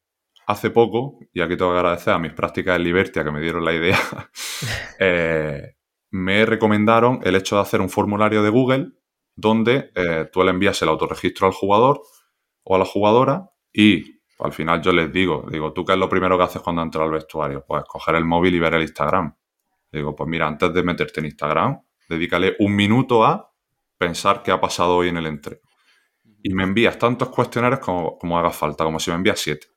hace 0.46 0.70
poco, 0.70 1.18
y 1.32 1.40
aquí 1.40 1.56
tengo 1.56 1.72
que 1.72 1.78
agradecer 1.78 2.12
a 2.12 2.18
mis 2.18 2.32
prácticas 2.32 2.76
en 2.76 2.84
Libertia 2.84 3.24
que 3.24 3.30
me 3.30 3.40
dieron 3.40 3.64
la 3.64 3.72
idea, 3.72 3.98
eh, 4.98 5.76
me 6.10 6.44
recomendaron 6.44 7.20
el 7.24 7.36
hecho 7.36 7.56
de 7.56 7.62
hacer 7.62 7.80
un 7.80 7.88
formulario 7.88 8.42
de 8.42 8.50
Google 8.50 8.92
donde 9.34 9.90
eh, 9.94 10.28
tú 10.30 10.42
le 10.44 10.50
envías 10.50 10.80
el 10.82 10.90
autorregistro 10.90 11.46
al 11.46 11.54
jugador 11.54 12.02
o 12.64 12.76
a 12.76 12.78
la 12.78 12.84
jugadora 12.84 13.50
y 13.72 14.20
al 14.44 14.52
final 14.52 14.82
yo 14.82 14.92
les 14.92 15.12
digo, 15.12 15.46
digo, 15.50 15.72
¿tú 15.72 15.84
qué 15.84 15.92
es 15.92 15.98
lo 15.98 16.08
primero 16.08 16.36
que 16.36 16.44
haces 16.44 16.62
cuando 16.62 16.82
entras 16.82 17.04
al 17.04 17.10
vestuario? 17.10 17.64
Pues 17.66 17.84
coger 17.84 18.16
el 18.16 18.24
móvil 18.24 18.54
y 18.54 18.58
ver 18.58 18.74
el 18.74 18.82
Instagram. 18.82 19.34
Digo, 19.90 20.14
pues 20.14 20.28
mira, 20.28 20.46
antes 20.46 20.72
de 20.72 20.82
meterte 20.82 21.20
en 21.20 21.26
Instagram, 21.26 21.80
dedícale 22.08 22.56
un 22.58 22.74
minuto 22.74 23.24
a 23.24 23.52
pensar 23.98 24.42
qué 24.42 24.50
ha 24.50 24.60
pasado 24.60 24.96
hoy 24.96 25.08
en 25.08 25.18
el 25.18 25.26
entreno. 25.26 25.60
Y 26.42 26.54
me 26.54 26.64
envías 26.64 26.98
tantos 26.98 27.28
cuestionarios 27.28 27.80
como, 27.80 28.18
como 28.18 28.38
haga 28.38 28.50
falta, 28.50 28.84
como 28.84 28.98
si 28.98 29.10
me 29.10 29.16
envías 29.16 29.38
siete, 29.38 29.68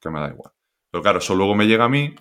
que 0.00 0.10
me 0.10 0.20
da 0.20 0.28
igual. 0.28 0.52
Pero 0.90 1.02
claro, 1.02 1.18
eso 1.18 1.34
luego 1.34 1.54
me 1.54 1.66
llega 1.66 1.84
a 1.84 1.88
mí 1.88 2.14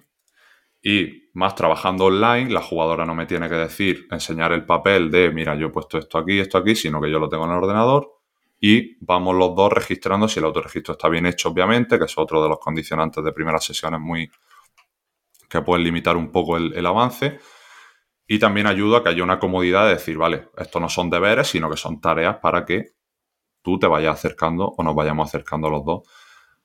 y 0.81 1.29
más 1.33 1.55
trabajando 1.55 2.05
online, 2.05 2.51
la 2.51 2.61
jugadora 2.61 3.05
no 3.05 3.15
me 3.15 3.25
tiene 3.25 3.49
que 3.49 3.55
decir, 3.55 4.07
enseñar 4.11 4.51
el 4.51 4.65
papel 4.65 5.09
de, 5.09 5.31
mira, 5.31 5.55
yo 5.55 5.67
he 5.67 5.69
puesto 5.69 5.97
esto 5.97 6.17
aquí, 6.17 6.39
esto 6.39 6.57
aquí, 6.57 6.75
sino 6.75 7.01
que 7.01 7.09
yo 7.09 7.17
lo 7.17 7.29
tengo 7.29 7.45
en 7.45 7.51
el 7.51 7.57
ordenador 7.57 8.14
y 8.59 8.97
vamos 9.05 9.35
los 9.35 9.55
dos 9.55 9.71
registrando 9.71 10.27
si 10.27 10.39
el 10.39 10.45
autorregistro 10.45 10.93
está 10.93 11.09
bien 11.09 11.25
hecho, 11.25 11.49
obviamente, 11.49 11.99
que 11.99 12.05
es 12.05 12.17
otro 12.17 12.41
de 12.41 12.49
los 12.49 12.59
condicionantes 12.59 13.23
de 13.23 13.31
primeras 13.31 13.65
sesiones 13.65 13.99
muy 13.99 14.29
que 15.49 15.61
pueden 15.61 15.83
limitar 15.83 16.17
un 16.17 16.31
poco 16.31 16.57
el, 16.57 16.85
avance. 16.85 17.39
Y 18.27 18.39
también 18.39 18.65
ayuda 18.65 18.99
a 18.99 19.03
que 19.03 19.09
haya 19.09 19.23
una 19.23 19.39
comodidad 19.39 19.85
de 19.85 19.93
decir, 19.93 20.17
vale, 20.17 20.49
esto 20.57 20.79
no 20.79 20.89
son 20.89 21.09
deberes, 21.09 21.47
sino 21.47 21.69
que 21.69 21.77
son 21.77 22.01
tareas 22.01 22.37
para 22.37 22.65
que 22.65 22.95
tú 23.61 23.77
te 23.77 23.87
vayas 23.87 24.15
acercando 24.15 24.73
o 24.75 24.83
nos 24.83 24.95
vayamos 24.95 25.29
acercando 25.29 25.69
los 25.69 25.85
dos 25.85 26.03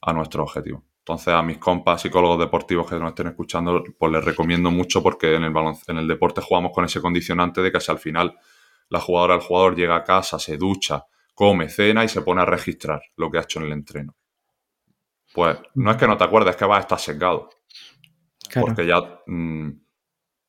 a 0.01 0.13
nuestro 0.13 0.43
objetivo. 0.45 0.85
Entonces, 1.01 1.35
a 1.35 1.43
mis 1.43 1.59
compas 1.59 2.03
psicólogos 2.03 2.39
deportivos 2.39 2.89
que 2.89 2.99
nos 2.99 3.11
estén 3.11 3.27
escuchando, 3.27 3.83
pues 3.99 4.13
les 4.13 4.25
recomiendo 4.25 4.71
mucho 4.71 5.03
porque 5.03 5.35
en 5.35 5.45
el, 5.45 5.53
en 5.89 5.99
el 5.99 6.09
deporte 6.09 6.41
jugamos 6.41 6.73
con 6.73 6.85
ese 6.85 7.01
condicionante 7.01 7.61
de 7.61 7.73
que 7.73 7.81
si 7.81 7.91
al 7.91 7.99
final 7.99 8.39
la 8.89 9.01
jugadora, 9.01 9.35
el 9.35 9.41
jugador 9.41 9.77
llega 9.77 9.97
a 9.97 10.05
casa, 10.05 10.39
se 10.39 10.57
ducha, 10.57 11.07
come, 11.41 11.71
cena 11.71 12.05
y 12.05 12.09
se 12.11 12.21
pone 12.21 12.43
a 12.43 12.45
registrar 12.45 13.01
lo 13.17 13.31
que 13.31 13.39
ha 13.39 13.41
hecho 13.41 13.61
en 13.61 13.65
el 13.65 13.73
entreno. 13.73 14.15
Pues 15.33 15.57
no 15.75 15.91
es 15.91 15.97
que 15.97 16.07
no 16.07 16.19
te 16.19 16.25
acuerdes, 16.25 16.51
es 16.51 16.57
que 16.59 16.67
vas 16.67 16.77
a 16.77 16.81
estar 16.83 16.99
secado. 16.99 17.49
Porque 18.61 18.87
ya, 18.87 19.01
mm, 19.27 19.71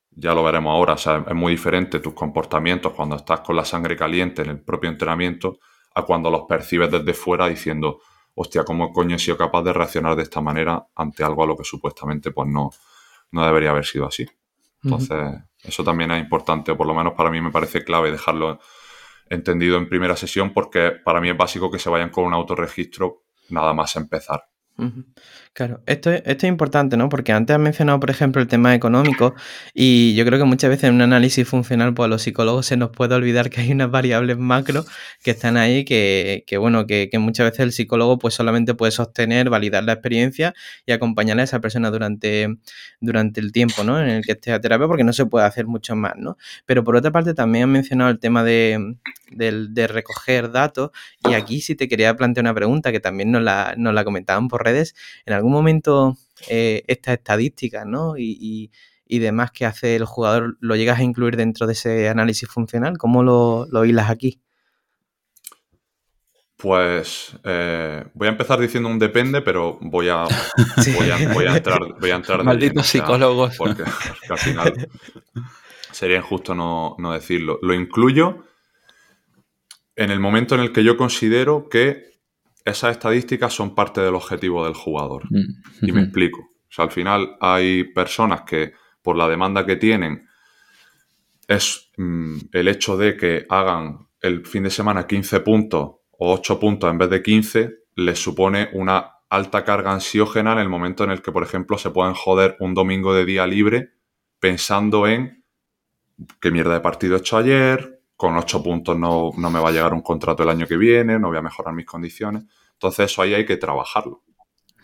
ya 0.10 0.34
lo 0.34 0.43
veremos 0.43 0.73
ahora. 0.73 0.95
O 0.95 0.97
sea, 0.97 1.23
es 1.25 1.34
muy 1.34 1.54
diferente 1.54 2.01
tus 2.01 2.13
comportamientos 2.13 2.91
cuando 2.91 3.15
estás 3.15 3.39
con 3.39 3.56
la 3.56 3.63
sangre 3.63 3.95
caliente 3.95 4.41
en 4.41 4.49
el 4.49 4.60
propio 4.60 4.89
entrenamiento 4.89 5.60
a 5.95 6.04
cuando 6.04 6.30
los 6.30 6.41
percibes 6.41 6.91
desde 6.91 7.13
fuera 7.13 7.47
diciendo, 7.47 8.01
hostia, 8.36 8.65
¿cómo 8.65 8.91
coño 8.91 9.15
he 9.15 9.19
sido 9.19 9.38
capaz 9.38 9.63
de 9.63 9.71
reaccionar 9.71 10.17
de 10.17 10.23
esta 10.23 10.41
manera 10.41 10.88
ante 10.93 11.23
algo 11.23 11.43
a 11.43 11.47
lo 11.47 11.56
que 11.56 11.63
supuestamente 11.63 12.32
pues 12.32 12.49
no, 12.49 12.69
no 13.32 13.45
debería 13.45 13.69
haber 13.69 13.86
sido 13.86 14.08
así? 14.08 14.27
Entonces, 14.84 15.41
eso 15.63 15.86
también 15.86 16.12
es 16.12 16.21
importante, 16.21 16.73
o 16.73 16.75
por 16.75 16.88
lo 16.88 16.93
menos 16.93 17.13
para 17.13 17.32
mí 17.32 17.39
me 17.39 17.51
parece 17.51 17.82
clave 17.82 18.12
dejarlo 18.12 18.60
entendido 19.31 19.77
en 19.77 19.89
primera 19.89 20.15
sesión, 20.15 20.53
porque 20.53 20.91
para 21.03 21.21
mí 21.21 21.29
es 21.29 21.37
básico 21.37 21.71
que 21.71 21.79
se 21.79 21.89
vayan 21.89 22.09
con 22.09 22.25
un 22.25 22.33
autorregistro 22.33 23.23
nada 23.49 23.73
más 23.73 23.95
empezar. 23.95 24.51
Claro, 25.53 25.83
esto 25.85 26.11
es, 26.11 26.23
esto 26.25 26.45
es 26.47 26.49
importante, 26.49 26.97
¿no? 26.97 27.09
Porque 27.09 27.33
antes 27.33 27.53
has 27.53 27.59
mencionado, 27.59 27.99
por 27.99 28.09
ejemplo, 28.09 28.41
el 28.41 28.47
tema 28.47 28.73
económico 28.73 29.35
y 29.73 30.15
yo 30.15 30.25
creo 30.25 30.39
que 30.39 30.45
muchas 30.45 30.69
veces 30.69 30.85
en 30.85 30.95
un 30.95 31.01
análisis 31.01 31.47
funcional, 31.47 31.93
pues 31.93 32.05
a 32.05 32.09
los 32.09 32.23
psicólogos 32.23 32.65
se 32.65 32.77
nos 32.77 32.89
puede 32.89 33.13
olvidar 33.13 33.49
que 33.49 33.61
hay 33.61 33.71
unas 33.71 33.91
variables 33.91 34.37
macro 34.37 34.85
que 35.23 35.31
están 35.31 35.57
ahí 35.57 35.85
que, 35.85 36.45
que 36.47 36.57
bueno, 36.57 36.87
que, 36.87 37.09
que, 37.11 37.19
muchas 37.19 37.51
veces 37.51 37.59
el 37.59 37.71
psicólogo 37.73 38.17
pues 38.17 38.33
solamente 38.33 38.73
puede 38.73 38.91
sostener, 38.91 39.49
validar 39.49 39.83
la 39.83 39.93
experiencia 39.93 40.53
y 40.85 40.93
acompañar 40.93 41.39
a 41.39 41.43
esa 41.43 41.59
persona 41.59 41.91
durante, 41.91 42.47
durante 43.01 43.39
el 43.41 43.51
tiempo, 43.51 43.83
¿no? 43.83 44.01
En 44.01 44.09
el 44.09 44.25
que 44.25 44.31
esté 44.31 44.51
a 44.53 44.61
terapia 44.61 44.87
porque 44.87 45.03
no 45.03 45.13
se 45.13 45.25
puede 45.25 45.45
hacer 45.45 45.67
mucho 45.67 45.95
más, 45.95 46.13
¿no? 46.15 46.37
Pero 46.65 46.83
por 46.83 46.95
otra 46.95 47.11
parte 47.11 47.33
también 47.33 47.65
has 47.65 47.69
mencionado 47.69 48.09
el 48.09 48.19
tema 48.19 48.43
de, 48.43 48.95
de, 49.31 49.87
recoger 49.87 50.51
datos 50.51 50.91
y 51.27 51.33
aquí 51.33 51.61
sí 51.61 51.75
te 51.75 51.87
quería 51.87 52.15
plantear 52.15 52.43
una 52.43 52.53
pregunta 52.53 52.91
que 52.91 52.99
también 52.99 53.31
nos 53.31 53.41
la, 53.41 53.73
nos 53.77 53.93
la 53.93 54.03
comentaban 54.03 54.47
por 54.47 54.63
redes. 54.63 54.95
En 55.25 55.33
algún 55.33 55.51
momento 55.51 56.17
eh, 56.47 56.83
estas 56.87 57.15
estadísticas 57.15 57.85
¿no? 57.85 58.15
y, 58.17 58.71
demás 59.07 59.51
que 59.51 59.65
hace 59.65 59.97
el 59.97 60.05
jugador 60.05 60.57
lo 60.61 60.75
llegas 60.77 60.99
a 60.99 61.03
incluir 61.03 61.35
dentro 61.35 61.67
de 61.67 61.73
ese 61.73 62.07
análisis 62.07 62.47
funcional? 62.47 62.97
¿Cómo 62.97 63.23
lo, 63.23 63.67
lo 63.69 63.83
hilas 63.83 64.09
aquí? 64.09 64.39
Pues 66.61 67.35
eh, 67.43 68.05
voy 68.13 68.27
a 68.27 68.31
empezar 68.31 68.59
diciendo 68.59 68.87
un 68.87 68.99
depende, 68.99 69.41
pero 69.41 69.79
voy 69.81 70.09
a, 70.09 70.25
voy 70.95 71.09
a, 71.09 71.17
entrar, 71.57 71.79
voy 71.99 72.11
a 72.11 72.15
entrar 72.15 72.43
Malditos 72.43 72.85
psicólogos. 72.85 73.57
Porque, 73.57 73.83
al 74.29 74.37
final 74.37 74.87
sería 75.91 76.17
injusto 76.17 76.53
no, 76.53 76.95
no, 76.99 77.13
decirlo. 77.13 77.57
Lo 77.63 77.73
incluyo 77.73 78.45
en 79.95 80.12
el 80.12 80.19
momento 80.19 80.56
en 80.56 80.62
el 80.62 80.71
que 80.71 80.84
yo 80.84 80.97
considero 80.97 81.69
que 81.69 82.12
esas 82.65 82.91
estadísticas 82.91 83.54
son 83.54 83.75
parte 83.75 84.01
del 84.01 84.15
objetivo 84.15 84.65
del 84.65 84.73
jugador. 84.73 85.23
Mm. 85.30 85.88
Y 85.88 85.91
me 85.91 86.04
explico. 86.04 86.41
O 86.41 86.73
sea, 86.73 86.86
al 86.86 86.91
final 86.91 87.36
hay 87.39 87.84
personas 87.86 88.41
que 88.41 88.73
por 89.01 89.17
la 89.17 89.27
demanda 89.27 89.65
que 89.65 89.75
tienen 89.75 90.27
es 91.47 91.91
mm, 91.97 92.38
el 92.51 92.67
hecho 92.67 92.97
de 92.97 93.17
que 93.17 93.45
hagan 93.49 94.08
el 94.21 94.45
fin 94.45 94.63
de 94.63 94.69
semana 94.69 95.08
15 95.08 95.39
puntos 95.41 95.95
o 96.12 96.34
8 96.34 96.60
puntos 96.60 96.89
en 96.89 96.97
vez 96.97 97.10
de 97.10 97.21
15 97.21 97.77
les 97.95 98.19
supone 98.19 98.69
una 98.73 99.12
alta 99.30 99.63
carga 99.63 99.91
ansiógena 99.91 100.54
en 100.54 100.60
el 100.60 100.69
momento 100.69 101.04
en 101.04 101.12
el 101.12 101.21
que, 101.21 101.32
por 101.32 101.43
ejemplo, 101.43 101.77
se 101.77 101.89
pueden 101.89 102.13
joder 102.13 102.58
un 102.60 102.73
domingo 102.73 103.13
de 103.13 103.25
día 103.25 103.47
libre 103.47 103.93
pensando 104.39 105.08
en 105.08 105.43
qué 106.39 106.51
mierda 106.51 106.73
de 106.73 106.82
partido 106.82 107.15
he 107.15 107.19
hecho 107.19 107.38
ayer, 107.38 108.00
con 108.21 108.38
8 108.38 108.62
puntos 108.62 108.95
no, 108.95 109.31
no, 109.36 109.49
me 109.49 109.60
va 109.60 109.69
a 109.69 109.71
llegar 109.71 109.95
un 109.95 110.03
contrato 110.03 110.43
el 110.43 110.49
año 110.49 110.67
que 110.67 110.77
viene, 110.77 111.17
no 111.17 111.29
voy 111.29 111.39
a 111.39 111.41
mejorar 111.41 111.73
mis 111.73 111.88
condiciones. 111.88 112.43
Entonces 112.73 113.12
eso 113.12 113.23
ahí 113.23 113.34
hay 113.34 113.47
que 113.47 113.57
trabajarlo. 113.57 114.21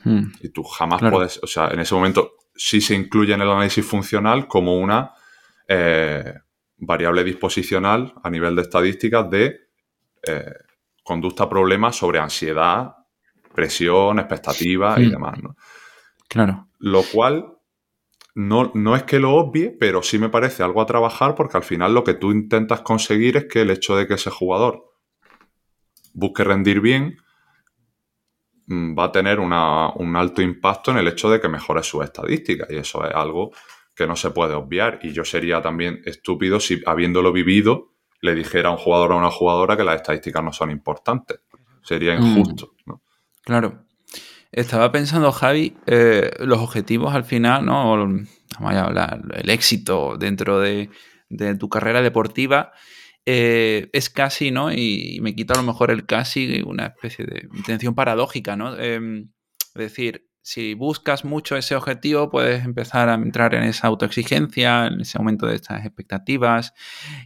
Hmm. 0.03 0.31
Y 0.41 0.49
tú 0.49 0.63
jamás 0.63 0.99
puedes, 1.11 1.39
o 1.43 1.45
sea, 1.45 1.67
en 1.67 1.79
ese 1.79 1.93
momento 1.93 2.31
sí 2.55 2.81
se 2.81 2.95
incluye 2.95 3.35
en 3.35 3.41
el 3.41 3.51
análisis 3.51 3.85
funcional 3.85 4.47
como 4.47 4.79
una 4.79 5.11
eh, 5.67 6.33
variable 6.77 7.23
disposicional 7.23 8.11
a 8.23 8.29
nivel 8.31 8.55
de 8.55 8.63
estadísticas 8.63 9.29
de 9.29 9.69
eh, 10.27 10.53
conducta 11.03 11.47
problema 11.47 11.93
sobre 11.93 12.17
ansiedad, 12.17 12.91
presión, 13.53 14.17
expectativa 14.17 14.99
y 14.99 15.05
hmm. 15.05 15.11
demás. 15.11 15.43
¿no? 15.43 15.55
Claro. 16.27 16.69
Lo 16.79 17.03
cual 17.03 17.56
no, 18.37 18.69
no, 18.75 18.95
es 18.95 19.01
que 19.01 19.17
lo 19.17 19.33
obvie, 19.33 19.75
pero 19.79 20.03
sí 20.03 20.19
me 20.19 20.29
parece 20.29 20.61
algo 20.61 20.79
a 20.79 20.85
trabajar 20.85 21.33
porque 21.33 21.57
al 21.57 21.63
final 21.63 21.95
lo 21.95 22.03
que 22.03 22.13
tú 22.13 22.31
intentas 22.31 22.81
conseguir 22.81 23.35
es 23.35 23.45
que 23.45 23.61
el 23.61 23.71
hecho 23.71 23.95
de 23.95 24.05
que 24.05 24.13
ese 24.13 24.29
jugador 24.29 24.93
busque 26.13 26.43
rendir 26.43 26.79
bien 26.79 27.17
mm, 28.67 28.95
va 28.95 29.05
a 29.05 29.11
tener 29.11 29.39
un 29.39 29.53
alto 29.53 30.43
impacto 30.43 30.91
en 30.91 30.97
el 30.97 31.07
hecho 31.07 31.31
de 31.31 31.41
que 31.41 31.49
mejore 31.49 31.81
sus 31.81 32.03
estadísticas 32.03 32.69
y 32.69 32.75
eso 32.75 33.03
es 33.07 33.15
algo 33.15 33.49
que 33.95 34.05
no 34.05 34.15
se 34.15 34.29
puede 34.29 34.53
obviar 34.53 34.99
y 35.01 35.13
yo 35.13 35.25
sería 35.25 35.59
también 35.59 36.03
estúpido 36.05 36.59
si 36.59 36.79
habiéndolo 36.85 37.33
vivido 37.33 37.95
le 38.21 38.35
dijera 38.35 38.69
a 38.69 38.73
un 38.73 38.77
jugador 38.77 39.13
o 39.13 39.15
a 39.15 39.17
una 39.17 39.31
jugadora 39.31 39.75
que 39.75 39.83
las 39.83 39.95
estadísticas 39.95 40.43
no 40.43 40.53
son 40.53 40.69
importantes. 40.69 41.39
Sería 41.81 42.15
mm. 42.15 42.23
injusto. 42.23 42.75
Claro. 43.41 43.86
Estaba 44.51 44.91
pensando, 44.91 45.31
Javi, 45.31 45.75
eh, 45.85 46.31
los 46.39 46.59
objetivos 46.59 47.13
al 47.13 47.23
final, 47.23 47.65
¿no? 47.65 47.97
Vamos 48.59 48.73
a 48.73 48.83
hablar, 48.83 49.21
el 49.33 49.49
éxito 49.49 50.17
dentro 50.17 50.59
de, 50.59 50.89
tu 51.59 51.69
carrera 51.69 52.01
deportiva 52.01 52.71
eh, 53.25 53.89
es 53.91 54.09
casi, 54.09 54.51
¿no? 54.51 54.71
Y, 54.71 55.19
me 55.21 55.35
quita 55.35 55.53
a 55.53 55.57
lo 55.57 55.63
mejor 55.63 55.91
el 55.91 56.05
casi 56.05 56.61
una 56.65 56.87
especie 56.87 57.25
de 57.25 57.49
intención 57.53 57.93
paradójica, 57.93 58.55
¿no? 58.55 58.77
Em, 58.77 59.29
es 59.57 59.73
decir, 59.73 60.27
si 60.47 60.75
buscas 60.75 61.25
mucho 61.25 61.57
ese 61.57 61.75
objetivo, 61.75 62.29
puedes 62.29 62.63
empezar 62.63 63.09
a 63.09 63.15
entrar 63.15 63.53
en 63.53 63.63
esa 63.63 63.87
autoexigencia, 63.87 64.87
en 64.87 65.01
ese 65.01 65.17
aumento 65.17 65.45
de 65.45 65.55
estas 65.55 65.85
expectativas 65.85 66.73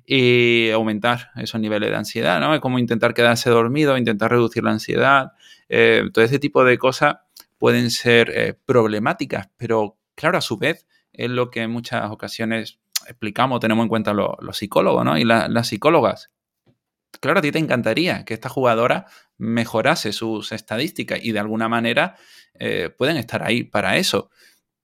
y 0.07 0.71
aumentar 0.71 1.29
esos 1.35 1.61
niveles 1.61 1.91
de 1.91 1.97
ansiedad, 1.97 2.39
¿no? 2.39 2.55
Es 2.55 2.61
como 2.61 2.79
intentar 2.79 3.13
quedarse 3.13 3.51
dormido, 3.51 3.95
intentar 3.95 4.31
reducir 4.31 4.63
la 4.63 4.71
ansiedad. 4.71 5.33
Eh, 5.73 6.03
todo 6.11 6.25
ese 6.25 6.37
tipo 6.37 6.65
de 6.65 6.77
cosas 6.77 7.19
pueden 7.57 7.91
ser 7.91 8.29
eh, 8.35 8.53
problemáticas, 8.65 9.49
pero 9.55 9.97
claro, 10.15 10.37
a 10.37 10.41
su 10.41 10.57
vez 10.57 10.85
es 11.13 11.29
lo 11.29 11.49
que 11.49 11.61
en 11.61 11.71
muchas 11.71 12.11
ocasiones 12.11 12.79
explicamos, 13.07 13.61
tenemos 13.61 13.83
en 13.83 13.89
cuenta 13.89 14.13
los, 14.13 14.35
psicólogos, 14.51 15.05
¿no? 15.05 15.17
Y 15.17 15.23
las 15.23 15.67
psicólogas. 15.69 16.29
Claro, 17.21 17.39
a 17.39 17.41
ti 17.41 17.53
te 17.53 17.59
encantaría 17.59 18.25
que 18.25 18.33
esta 18.33 18.49
jugadora 18.49 19.05
mejorase 19.37 20.11
sus 20.11 20.51
estadísticas 20.51 21.23
y 21.23 21.31
de 21.31 21.39
alguna 21.39 21.69
manera 21.69 22.17
eh, 22.55 22.89
pueden 22.89 23.15
estar 23.15 23.41
ahí 23.41 23.63
para 23.63 23.95
eso. 23.95 24.29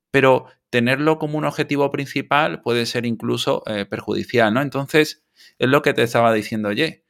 Pero 0.09 0.45
tenerlo 0.69 1.19
como 1.19 1.37
un 1.37 1.43
objetivo 1.43 1.91
principal 1.91 2.61
puede 2.61 2.85
ser 2.85 3.05
incluso 3.05 3.61
eh, 3.67 3.85
perjudicial, 3.85 4.53
¿no? 4.53 4.61
Entonces, 4.61 5.25
es 5.59 5.67
lo 5.67 5.81
que 5.81 5.93
te 5.93 6.03
estaba 6.03 6.31
diciendo, 6.31 6.69
oye, 6.69 7.03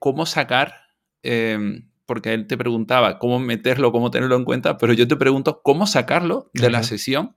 ¿cómo 0.00 0.26
sacar? 0.26 0.74
Porque 2.06 2.32
él 2.32 2.46
te 2.46 2.56
preguntaba 2.56 3.18
cómo 3.18 3.38
meterlo, 3.40 3.92
cómo 3.92 4.10
tenerlo 4.10 4.36
en 4.36 4.44
cuenta, 4.44 4.78
pero 4.78 4.92
yo 4.92 5.08
te 5.08 5.16
pregunto 5.16 5.60
cómo 5.62 5.86
sacarlo 5.86 6.50
de 6.54 6.70
la 6.70 6.82
sesión 6.82 7.36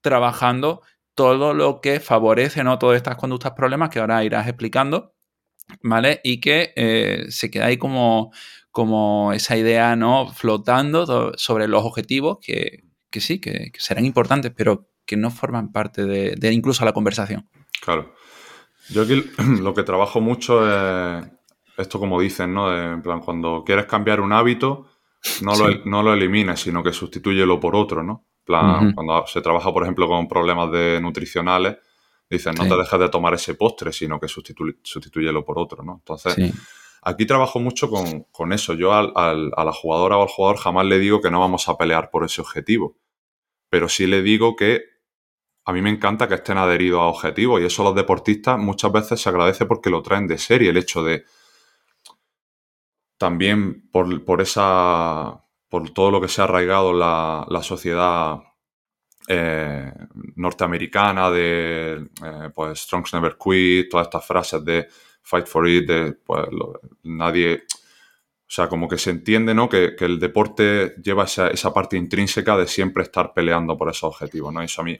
trabajando 0.00 0.82
todo 1.16 1.54
lo 1.54 1.80
que 1.80 1.98
favorece 1.98 2.62
¿no? 2.62 2.78
todas 2.78 2.96
estas 2.96 3.16
conductas 3.16 3.52
problemas 3.52 3.88
que 3.88 3.98
ahora 3.98 4.22
irás 4.22 4.46
explicando, 4.46 5.14
¿vale? 5.82 6.20
Y 6.22 6.40
que 6.40 6.72
eh, 6.76 7.24
se 7.30 7.50
queda 7.50 7.66
ahí 7.66 7.78
como, 7.78 8.32
como 8.70 9.32
esa 9.32 9.56
idea 9.56 9.96
¿no? 9.96 10.30
flotando 10.32 11.32
sobre 11.36 11.68
los 11.68 11.84
objetivos 11.84 12.38
que, 12.40 12.84
sí, 13.14 13.40
que, 13.40 13.72
serán 13.78 14.04
importantes, 14.04 14.52
pero 14.54 14.90
que 15.06 15.16
no 15.16 15.30
forman 15.30 15.72
parte 15.72 16.04
de, 16.04 16.52
incluso 16.52 16.84
la 16.84 16.92
conversación. 16.92 17.48
Claro. 17.80 18.14
Yo 18.90 19.02
aquí 19.02 19.24
lo 19.60 19.72
que 19.72 19.82
trabajo 19.82 20.20
mucho 20.20 20.68
es 20.68 21.26
esto 21.76 21.98
como 21.98 22.20
dicen, 22.20 22.54
¿no? 22.54 22.74
en 22.76 23.02
plan, 23.02 23.20
cuando 23.20 23.62
quieres 23.64 23.86
cambiar 23.86 24.20
un 24.20 24.32
hábito, 24.32 24.86
no, 25.42 25.56
lo, 25.56 25.84
no 25.84 26.02
lo 26.02 26.14
elimines, 26.14 26.60
sino 26.60 26.82
que 26.82 26.92
sustitúyelo 26.92 27.58
por 27.60 27.76
otro, 27.76 28.02
¿no? 28.02 28.26
plan, 28.46 28.92
cuando 28.94 29.26
se 29.26 29.42
trabaja, 29.42 29.72
por 29.72 29.82
ejemplo, 29.82 30.06
con 30.06 30.28
problemas 30.28 30.70
de 30.70 31.00
nutricionales, 31.02 31.76
dicen, 32.30 32.54
no 32.54 32.66
te 32.66 32.76
dejes 32.76 32.98
de 32.98 33.08
tomar 33.08 33.34
ese 33.34 33.54
postre, 33.54 33.92
sino 33.92 34.18
que 34.18 34.28
sustitúyelo 34.28 35.44
por 35.44 35.58
otro, 35.58 35.82
¿no? 35.82 35.96
Entonces, 35.96 36.36
aquí 37.02 37.26
trabajo 37.26 37.58
mucho 37.58 37.90
con, 37.90 38.52
eso. 38.52 38.74
Yo 38.74 38.94
al, 38.94 39.12
a 39.14 39.64
la 39.64 39.72
jugadora 39.72 40.16
o 40.16 40.22
al 40.22 40.28
jugador 40.28 40.58
jamás 40.58 40.86
le 40.86 40.98
digo 40.98 41.20
que 41.20 41.30
no 41.30 41.40
vamos 41.40 41.68
a 41.68 41.76
pelear 41.76 42.08
por 42.08 42.24
ese 42.24 42.40
objetivo, 42.40 42.96
pero 43.68 43.88
sí 43.88 44.06
le 44.06 44.22
digo 44.22 44.54
que 44.54 44.82
a 45.64 45.72
mí 45.72 45.82
me 45.82 45.90
encanta 45.90 46.28
que 46.28 46.34
estén 46.34 46.58
adheridos 46.58 47.00
a 47.00 47.06
objetivos 47.06 47.60
y 47.60 47.64
eso 47.64 47.82
los 47.82 47.96
deportistas 47.96 48.56
muchas 48.56 48.92
veces 48.92 49.20
se 49.20 49.28
agradece 49.28 49.66
porque 49.66 49.90
lo 49.90 50.00
traen 50.00 50.28
de 50.28 50.38
serie, 50.38 50.70
el 50.70 50.76
hecho 50.76 51.02
de 51.02 51.24
también 53.18 53.88
por, 53.90 54.24
por 54.24 54.40
esa 54.40 55.42
por 55.68 55.90
todo 55.90 56.10
lo 56.10 56.20
que 56.20 56.28
se 56.28 56.40
ha 56.40 56.44
arraigado 56.44 56.92
la, 56.92 57.44
la 57.48 57.62
sociedad 57.62 58.38
eh, 59.28 59.92
norteamericana 60.36 61.30
de 61.30 62.08
eh, 62.24 62.50
pues 62.54 62.78
Strong's 62.80 63.12
Never 63.12 63.36
Quit, 63.36 63.90
todas 63.90 64.06
estas 64.06 64.24
frases 64.24 64.64
de 64.64 64.86
Fight 65.22 65.46
for 65.46 65.68
It, 65.68 65.88
de 65.88 66.12
pues 66.12 66.46
nadie, 67.02 67.64
o 67.64 68.46
sea, 68.46 68.68
como 68.68 68.86
que 68.88 68.98
se 68.98 69.10
entiende, 69.10 69.52
¿no? 69.52 69.68
Que, 69.68 69.96
el 69.98 70.20
deporte 70.20 70.94
lleva 71.02 71.24
esa, 71.24 71.48
esa, 71.48 71.74
parte 71.74 71.96
intrínseca 71.96 72.56
de 72.56 72.68
siempre 72.68 73.02
estar 73.02 73.34
peleando 73.34 73.76
por 73.76 73.90
esos 73.90 74.04
objetivos, 74.04 74.52
¿no? 74.52 74.62
Eso 74.62 74.82
a 74.82 74.84
mí, 74.84 74.96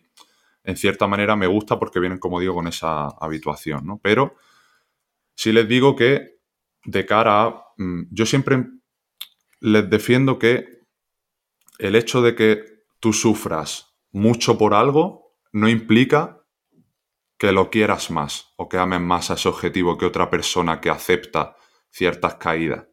en 0.64 0.76
cierta 0.76 1.06
manera, 1.06 1.36
me 1.36 1.46
gusta 1.46 1.78
porque 1.78 2.00
vienen, 2.00 2.18
como 2.18 2.40
digo, 2.40 2.54
con 2.54 2.66
esa 2.66 3.06
habituación, 3.20 3.86
¿no? 3.86 4.00
Pero 4.02 4.34
sí 5.36 5.52
les 5.52 5.68
digo 5.68 5.94
que 5.94 6.40
de 6.84 7.06
cara 7.06 7.42
a... 7.44 7.65
Mm, 7.76 8.02
yo 8.10 8.26
siempre 8.26 8.66
les 9.60 9.88
defiendo 9.88 10.38
que 10.38 10.80
el 11.78 11.94
hecho 11.94 12.22
de 12.22 12.34
que 12.34 12.64
tú 13.00 13.12
sufras 13.12 13.96
mucho 14.12 14.56
por 14.56 14.74
algo 14.74 15.34
no 15.52 15.68
implica 15.68 16.42
que 17.38 17.52
lo 17.52 17.70
quieras 17.70 18.10
más 18.10 18.52
o 18.56 18.68
que 18.68 18.78
ames 18.78 19.00
más 19.00 19.30
a 19.30 19.34
ese 19.34 19.48
objetivo 19.48 19.98
que 19.98 20.06
otra 20.06 20.30
persona 20.30 20.80
que 20.80 20.90
acepta 20.90 21.56
ciertas 21.90 22.36
caídas. 22.36 22.86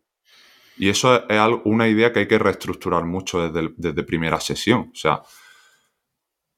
Y 0.77 0.89
eso 0.89 1.27
es 1.29 1.39
una 1.65 1.87
idea 1.87 2.11
que 2.11 2.19
hay 2.19 2.27
que 2.27 2.39
reestructurar 2.39 3.05
mucho 3.05 3.47
desde, 3.47 3.73
desde 3.77 4.03
primera 4.03 4.39
sesión. 4.39 4.89
O 4.91 4.95
sea, 4.95 5.21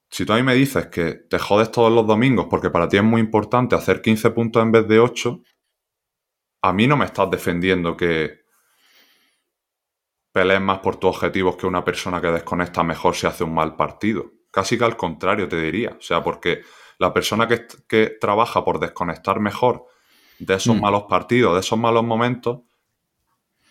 si 0.10 0.26
tú 0.26 0.34
a 0.34 0.38
mí 0.38 0.44
me 0.44 0.56
dices 0.56 0.88
que 0.88 1.14
te 1.30 1.38
jodes 1.38 1.72
todos 1.72 1.92
los 1.92 2.08
domingos 2.08 2.48
porque 2.50 2.70
para 2.70 2.88
ti 2.88 2.98
es 2.98 3.04
muy 3.04 3.20
importante 3.20 3.76
hacer 3.76 4.02
15 4.02 4.32
puntos 4.32 4.64
en 4.64 4.72
vez 4.72 4.88
de 4.88 5.00
8, 5.00 5.42
a 6.66 6.74
mí 6.74 6.88
no 6.88 6.98
me 6.98 7.06
estás 7.06 7.30
defendiendo 7.30 7.96
que 7.96 8.44
pelees 10.32 10.62
más 10.62 10.80
por 10.80 10.96
tus 10.96 11.12
objetivos 11.12 11.56
que 11.58 11.68
una 11.68 11.86
persona 11.86 12.20
que 12.20 12.28
desconecta 12.28 12.84
mejor 12.84 13.16
si 13.16 13.28
hace 13.28 13.44
un 13.44 13.54
mal 13.54 13.76
partido. 13.76 14.32
Casi 14.50 14.76
que 14.76 14.84
al 14.84 14.98
contrario 14.98 15.48
te 15.48 15.62
diría. 15.62 15.96
O 15.98 16.02
sea, 16.02 16.24
porque 16.24 16.64
la 16.98 17.14
persona 17.14 17.48
que, 17.48 18.18
trabaja 18.20 18.66
por 18.66 18.80
desconectar 18.80 19.40
mejor 19.40 19.86
de 20.40 20.56
esos 20.56 20.76
mm. 20.76 20.82
malos 20.82 21.04
partidos, 21.04 21.54
de 21.54 21.60
esos 21.60 21.78
malos 21.78 22.04
momentos, 22.04 22.62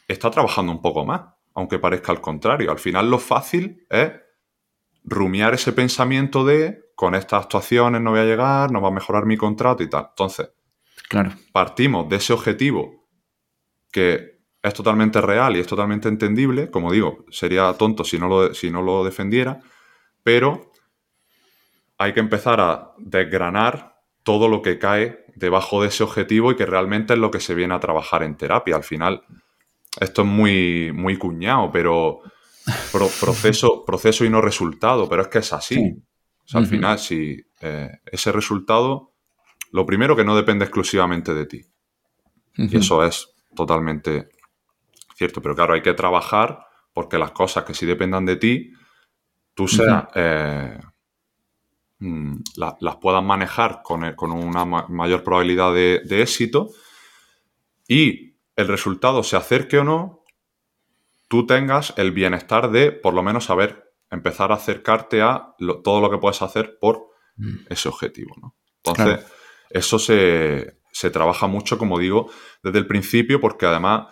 está 0.07 0.31
trabajando 0.31 0.71
un 0.71 0.81
poco 0.81 1.05
más, 1.05 1.23
aunque 1.55 1.81
parezca 1.81 2.13
al 2.13 2.21
contrario. 2.21 2.71
Al 2.71 2.79
final 2.79 3.11
lo 3.11 3.19
fácil 3.19 3.85
es 3.91 4.13
rumiar 5.03 5.53
ese 5.55 5.73
pensamiento 5.73 6.45
de 6.45 6.93
con 6.95 7.17
estas 7.17 7.43
actuaciones 7.43 8.01
no 8.01 8.13
voy 8.13 8.21
a 8.21 8.25
llegar, 8.25 8.71
no 8.71 8.81
va 8.81 8.87
a 8.87 8.93
mejorar 8.93 9.27
mi 9.27 9.37
contrato 9.37 9.83
y 9.83 9.91
tal. 9.91 10.07
Entonces, 10.11 10.51
claro. 11.23 11.37
partimos 11.53 12.09
de 12.09 12.17
ese 12.17 12.33
objetivo 12.33 13.07
que 13.93 14.41
es 14.63 14.75
totalmente 14.75 15.21
real 15.21 15.57
y 15.57 15.61
es 15.61 15.67
totalmente 15.67 16.09
entendible. 16.09 16.71
Como 16.71 16.91
digo, 16.91 17.25
sería 17.31 17.73
tonto 17.75 18.03
si 18.03 18.19
no 18.19 18.29
lo, 18.29 18.55
si 18.55 18.71
no 18.71 18.83
lo 18.83 19.05
defendiera, 19.05 19.61
pero 20.23 20.73
hay 21.99 22.13
que 22.13 22.21
empezar 22.21 22.61
a 22.61 22.93
desgranar 22.99 23.95
todo 24.23 24.49
lo 24.49 24.63
que 24.63 24.79
cae 24.79 25.27
debajo 25.37 25.83
de 25.83 25.89
ese 25.89 26.03
objetivo 26.03 26.51
y 26.51 26.57
que 26.57 26.67
realmente 26.67 27.13
es 27.13 27.19
lo 27.19 27.31
que 27.31 27.41
se 27.41 27.55
viene 27.55 27.75
a 27.75 27.81
trabajar 27.81 28.23
en 28.23 28.37
terapia. 28.37 28.77
Al 28.77 28.85
final, 28.85 29.23
esto 30.01 30.23
es 30.23 30.29
muy, 30.29 30.93
muy 30.93 31.17
cuñado, 31.19 31.71
pero 31.71 32.21
proceso, 33.21 33.85
proceso 33.87 34.25
y 34.25 34.31
no 34.31 34.41
resultado, 34.41 35.09
pero 35.09 35.23
es 35.23 35.29
que 35.29 35.39
es 35.39 35.53
así. 35.53 36.03
al 36.53 36.67
final, 36.67 36.99
si 36.99 37.39
eh, 37.61 37.91
ese 38.07 38.33
resultado, 38.33 39.14
lo 39.75 39.85
primero 39.85 40.15
que 40.15 40.25
no 40.25 40.37
depende 40.37 40.65
exclusivamente 40.65 41.35
de 41.35 41.47
ti. 41.47 41.61
Y 42.57 42.77
eso 42.77 43.05
es 43.05 43.35
totalmente 43.57 44.29
¿cierto? 45.15 45.41
Pero 45.41 45.55
claro, 45.55 45.75
hay 45.75 45.83
que 45.83 45.95
trabajar 45.95 46.67
porque 46.93 47.19
las 47.19 47.33
cosas 47.33 47.65
que 47.65 47.75
sí 47.75 47.87
dependan 47.87 48.27
de 48.27 48.37
ti, 48.37 48.73
tú 49.55 49.67
seas, 49.67 50.05
eh, 50.15 50.79
mm, 51.99 52.37
las 52.57 52.97
puedas 52.97 53.23
manejar 53.23 53.81
con, 53.83 54.13
con 54.15 54.33
una 54.33 54.65
mayor 54.65 55.23
probabilidad 55.23 55.73
de, 55.73 56.23
éxito 56.23 56.71
y 57.89 58.37
el 58.57 58.69
resultado 58.69 59.23
se 59.23 59.37
acerque 59.37 59.79
o 59.79 59.85
no, 59.85 60.25
tú 61.29 61.47
tengas 61.47 61.95
el 61.97 62.13
bienestar 62.13 62.71
de 62.71 62.93
por 62.93 63.15
lo 63.15 63.23
menos 63.23 63.45
saber 63.45 63.93
empezar 64.11 64.53
a 64.53 64.57
acercarte 64.57 65.23
a 65.23 65.55
todo 65.83 66.01
lo 66.01 66.11
que 66.11 66.19
puedes 66.19 66.43
hacer 66.43 66.79
por 66.81 67.09
mm. 67.37 67.67
ese 67.71 67.89
objetivo. 67.89 68.35
¿no? 68.41 68.55
Entonces, 68.85 69.27
eso 69.71 69.99
se, 69.99 70.79
se, 70.93 71.11
trabaja 71.11 71.47
mucho, 71.47 71.79
como 71.79 71.99
digo, 71.99 72.31
desde 72.63 72.79
el 72.79 72.87
principio, 72.87 73.41
porque 73.41 73.67
además 73.67 74.07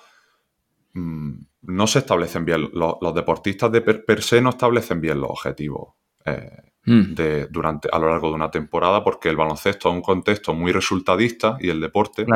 Mm, 0.95 1.47
no 1.63 1.87
se 1.87 2.01
establecen 2.01 2.45
bien, 2.45 2.71
los, 2.73 3.15
deportistas 3.15 3.73
de 3.73 3.81
per, 3.81 4.23
se 4.23 4.43
no 4.43 4.51
establecen 4.51 5.01
bien 5.01 5.21
los 5.21 5.31
objetivos 5.31 5.95
eh, 6.25 6.51
mm. 6.85 7.15
de, 7.15 7.47
durante, 7.47 7.89
a 7.91 7.99
lo 7.99 8.09
largo 8.09 8.29
de 8.29 8.35
una 8.35 8.51
temporada 8.51 9.03
porque 9.03 9.31
el 9.31 9.37
baloncesto 9.37 9.89
es 9.89 9.95
un 9.95 10.03
contexto 10.03 10.53
muy 10.55 10.73
resultadista 10.73 11.57
y 11.61 11.71
el 11.71 11.81
deporte 11.81 12.27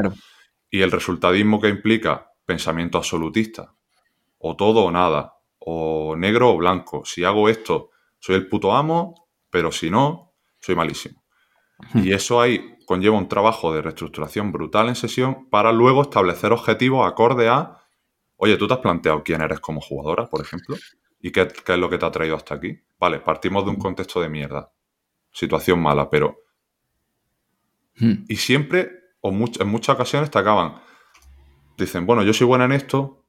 y 0.71 0.81
el 0.81 0.91
resultadismo 0.91 1.61
que 1.61 1.69
implica 1.69 2.31
pensamiento 2.47 2.99
absolutista 2.99 3.75
o 4.39 4.57
todo 4.57 4.85
o 4.85 4.91
nada 4.91 5.35
o 5.59 6.15
negro 6.17 6.51
o 6.51 6.57
blanco 6.57 7.05
si 7.05 7.25
hago 7.25 7.49
esto 7.49 7.91
soy 8.21 8.37
el 8.37 8.49
puto 8.49 8.75
amo 8.75 9.29
pero 9.51 9.71
si 9.71 9.91
no 9.91 10.33
soy 10.61 10.77
malísimo 10.77 11.25
hmm. 11.93 12.05
y 12.05 12.13
eso 12.13 12.41
ahí 12.41 12.76
conlleva 12.87 13.19
un 13.19 13.29
trabajo 13.29 13.75
de 13.75 13.83
reestructuración 13.83 14.53
brutal 14.53 14.89
en 14.89 14.95
sesión 14.95 15.51
para 15.51 15.73
luego 15.73 16.03
establecer 16.03 16.53
objetivos 16.53 17.07
acorde 17.07 17.49
a 17.49 17.83
Oye, 18.37 18.57
¿tú 18.57 18.69
te 18.69 18.75
has 18.75 18.81
planteado 18.81 19.23
quién 19.25 19.41
eres 19.41 19.61
como 19.61 19.81
jugadora, 19.81 20.29
por 20.29 20.43
ejemplo? 20.43 20.77
¿Y 21.21 21.33
qué, 21.33 21.49
es 21.67 21.79
lo 21.79 21.89
que 21.89 21.99
te 21.99 22.05
ha 22.05 22.11
traído 22.11 22.37
hasta 22.37 22.55
aquí? 22.55 22.79
Vale, 22.99 23.21
partimos 23.21 23.65
de 23.65 23.71
un 23.71 23.77
contexto 23.77 24.21
de 24.21 24.29
mierda. 24.29 24.73
Situación 25.33 25.81
mala, 25.81 26.11
pero... 26.11 26.37
Hmm. 27.97 28.25
Y 28.29 28.37
siempre, 28.37 28.91
o 29.21 29.31
en 29.31 29.69
muchas 29.69 29.95
ocasiones, 29.95 30.31
te 30.31 30.39
acaban. 30.39 30.83
Dicen, 31.79 32.05
bueno, 32.05 32.23
yo 32.23 32.35
soy 32.35 32.47
buena 32.47 32.67
en 32.67 32.73
esto, 32.73 33.25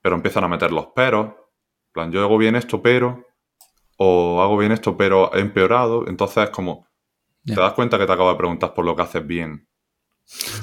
pero 0.00 0.14
empiezan 0.14 0.44
a 0.44 0.48
meter 0.48 0.70
los 0.70 0.86
peros. 0.88 1.34
Plan, 1.92 2.12
yo 2.12 2.22
hago 2.22 2.38
bien 2.38 2.54
esto, 2.54 2.80
pero... 2.80 3.26
O 3.98 4.40
hago 4.42 4.56
bien 4.58 4.72
esto, 4.72 4.96
pero 4.96 5.34
he 5.34 5.40
empeorado. 5.40 6.06
Entonces 6.06 6.44
es 6.44 6.50
como... 6.50 6.85
Te 7.46 7.54
das 7.54 7.72
cuenta 7.74 7.98
que 7.98 8.06
te 8.06 8.12
acabo 8.12 8.30
de 8.30 8.36
preguntar 8.36 8.74
por 8.74 8.84
lo 8.84 8.96
que 8.96 9.02
haces 9.02 9.26
bien. 9.26 9.68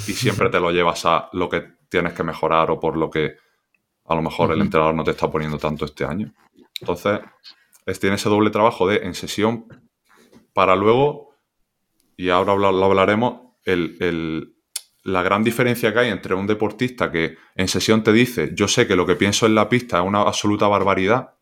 Y 0.08 0.14
siempre 0.14 0.50
te 0.50 0.60
lo 0.60 0.72
llevas 0.72 1.06
a 1.06 1.30
lo 1.32 1.48
que 1.48 1.64
tienes 1.90 2.14
que 2.14 2.24
mejorar 2.24 2.70
o 2.72 2.80
por 2.80 2.98
lo 2.98 3.10
que 3.10 3.38
a 4.06 4.16
lo 4.16 4.22
mejor 4.22 4.52
el 4.52 4.62
entrenador 4.62 4.94
no 4.94 5.04
te 5.04 5.12
está 5.12 5.32
poniendo 5.32 5.58
tanto 5.58 5.86
este 5.86 6.04
año. 6.04 6.34
Entonces, 6.82 7.22
es, 7.86 8.00
tiene 8.00 8.18
ese 8.18 8.30
doble 8.30 8.50
trabajo 8.50 8.88
de 8.88 8.98
en 8.98 9.14
sesión 9.14 9.66
para 10.54 10.76
luego, 10.76 11.36
y 12.18 12.30
ahora 12.30 12.56
lo 12.56 12.86
hablaremos, 12.86 13.42
la 13.66 15.22
gran 15.22 15.44
diferencia 15.44 15.94
que 15.94 16.00
hay 16.00 16.10
entre 16.10 16.36
un 16.36 16.48
deportista 16.48 17.12
que 17.12 17.38
en 17.56 17.68
sesión 17.68 18.04
te 18.04 18.12
dice, 18.12 18.52
yo 18.54 18.68
sé 18.68 18.88
que 18.88 18.96
lo 18.96 19.06
que 19.06 19.16
pienso 19.16 19.46
en 19.46 19.56
la 19.56 19.70
pista 19.70 20.00
es 20.00 20.06
una 20.06 20.22
absoluta 20.22 20.68
barbaridad, 20.68 21.36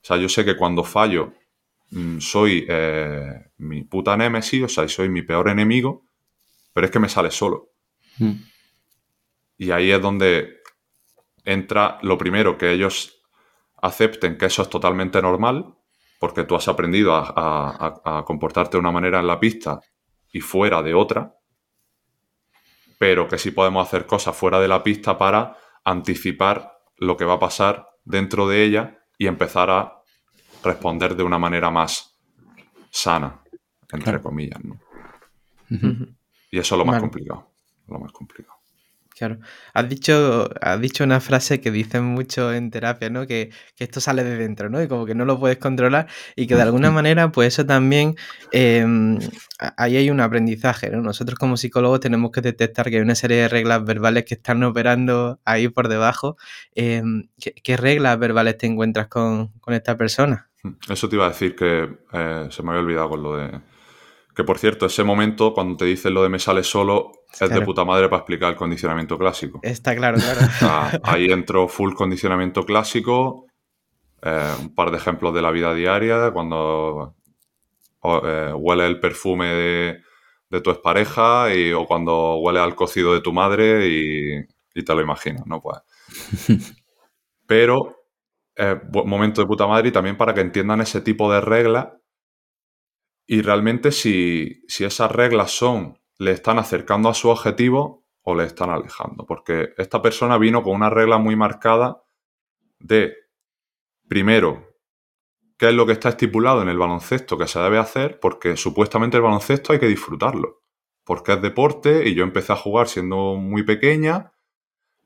o 0.00 0.04
sea, 0.04 0.16
yo 0.16 0.28
sé 0.28 0.44
que 0.44 0.56
cuando 0.56 0.84
fallo 0.84 1.32
soy 2.20 2.66
eh, 2.68 3.50
mi 3.58 3.84
puta 3.84 4.16
némesis, 4.16 4.62
o 4.62 4.68
sea, 4.68 4.88
soy 4.88 5.08
mi 5.08 5.22
peor 5.22 5.48
enemigo, 5.48 6.04
pero 6.72 6.86
es 6.86 6.90
que 6.90 6.98
me 6.98 7.08
sale 7.08 7.30
solo. 7.30 7.70
Mm. 8.18 8.32
Y 9.58 9.70
ahí 9.70 9.90
es 9.90 10.00
donde 10.00 10.58
entra 11.44 11.98
lo 12.02 12.18
primero, 12.18 12.58
que 12.58 12.72
ellos 12.72 13.22
acepten 13.80 14.36
que 14.36 14.46
eso 14.46 14.62
es 14.62 14.68
totalmente 14.68 15.22
normal 15.22 15.74
porque 16.18 16.44
tú 16.44 16.56
has 16.56 16.68
aprendido 16.68 17.14
a, 17.14 18.00
a, 18.04 18.18
a 18.18 18.24
comportarte 18.24 18.72
de 18.72 18.80
una 18.80 18.90
manera 18.90 19.20
en 19.20 19.26
la 19.26 19.38
pista 19.38 19.80
y 20.32 20.40
fuera 20.40 20.82
de 20.82 20.94
otra, 20.94 21.36
pero 22.98 23.28
que 23.28 23.38
sí 23.38 23.52
podemos 23.52 23.86
hacer 23.86 24.06
cosas 24.06 24.36
fuera 24.36 24.58
de 24.60 24.68
la 24.68 24.82
pista 24.82 25.16
para 25.16 25.56
anticipar 25.84 26.78
lo 26.96 27.16
que 27.16 27.24
va 27.24 27.34
a 27.34 27.38
pasar 27.38 27.88
dentro 28.04 28.48
de 28.48 28.64
ella 28.64 28.98
y 29.16 29.26
empezar 29.26 29.70
a 29.70 29.97
responder 30.62 31.14
de 31.14 31.22
una 31.22 31.38
manera 31.38 31.70
más 31.70 32.14
sana, 32.90 33.40
entre 33.92 34.20
comillas. 34.20 34.60
¿no? 34.64 34.78
Y 36.50 36.58
eso 36.58 36.74
es 36.74 36.78
lo 36.78 36.84
más 36.84 37.00
complicado. 37.00 37.50
Lo 37.86 37.98
más 37.98 38.12
complicado. 38.12 38.58
Claro. 39.18 39.40
Has 39.74 39.88
dicho, 39.88 40.48
has 40.60 40.80
dicho 40.80 41.02
una 41.02 41.18
frase 41.18 41.60
que 41.60 41.72
dicen 41.72 42.04
mucho 42.04 42.52
en 42.54 42.70
terapia, 42.70 43.10
¿no? 43.10 43.26
Que, 43.26 43.50
esto 43.76 44.00
sale 44.00 44.22
de 44.22 44.36
dentro, 44.36 44.70
¿no? 44.70 44.80
Y 44.80 44.86
como 44.86 45.06
que 45.06 45.16
no 45.16 45.24
lo 45.24 45.40
puedes 45.40 45.58
controlar 45.58 46.06
y 46.36 46.46
que 46.46 46.54
de 46.54 46.62
alguna 46.62 46.92
manera, 46.92 47.32
pues 47.32 47.54
eso 47.54 47.66
también, 47.66 48.14
em, 48.52 49.18
ahí 49.76 49.96
hay 49.96 50.10
un 50.10 50.20
aprendizaje, 50.20 50.90
¿no? 50.90 51.02
Nosotros 51.02 51.36
como 51.36 51.56
psicólogos 51.56 51.98
tenemos 51.98 52.30
que 52.30 52.42
detectar 52.42 52.90
que 52.90 52.96
hay 52.96 53.02
una 53.02 53.16
serie 53.16 53.38
de 53.38 53.48
reglas 53.48 53.84
verbales 53.84 54.24
que 54.24 54.34
están 54.34 54.62
operando 54.62 55.40
ahí 55.44 55.68
por 55.68 55.88
debajo. 55.88 56.36
Em, 56.76 57.28
¿qué, 57.40 57.76
reglas 57.76 58.18
verbales 58.20 58.56
te 58.56 58.66
encuentras 58.66 59.08
con, 59.08 59.52
esta 59.66 59.96
persona? 59.96 60.47
Eso 60.88 61.08
te 61.08 61.16
iba 61.16 61.26
a 61.26 61.30
decir 61.30 61.54
que 61.54 61.88
eh, 62.12 62.48
se 62.50 62.62
me 62.62 62.70
había 62.70 62.82
olvidado 62.82 63.10
con 63.10 63.22
lo 63.22 63.36
de 63.36 63.60
que 64.38 64.44
por 64.44 64.60
cierto, 64.60 64.86
ese 64.86 65.02
momento, 65.02 65.52
cuando 65.52 65.76
te 65.76 65.84
dicen 65.84 66.14
lo 66.14 66.22
de 66.22 66.28
me 66.28 66.38
sale 66.38 66.62
solo, 66.62 67.10
es 67.32 67.50
de 67.50 67.60
puta 67.60 67.84
madre 67.84 68.08
para 68.08 68.20
explicar 68.20 68.50
el 68.50 68.56
condicionamiento 68.56 69.18
clásico. 69.18 69.58
Está 69.64 69.96
claro, 69.96 70.16
claro. 70.16 71.00
ahí 71.02 71.26
entro 71.32 71.66
full 71.66 71.92
condicionamiento 71.92 72.64
clásico, 72.64 73.46
eh, 74.22 74.52
un 74.60 74.76
par 74.76 74.92
de 74.92 74.98
ejemplos 74.98 75.34
de 75.34 75.42
la 75.42 75.50
vida 75.50 75.74
diaria, 75.74 76.30
cuando 76.30 77.16
eh, 78.04 78.52
huele 78.54 78.86
el 78.86 79.00
perfume 79.00 79.48
de, 79.48 80.60
tu 80.62 80.70
expareja 80.70 81.52
y, 81.52 81.72
o 81.72 81.84
cuando 81.84 82.36
huele 82.36 82.60
al 82.60 82.76
cocido 82.76 83.14
de 83.14 83.20
tu 83.20 83.32
madre 83.32 83.88
y, 83.88 84.84
te 84.84 84.94
lo 84.94 85.00
imaginas, 85.00 85.48
¿no? 85.48 85.60
Pues. 85.60 85.78
Pero, 87.48 87.97
eh, 88.58 88.80
momento 88.92 89.40
de 89.40 89.46
puta 89.46 89.66
madre 89.66 89.88
y 89.88 89.92
también 89.92 90.16
para 90.16 90.34
que 90.34 90.40
entiendan 90.40 90.80
ese 90.80 91.00
tipo 91.00 91.32
de 91.32 91.40
reglas 91.40 91.88
y 93.30 93.42
realmente 93.42 93.92
si, 93.92 94.64
esas 94.66 95.12
reglas 95.12 95.52
son, 95.52 96.00
le 96.18 96.32
están 96.32 96.58
acercando 96.58 97.10
a 97.10 97.14
su 97.14 97.28
objetivo 97.28 98.06
o 98.22 98.34
le 98.34 98.44
están 98.44 98.70
alejando. 98.70 99.26
Porque 99.26 99.74
esta 99.76 100.00
persona 100.00 100.38
vino 100.38 100.62
con 100.62 100.74
una 100.74 100.88
regla 100.88 101.18
muy 101.18 101.36
marcada 101.36 102.02
de, 102.80 103.14
primero, 104.08 104.66
qué 105.58 105.68
es 105.68 105.74
lo 105.74 105.84
que 105.84 105.92
está 105.92 106.08
estipulado 106.08 106.62
en 106.62 106.68
el 106.68 106.78
baloncesto 106.78 107.36
que 107.36 107.46
se 107.46 107.60
debe 107.60 107.78
hacer, 107.78 108.18
porque 108.18 108.56
supuestamente 108.56 109.18
el 109.18 109.22
baloncesto 109.22 109.74
hay 109.74 109.78
que 109.78 109.86
disfrutarlo, 109.88 110.62
porque 111.04 111.34
es 111.34 111.42
deporte 111.42 112.08
y 112.08 112.14
yo 112.14 112.24
empecé 112.24 112.54
a 112.54 112.56
jugar 112.56 112.88
siendo 112.88 113.34
muy 113.34 113.62
pequeña, 113.62 114.32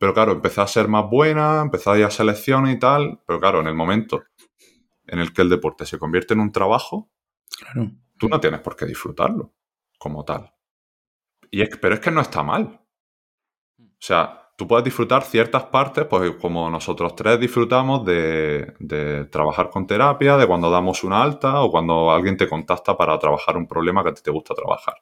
pero 0.02 0.14
claro, 0.14 0.32
empecé 0.32 0.60
a 0.60 0.66
ser 0.66 0.88
más 0.88 1.08
buena, 1.08 1.60
empecé 1.60 1.88
a 1.88 1.96
ir 1.96 2.04
a 2.04 2.10
selecciones 2.10 2.74
y 2.74 2.78
tal, 2.80 3.20
pero 3.24 3.38
claro, 3.38 3.60
en 3.60 3.68
el 3.68 3.74
momento 3.74 4.24
en 5.06 5.20
el 5.20 5.32
que 5.32 5.42
el 5.42 5.48
deporte 5.48 5.86
se 5.86 5.96
convierte 5.96 6.34
en 6.34 6.40
un 6.40 6.50
trabajo, 6.50 7.08
claro 7.56 7.92
tú 8.22 8.28
no 8.28 8.38
tienes 8.38 8.60
por 8.60 8.76
qué 8.76 8.86
disfrutarlo 8.86 9.52
como 9.98 10.24
tal. 10.24 10.54
Y 11.50 11.60
es, 11.62 11.76
pero 11.76 11.94
es 11.94 12.00
que 12.00 12.12
no 12.12 12.20
está 12.20 12.44
mal. 12.44 12.80
O 13.80 13.98
sea, 13.98 14.52
tú 14.56 14.68
puedes 14.68 14.84
disfrutar 14.84 15.24
ciertas 15.24 15.64
partes, 15.64 16.04
pues 16.04 16.36
como 16.36 16.70
nosotros 16.70 17.16
tres 17.16 17.40
disfrutamos 17.40 18.04
de, 18.04 18.74
de, 18.78 19.24
trabajar 19.24 19.70
con 19.70 19.88
terapia, 19.88 20.36
de 20.36 20.46
cuando 20.46 20.70
damos 20.70 21.02
una 21.02 21.20
alta 21.20 21.62
o 21.62 21.72
cuando 21.72 22.12
alguien 22.12 22.36
te 22.36 22.48
contacta 22.48 22.96
para 22.96 23.18
trabajar 23.18 23.56
un 23.56 23.66
problema 23.66 24.04
que 24.04 24.10
a 24.10 24.14
ti 24.14 24.22
te 24.22 24.30
gusta 24.30 24.54
trabajar. 24.54 24.94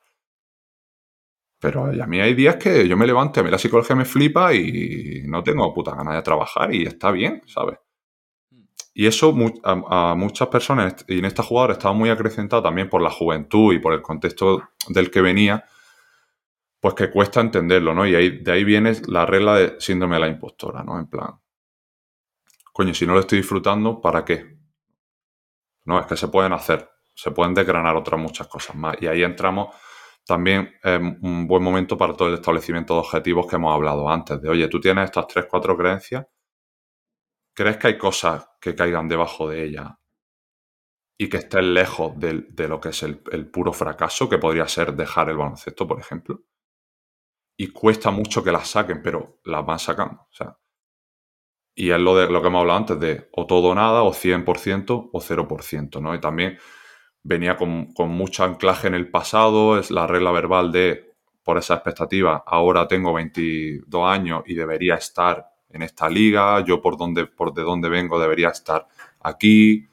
Pero 1.61 1.85
a 1.85 2.07
mí 2.07 2.21
hay 2.21 2.33
días 2.33 2.57
que 2.57 2.89
yo 2.89 2.97
me 2.97 3.07
levanto, 3.07 3.41
a 3.41 3.43
mí 3.43 3.51
la 3.51 3.59
psicología 3.59 3.95
me 3.95 4.07
flipa 4.07 4.55
y 4.55 5.23
no 5.27 5.43
tengo 5.43 5.73
puta 5.75 5.95
ganas 5.95 6.15
de 6.15 6.23
trabajar 6.23 6.75
y 6.75 6.85
está 6.85 7.11
bien, 7.11 7.43
¿sabes? 7.47 7.79
Y 8.95 9.07
eso 9.07 9.35
a, 9.63 10.15
muchas 10.17 10.49
personas, 10.49 11.05
y 11.07 11.19
en 11.19 11.27
esta 11.27 11.43
jugadora 11.43 11.75
estaba 11.75 11.95
muy 11.95 12.09
acrecentado 12.09 12.63
también 12.63 12.89
por 12.89 13.03
la 13.03 13.11
juventud 13.11 13.75
y 13.75 13.79
por 13.79 13.93
el 13.93 14.01
contexto 14.01 14.71
del 14.89 15.11
que 15.11 15.21
venía, 15.21 15.65
pues 16.81 16.95
que 16.95 17.11
cuesta 17.11 17.41
entenderlo, 17.41 17.95
¿no? 17.95 18.07
Y 18.07 18.15
ahí, 18.15 18.39
de 18.39 18.53
ahí 18.53 18.65
viene 18.65 18.93
la 19.07 19.27
regla 19.27 19.55
de 19.55 19.81
síndrome 19.81 20.17
de 20.17 20.21
la 20.21 20.29
impostora, 20.29 20.83
¿no? 20.83 20.99
En 20.99 21.09
plan, 21.09 21.39
coño, 22.73 22.95
si 22.95 23.07
no 23.07 23.13
lo 23.13 23.21
estoy 23.21 23.39
disfrutando, 23.39 24.01
¿para 24.01 24.25
qué? 24.25 24.59
No, 25.85 26.01
es 26.01 26.07
que 26.07 26.17
se 26.17 26.29
pueden 26.29 26.55
hacer, 26.55 26.91
se 27.15 27.31
pueden 27.31 27.53
desgranar 27.53 27.97
otras 27.97 28.19
muchas 28.19 28.49
cosas 28.49 28.77
más. 28.77 28.97
Y 29.01 29.07
ahí 29.07 29.23
entramos 29.23 29.75
también 30.31 30.73
en 30.85 31.19
un 31.23 31.49
buen 31.49 31.61
momento 31.61 31.99
para 31.99 32.15
todo 32.15 32.29
el 32.29 32.35
establecimiento 32.35 32.95
de 32.95 33.01
objetivos 33.01 33.49
que 33.49 33.57
hemos 33.57 33.75
hablado 33.75 34.09
antes, 34.09 34.41
de, 34.41 34.49
oye, 34.49 34.69
tú 34.69 34.81
tienes 34.81 35.07
estas 35.07 35.27
tres, 35.27 35.47
cuatro 35.51 35.77
creencias, 35.77 36.25
¿Crees 37.53 37.77
que 37.77 37.89
hay 37.89 37.99
cosas 37.99 38.49
que 38.61 38.75
caigan 38.75 39.09
debajo 39.09 39.49
de 39.49 39.65
ella 39.65 39.99
y 41.19 41.29
que 41.29 41.39
estén 41.39 41.75
lejos 41.75 42.19
de, 42.19 42.69
lo 42.69 42.81
que 42.81 42.91
es 42.91 43.03
el, 43.03 43.51
puro 43.51 43.73
fracaso, 43.73 44.29
que 44.29 44.39
podría 44.39 44.67
ser 44.67 44.95
dejar 44.95 45.29
el 45.29 45.37
baloncesto, 45.37 45.87
por 45.87 46.01
ejemplo? 46.01 46.45
Y 47.59 47.73
cuesta 47.73 48.11
mucho 48.11 48.43
que 48.43 48.53
las 48.53 48.69
saquen, 48.69 49.03
pero 49.03 49.41
las 49.45 49.67
van 49.67 49.79
sacando. 49.79 50.23
O 50.23 50.33
sea, 50.33 50.57
y 51.75 51.91
es 51.91 52.01
lo, 52.01 52.17
de, 52.17 52.31
lo 52.31 52.41
que 52.41 52.49
hemos 52.49 52.61
hablado 52.61 52.79
antes 52.79 53.01
de 53.01 53.29
o 53.33 53.47
todo 53.47 53.69
o 53.69 53.75
nada, 53.75 54.05
o 54.05 54.13
100% 54.15 55.11
o 55.13 55.21
0%, 55.21 56.01
¿no? 56.01 56.15
Y 56.15 56.21
también 56.21 56.59
venía 57.23 57.57
con, 57.57 57.93
con, 57.93 58.11
mucho 58.11 58.45
anclaje 58.45 58.89
en 58.89 58.95
el 58.95 59.11
pasado, 59.11 59.79
es 59.79 59.91
la 59.91 60.07
regla 60.07 60.31
verbal 60.31 60.73
de, 60.73 61.15
por 61.43 61.59
esa 61.59 61.75
expectativa, 61.75 62.43
ahora 62.47 62.89
tengo 62.89 63.13
22 63.13 64.09
años 64.09 64.43
y 64.47 64.55
debería 64.55 64.95
estar 64.95 65.47
en 65.69 65.83
esta 65.83 66.09
liga, 66.09 66.65
yo 66.65 66.81
por 66.81 66.97
donde, 66.97 67.27
por 67.27 67.55
de 67.55 67.63
dónde 67.63 67.89
vengo 67.89 68.19
debería 68.19 68.49
estar 68.49 68.87
aquí, 69.21 69.87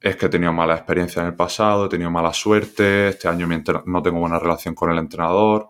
es 0.00 0.16
que 0.16 0.26
he 0.26 0.28
tenido 0.28 0.52
mala 0.52 0.74
experiencia 0.74 1.20
en 1.20 1.28
el 1.28 1.34
pasado, 1.34 1.86
he 1.86 1.88
tenido 1.88 2.10
mala 2.10 2.32
suerte, 2.32 3.08
este 3.08 3.28
año 3.28 3.46
no 3.84 4.02
tengo 4.02 4.18
buena 4.18 4.38
relación 4.38 4.74
con 4.74 4.90
el 4.90 4.98
entrenador. 4.98 5.68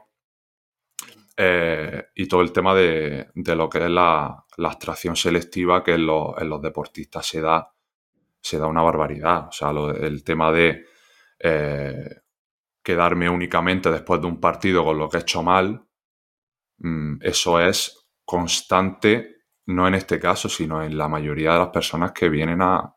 Eh, 1.36 2.04
y 2.14 2.26
todo 2.28 2.42
el 2.42 2.52
tema 2.52 2.74
de, 2.74 3.28
lo 3.34 3.68
que 3.68 3.78
es 3.78 3.90
la, 3.90 4.44
la 4.58 4.68
abstracción 4.68 5.16
selectiva 5.16 5.82
que 5.82 5.94
en, 5.94 6.06
los 6.06 6.62
deportistas 6.62 7.26
se 7.26 7.40
da, 7.40 7.72
se 8.40 8.58
da 8.58 8.66
una 8.66 8.82
barbaridad. 8.82 9.48
O 9.48 9.52
sea, 9.52 9.70
el 9.70 10.24
tema 10.24 10.50
de 10.52 10.86
eh, 11.38 12.20
quedarme 12.82 13.28
únicamente 13.28 13.90
después 13.90 14.20
de 14.20 14.26
un 14.26 14.40
partido 14.40 14.84
con 14.84 14.98
lo 14.98 15.08
que 15.08 15.18
he 15.18 15.20
hecho 15.20 15.42
mal, 15.42 15.86
mm, 16.78 17.18
eso 17.22 17.60
es 17.60 18.08
constante, 18.24 19.36
no 19.66 19.86
en 19.88 19.94
este 19.94 20.18
caso, 20.18 20.48
sino 20.48 20.82
en 20.82 20.96
la 20.96 21.08
mayoría 21.08 21.52
de 21.52 21.58
las 21.58 21.68
personas 21.68 22.12
que 22.12 22.28
vienen 22.28 22.60
a, 22.62 22.96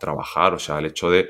trabajar. 0.00 0.54
O 0.54 0.58
sea, 0.58 0.78
el 0.78 0.86
hecho 0.86 1.08
de, 1.10 1.28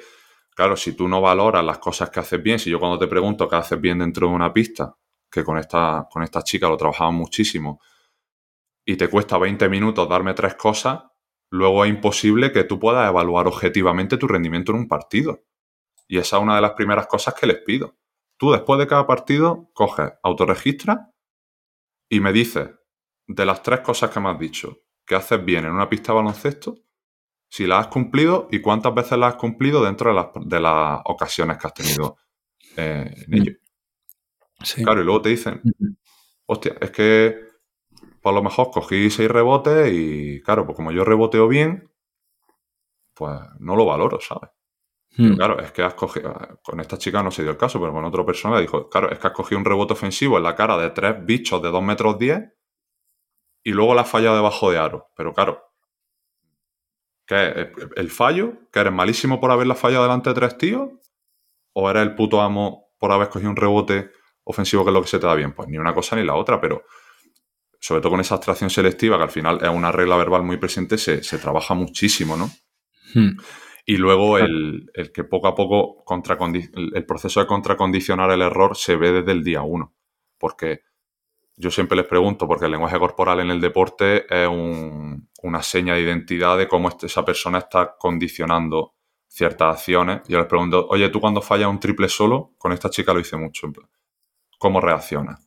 claro, 0.55 0.77
si 0.77 0.97
tú 0.97 1.07
no 1.09 1.21
valoras 1.21 1.65
las 1.65 1.79
cosas 1.79 2.11
que 2.11 2.21
haces 2.21 2.43
bien, 2.43 2.59
si 2.59 2.71
yo 2.71 2.79
cuando 2.81 2.99
te 2.99 3.07
pregunto 3.07 3.49
qué 3.49 3.57
haces 3.57 3.81
bien 3.81 3.99
dentro 3.99 4.29
de 4.29 4.35
una 4.35 4.53
pista, 4.53 4.97
que 5.31 5.45
con 5.45 5.59
esta, 5.59 6.09
con 6.11 6.23
esta 6.23 6.43
chica 6.43 6.69
lo 6.69 6.77
trabajamos 6.77 7.15
muchísimo, 7.15 7.81
y 8.85 8.97
te 8.97 9.09
cuesta 9.09 9.37
20 9.37 9.69
minutos 9.69 10.09
darme 10.09 10.33
tres 10.33 10.55
cosas, 10.55 11.03
luego 11.51 11.85
es 11.85 11.91
imposible 11.91 12.53
que 12.53 12.65
tú 12.65 12.79
puedas 12.79 13.09
evaluar 13.09 13.47
objetivamente 13.47 14.17
tu 14.17 14.27
rendimiento 14.27 14.73
en 14.73 14.79
un 14.79 14.89
partido. 14.89 15.45
Y 16.09 16.19
esa 16.19 16.37
es 16.37 16.43
una 16.43 16.57
de 16.57 16.63
las 16.63 16.73
primeras 16.73 17.07
cosas 17.07 17.35
que 17.35 17.47
les 17.47 17.59
pido. 17.59 17.97
Tú 18.37 18.53
después 18.53 18.79
de 18.79 18.87
cada 18.87 19.07
partido 19.07 19.71
coges, 19.73 20.13
autorregistras 20.23 20.99
y 22.09 22.21
me 22.21 22.33
dices 22.33 22.71
de 23.27 23.47
las 23.47 23.63
tres 23.63 23.81
cosas 23.81 24.11
que 24.11 24.21
me 24.21 24.31
has 24.31 24.39
dicho 24.39 24.79
que 25.07 25.15
haces 25.15 25.45
bien 25.45 25.65
en 25.65 25.71
una 25.71 25.89
pista 25.89 26.13
de 26.13 26.17
baloncesto, 26.17 26.79
si 27.49 27.67
las 27.67 27.87
has 27.87 27.87
cumplido 27.87 28.49
y 28.51 28.61
cuántas 28.61 28.93
veces 28.93 29.17
las 29.19 29.35
has 29.35 29.41
cumplido 29.41 29.85
dentro 29.85 30.11
de 30.45 30.61
las, 30.61 31.01
ocasiones 31.05 31.59
que 31.59 31.67
has 31.67 31.75
tenido 31.75 32.17
eh, 32.77 33.25
en 33.27 33.35
ello. 33.35 33.53
Claro, 34.83 35.01
y 35.01 35.05
luego 35.05 35.23
te 35.23 35.29
dicen, 35.29 35.63
hostia, 36.47 36.75
es 36.81 36.91
que 36.91 37.46
por 38.27 38.35
lo 38.35 38.43
mejor 38.43 38.73
cogí 38.73 39.09
seis 39.09 39.31
rebotes 39.31 39.89
y 39.93 40.43
claro, 40.43 40.67
pues 40.67 40.75
como 40.75 40.91
yo 40.91 41.05
reboteo 41.05 41.47
bien, 41.47 41.93
pues 43.15 43.39
no 43.61 43.77
lo 43.77 43.87
valoro, 43.87 44.19
¿sabes? 44.19 44.51
Hmm. 45.17 45.37
claro, 45.37 45.61
es 45.61 45.71
que 45.71 45.85
has 45.85 45.95
cogido, 45.95 46.35
con 46.65 46.81
esta 46.81 46.99
chica 46.99 47.23
no 47.23 47.31
se 47.31 47.43
dio 47.43 47.53
el 47.53 47.57
caso, 47.57 47.79
pero 47.79 47.93
con 47.93 48.05
otra 48.05 48.27
persona 48.27 48.59
dijo, 48.59 48.89
claro, 48.89 49.13
es 49.13 49.21
que 49.21 49.29
has 49.29 49.33
cogido 49.33 49.61
un 49.61 49.65
rebote 49.65 49.93
ofensivo 49.93 50.39
en 50.39 50.43
la 50.43 50.57
cara 50.57 50.77
de 50.77 50.91
tres 50.91 51.25
bichos 51.25 51.63
de 51.63 51.71
2 51.71 51.81
metros 51.85 52.19
10 52.19 52.53
y 53.63 53.71
luego 53.71 53.95
la 53.95 54.03
has 54.03 54.11
fallado 54.11 54.35
debajo 54.35 54.73
de 54.73 54.79
aro. 54.79 55.07
Pero 55.15 55.33
claro, 55.33 55.63
¿qué 57.29 57.71
¿El 57.95 58.11
fallo? 58.11 58.55
¿Que 58.73 58.81
eres 58.81 58.93
malísimo 58.93 59.39
por 59.39 59.53
haberla 59.53 59.77
fallado 59.77 60.03
delante 60.03 60.31
de 60.31 60.35
tres 60.35 60.59
tíos? 60.59 60.91
¿O 61.75 61.89
eres 61.89 62.03
el 62.03 62.17
puto 62.17 62.41
amo 62.41 62.89
por 62.99 63.13
haber 63.13 63.29
cogido 63.29 63.51
un 63.51 63.57
rebote 63.57 64.11
ofensivo 64.43 64.83
que 64.83 64.91
es 64.91 64.95
lo 64.95 65.03
que 65.03 65.09
se 65.09 65.21
te 65.21 65.29
da 65.29 65.37
bien? 65.37 65.53
Pues 65.53 65.69
ni 65.69 65.79
una 65.79 65.95
cosa 65.95 66.17
ni 66.17 66.25
la 66.25 66.35
otra, 66.35 66.61
pero 66.61 66.83
sobre 67.81 68.01
todo 68.01 68.11
con 68.11 68.21
esa 68.21 68.37
abstracción 68.37 68.71
selectiva, 68.71 69.17
que 69.17 69.25
al 69.25 69.31
final 69.31 69.59
es 69.63 69.69
una 69.69 69.93
regla 69.93 70.17
verbal 70.17 70.43
muy 70.43 70.57
presente, 70.57 70.99
se, 70.99 71.39
trabaja 71.39 71.75
muchísimo, 71.75 72.37
¿no? 72.37 72.51
Hmm. 73.15 73.37
Y 73.85 73.99
luego 73.99 74.39
el, 74.39 74.91
que 75.15 75.23
poco 75.23 75.47
a 75.47 75.55
poco 75.55 76.05
el 76.09 77.07
proceso 77.07 77.41
de 77.41 77.47
contracondicionar 77.47 78.31
el 78.33 78.43
error 78.43 78.77
se 78.77 78.97
ve 78.97 79.13
desde 79.13 79.31
el 79.31 79.45
día 79.45 79.63
uno. 79.63 79.95
Porque 80.39 80.81
yo 81.57 81.71
siempre 81.71 81.97
les 81.97 82.07
pregunto, 82.07 82.49
porque 82.49 82.67
el 82.67 82.73
lenguaje 82.73 82.99
corporal 82.99 83.41
en 83.41 83.51
el 83.51 83.61
deporte 83.61 84.27
es 84.29 84.49
una 85.43 85.63
seña 85.63 85.95
de 85.95 86.03
identidad 86.03 86.59
de 86.59 86.67
cómo 86.67 86.91
esa 87.01 87.25
persona 87.25 87.59
está 87.59 87.95
condicionando 87.97 88.95
ciertas 89.29 89.77
acciones. 89.77 90.23
Yo 90.29 90.39
les 90.39 90.49
pregunto, 90.49 90.87
oye, 90.91 91.09
tú 91.09 91.21
cuando 91.21 91.41
fallas 91.41 91.69
un 91.69 91.79
triple 91.79 92.09
solo, 92.09 92.55
con 92.59 92.73
esta 92.73 92.91
chica 92.91 93.15
lo 93.15 93.21
hice 93.21 93.37
mucho, 93.37 93.69
¿cómo 94.59 94.81
reaccionas? 94.81 95.46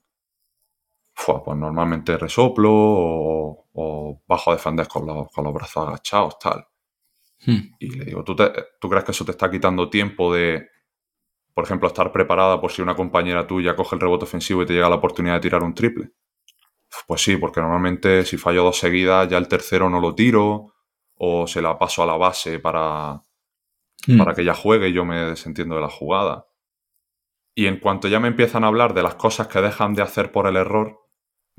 Pues 1.25 1.57
normalmente 1.57 2.17
resoplo 2.17 2.71
o, 2.71 4.21
bajo 4.27 4.51
a 4.51 4.55
defender 4.55 4.87
con 4.87 5.05
los, 5.05 5.31
con 5.31 5.43
los 5.43 5.53
brazos 5.53 5.87
agachados, 5.87 6.39
tal. 6.39 6.65
Hmm. 7.45 7.73
Y 7.79 7.89
le 7.97 8.05
digo, 8.05 8.23
¿tú, 8.23 8.35
¿tú 8.35 8.89
crees 8.89 9.05
que 9.05 9.11
eso 9.11 9.25
te 9.25 9.31
está 9.31 9.49
quitando 9.49 9.89
tiempo 9.89 10.33
de, 10.33 10.67
por 11.53 11.63
ejemplo, 11.63 11.87
estar 11.87 12.11
preparada 12.11 12.59
por 12.59 12.71
si 12.71 12.81
una 12.81 12.95
compañera 12.95 13.47
tuya 13.47 13.75
coge 13.75 13.95
el 13.95 14.01
rebote 14.01 14.25
ofensivo 14.25 14.63
y 14.63 14.65
te 14.65 14.73
llega 14.73 14.89
la 14.89 14.95
oportunidad 14.95 15.35
de 15.35 15.41
tirar 15.41 15.63
un 15.63 15.73
triple? 15.73 16.11
Pues 17.07 17.21
sí, 17.21 17.37
porque 17.37 17.61
normalmente 17.61 18.25
si 18.25 18.37
fallo 18.37 18.63
dos 18.63 18.77
seguidas, 18.77 19.29
ya 19.29 19.37
el 19.37 19.47
tercero 19.47 19.89
no 19.89 19.99
lo 19.99 20.15
tiro 20.15 20.73
o 21.15 21.47
se 21.47 21.61
la 21.61 21.77
paso 21.77 22.01
a 22.03 22.05
la 22.05 22.17
base 22.17 22.59
para, 22.59 23.21
hmm. 24.07 24.17
para 24.17 24.33
que 24.33 24.41
ella 24.41 24.53
juegue 24.53 24.89
y 24.89 24.93
yo 24.93 25.05
me 25.05 25.17
desentiendo 25.19 25.75
de 25.75 25.81
la 25.81 25.89
jugada. 25.89 26.47
Y 27.55 27.67
en 27.67 27.79
cuanto 27.79 28.07
ya 28.07 28.19
me 28.19 28.29
empiezan 28.29 28.63
a 28.63 28.67
hablar 28.67 28.93
de 28.93 29.03
las 29.03 29.15
cosas 29.15 29.47
que 29.47 29.61
dejan 29.61 29.93
de 29.93 30.01
hacer 30.01 30.31
por 30.31 30.47
el 30.47 30.55
error, 30.55 31.08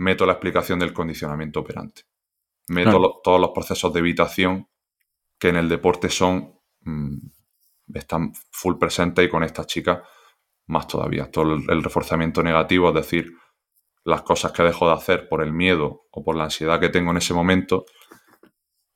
meto 0.00 0.24
la 0.24 0.32
explicación 0.32 0.78
del 0.78 0.94
condicionamiento 0.94 1.60
operante. 1.60 2.04
Meto 2.68 3.20
todos 3.22 3.38
los 3.38 3.50
procesos 3.50 3.92
de 3.92 4.00
evitación 4.00 4.66
que 5.38 5.48
en 5.48 5.56
el 5.56 5.68
deporte 5.68 6.08
son, 6.08 6.58
mm, 6.80 7.18
están 7.94 8.32
full 8.50 8.78
presentes 8.78 9.26
y 9.26 9.28
con 9.28 9.42
esta 9.44 9.66
chica 9.66 10.02
más 10.68 10.86
todavía. 10.86 11.30
Todo 11.30 11.54
el, 11.54 11.82
reforzamiento 11.82 12.42
negativo, 12.42 12.88
es 12.88 12.94
decir, 12.94 13.30
las 14.04 14.22
cosas 14.22 14.52
que 14.52 14.62
dejo 14.62 14.86
de 14.86 14.94
hacer 14.94 15.28
por 15.28 15.42
el 15.42 15.52
miedo 15.52 16.06
o 16.10 16.24
por 16.24 16.34
la 16.34 16.44
ansiedad 16.44 16.80
que 16.80 16.88
tengo 16.88 17.10
en 17.10 17.18
ese 17.18 17.34
momento. 17.34 17.84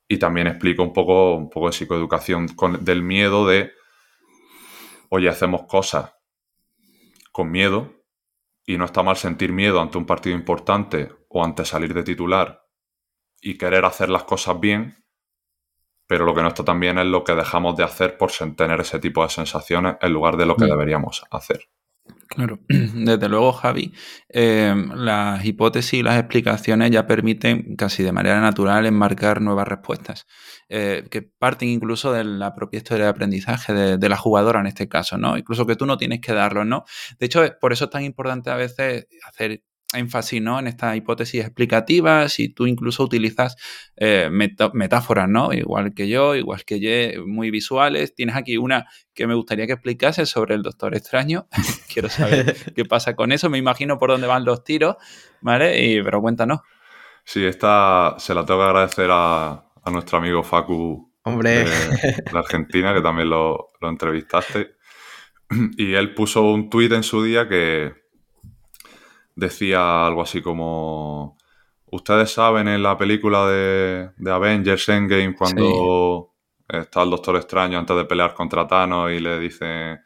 Y 0.09 0.19
también 0.19 0.47
explico 0.47 0.83
un 0.83 0.95
poco, 0.95 1.35
un 1.35 1.51
poco 1.51 1.67
de 1.67 1.75
psicoeducación 1.75 2.47
del 2.81 3.03
miedo 3.03 3.47
de, 3.47 3.73
oye, 5.11 5.29
hacemos 5.29 5.67
cosas 5.67 6.15
con 7.31 7.51
miedo 7.51 8.04
y 8.67 8.79
no 8.79 8.85
está 8.87 9.03
mal 9.03 9.17
sentir 9.17 9.53
miedo 9.53 9.81
ante 9.81 9.99
un 9.99 10.07
partido 10.07 10.35
importante 10.37 11.11
o 11.29 11.45
ante 11.45 11.65
salir 11.65 11.93
de 11.93 12.03
titular 12.03 12.67
y 13.41 13.59
querer 13.59 13.85
hacer 13.85 14.09
las 14.09 14.25
cosas 14.25 14.59
bien, 14.59 15.05
pero 16.07 16.25
lo 16.25 16.35
que 16.35 16.43
no 16.43 16.49
está 16.49 16.65
tan 16.65 16.81
bien 16.81 16.99
es 16.99 17.07
lo 17.07 17.25
que 17.25 17.35
dejamos 17.35 17.77
de 17.77 17.85
hacer 17.85 18.17
por 18.17 18.31
tener 18.57 18.81
ese 18.81 18.99
tipo 18.99 19.23
de 19.23 19.29
sensaciones 19.29 19.97
en 20.01 20.13
lugar 20.13 20.37
de 20.37 20.47
lo 20.47 20.57
que 20.57 20.65
mm. 20.65 20.71
deberíamos 20.71 21.25
hacer. 21.31 21.69
Claro, 22.35 22.59
desde 22.69 23.29
luego, 23.29 23.53
Javi, 23.53 23.93
em, 24.29 24.91
las 24.95 25.45
hipótesis 25.45 25.95
y 26.01 26.03
las 26.03 26.19
explicaciones 26.19 26.91
ya 26.91 27.07
permiten 27.07 27.77
casi 27.77 28.03
de 28.03 28.13
manera 28.13 28.41
natural 28.41 28.87
enmarcar 28.87 29.41
nuevas 29.41 29.69
respuestas, 29.69 30.27
eh, 30.69 31.07
que 31.11 31.23
parten 31.23 31.69
incluso 31.69 32.13
de 32.13 32.25
la 32.25 32.55
propia 32.55 32.79
historia 32.79 33.05
de 33.05 33.11
aprendizaje 33.11 33.73
de, 33.73 33.99
de, 33.99 34.09
la 34.09 34.17
jugadora 34.17 34.61
en 34.61 34.67
este 34.67 34.89
caso, 34.89 35.17
¿no? 35.17 35.39
Incluso 35.39 35.67
que 35.67 35.77
tú 35.77 35.87
no 35.87 35.97
tienes 35.97 36.21
que 36.21 36.33
darlo, 36.33 36.65
¿no? 36.65 36.85
De 37.19 37.27
hecho, 37.27 37.43
por 37.61 37.73
eso 37.73 37.85
es 37.85 37.91
tan 37.91 38.05
importante 38.05 38.51
a 38.51 38.57
veces 38.57 39.07
hacer 39.27 39.63
énfasis 39.95 40.43
¿no? 40.43 40.59
en 40.59 40.67
estas 40.67 40.97
hipótesis 40.97 41.41
explicativas 41.43 42.39
y 42.41 42.49
tú 42.49 42.67
incluso 42.67 43.03
utilizas 43.03 43.57
eh, 43.97 44.29
metáforas, 44.31 45.29
¿no? 45.29 45.53
Igual 45.53 45.95
que 45.95 46.09
yo, 46.09 46.35
igual 46.35 46.65
que 46.65 46.81
yo, 46.81 47.25
muy 47.27 47.51
visuales. 47.51 48.15
Tienes 48.15 48.37
aquí 48.37 48.57
una 48.57 48.87
que 49.15 49.27
me 49.27 49.35
gustaría 49.35 49.67
que 49.67 49.73
explicase 49.73 50.27
sobre 50.27 50.55
el 50.55 50.63
Doctor 50.63 50.95
Extraño. 50.95 51.47
Quiero 51.93 52.09
saber 52.09 52.57
qué 52.75 52.85
pasa 52.85 53.15
con 53.15 53.33
eso. 53.33 53.51
Me 53.51 53.59
imagino 53.59 53.99
por 53.99 54.11
dónde 54.11 54.27
van 54.27 54.45
los 54.45 54.65
tiros, 54.65 54.97
¿vale? 55.41 55.85
Y, 55.85 56.03
pero 56.03 56.21
cuéntanos. 56.21 56.61
Sí, 57.25 57.45
esta 57.45 58.17
se 58.19 58.35
la 58.35 58.45
tengo 58.45 58.61
que 58.61 58.67
agradecer 58.67 59.09
a, 59.11 59.65
nuestro 59.91 60.19
amigo 60.19 60.43
Facu 60.43 61.13
Hombre. 61.23 61.65
De, 61.65 62.25
Argentina, 62.35 62.93
que 62.93 63.01
también 63.01 63.31
lo, 63.31 63.73
lo 63.81 63.89
entrevistaste. 63.89 64.75
Y 65.77 65.93
él 65.95 66.15
puso 66.15 66.43
un 66.43 66.71
tuit 66.71 66.91
en 66.93 67.03
su 67.03 67.23
día 67.23 67.47
que, 67.47 68.04
decía 69.35 70.07
algo 70.07 70.23
así 70.23 70.41
como, 70.43 71.37
ustedes 71.87 72.33
saben 72.33 72.69
en 72.69 72.83
la 72.83 72.97
película 72.97 73.47
de, 73.47 74.11
Avengers 74.27 74.89
Endgame 74.89 75.35
cuando 75.35 76.35
está 76.69 77.03
el 77.03 77.11
Doctor 77.11 77.37
Extraño 77.37 77.79
antes 77.79 77.97
de 77.97 78.05
pelear 78.05 78.35
contra 78.35 78.67
Thanos 78.67 79.13
y 79.13 79.21
le 79.21 79.39
dice, 79.39 80.01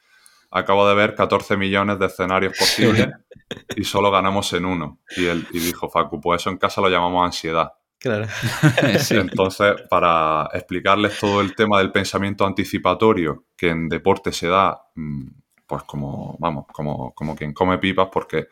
acabo 0.51 0.89
de 0.89 0.95
ver 0.95 1.15
14 1.15 1.57
millones 1.57 1.99
de 1.99 2.07
escenarios 2.07 2.57
posibles 2.59 3.09
y 3.77 3.85
solo 3.85 4.11
ganamos 4.11 4.53
en 4.53 4.65
uno. 4.65 5.01
Y 5.17 5.27
él 5.27 5.47
y 5.53 5.59
dijo, 5.59 5.89
Facu, 5.89 6.21
pues 6.21 6.43
eso 6.43 6.51
en 6.51 6.59
casa 6.59 6.81
lo 6.81 6.89
llamamos 6.89 7.25
ansiedad. 7.25 7.73
Claro. 7.99 8.27
Entonces, 9.11 9.75
para 9.91 10.49
explicarles 10.53 11.19
todo 11.19 11.41
el 11.41 11.55
tema 11.55 11.79
del 11.79 11.91
pensamiento 11.91 12.47
anticipatorio 12.47 13.47
que 13.57 13.71
en 13.71 13.89
deporte 13.89 14.31
se 14.33 14.49
da, 14.49 14.81
mm, 14.95 15.27
pues 15.67 15.83
como, 15.83 16.37
vamos, 16.39 16.67
como, 16.73 17.13
como 17.13 17.35
quien 17.35 17.53
come 17.53 17.79
pipas, 17.79 18.09
porque 18.13 18.47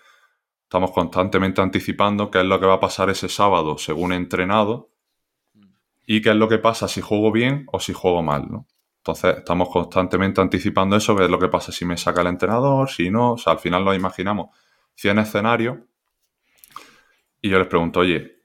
Estamos 0.67 0.91
constantemente 0.91 1.61
anticipando 1.61 2.29
qué 2.29 2.41
es 2.41 2.45
lo 2.45 2.59
que 2.59 2.67
va 2.67 2.75
a 2.75 2.81
pasar 2.81 3.09
ese 3.09 3.29
sábado 3.29 3.79
según 3.79 4.13
entrenado 4.13 4.91
y 6.05 6.21
qué 6.21 6.31
es 6.31 6.35
lo 6.35 6.49
que 6.49 6.59
pasa 6.59 6.89
si 6.89 7.01
juego 7.01 7.31
bien 7.31 7.67
o 7.71 7.79
si 7.79 7.93
juego 7.93 8.21
mal, 8.21 8.51
¿no? 8.51 8.67
Entonces 8.97 9.37
estamos 9.39 9.69
constantemente 9.69 10.41
anticipando 10.41 10.97
eso, 10.97 11.15
qué 11.15 11.27
es 11.27 11.31
lo 11.31 11.39
que 11.39 11.47
pasa 11.47 11.71
si 11.71 11.85
me 11.85 11.97
saca 11.97 12.23
el 12.23 12.27
entrenador, 12.27 12.91
si 12.91 13.11
no, 13.11 13.35
o 13.35 13.39
sea, 13.39 13.53
al 13.53 13.61
final 13.61 13.85
lo 13.85 13.95
imaginamos 13.95 14.49
100 14.97 15.21
escenarios 15.21 15.79
y 17.41 17.49
yo 17.49 17.61
les 17.61 17.69
pregunto, 17.69 18.01
oye, 18.01 18.41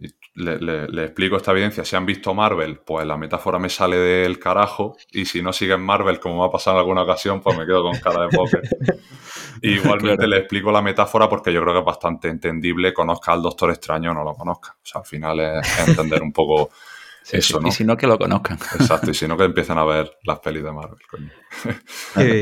mm, 0.00 0.88
le, 0.92 1.04
explico 1.04 1.36
esta 1.36 1.52
evidencia. 1.52 1.84
Si 1.84 1.96
han 1.96 2.06
visto 2.06 2.34
Marvel, 2.34 2.78
pues 2.78 3.06
la 3.06 3.16
metáfora 3.16 3.58
me 3.58 3.68
sale 3.68 3.96
del 3.96 4.38
carajo. 4.38 4.96
Y 5.12 5.24
si 5.24 5.42
no 5.42 5.52
siguen 5.52 5.82
Marvel, 5.82 6.18
como 6.18 6.38
me 6.38 6.46
ha 6.46 6.50
pasado 6.50 6.76
en 6.76 6.80
alguna 6.80 7.02
ocasión, 7.02 7.40
pues 7.40 7.56
me 7.56 7.66
quedo 7.66 7.82
con 7.82 7.98
cara 7.98 8.26
de 8.26 8.36
poker. 8.36 8.62
igualmente 9.62 10.26
le 10.26 10.38
explico 10.38 10.70
la 10.70 10.82
metáfora 10.82 11.28
porque 11.28 11.52
yo 11.52 11.60
creo 11.62 11.74
que 11.74 11.80
es 11.80 11.84
bastante 11.84 12.28
entendible, 12.28 12.94
conozca 12.94 13.32
al 13.32 13.42
Doctor 13.42 13.70
Extraño 13.70 14.12
o 14.12 14.14
no 14.14 14.24
lo 14.24 14.34
conozca. 14.34 14.76
O 14.76 14.86
sea, 14.86 15.00
al 15.00 15.06
final 15.06 15.40
es 15.40 15.88
entender 15.88 16.22
un 16.22 16.32
poco 16.32 16.70
eso, 17.30 17.60
¿no? 17.60 17.68
Y 17.68 17.72
si 17.72 17.84
no, 17.84 17.96
que 17.96 18.06
lo 18.06 18.18
conozcan. 18.18 18.58
Exacto, 18.78 19.10
y 19.10 19.14
si 19.14 19.28
no, 19.28 19.36
que 19.36 19.44
empiecen 19.44 19.78
a 19.78 19.84
ver 19.84 20.10
las 20.24 20.40
pelis 20.40 20.62
de 20.62 20.72
Marvel, 20.72 20.98
coño. 21.10 21.30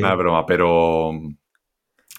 Nada, 0.00 0.14
broma, 0.14 0.46
pero 0.46 1.12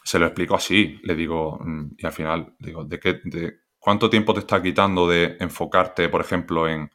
se 0.03 0.19
lo 0.19 0.25
explico 0.25 0.55
así. 0.55 0.99
Le 1.03 1.15
digo, 1.15 1.59
mm, 1.59 1.91
y 1.97 2.05
al 2.05 2.11
final, 2.11 2.55
digo, 2.59 2.83
¿de 2.83 2.99
qué, 2.99 3.19
de, 3.23 3.59
¿Cuánto 3.79 4.09
tiempo 4.09 4.33
te 4.33 4.41
está 4.41 4.61
quitando 4.61 5.07
de 5.07 5.37
enfocarte, 5.39 6.09
por 6.09 6.21
ejemplo, 6.21 6.67
en... 6.67 6.91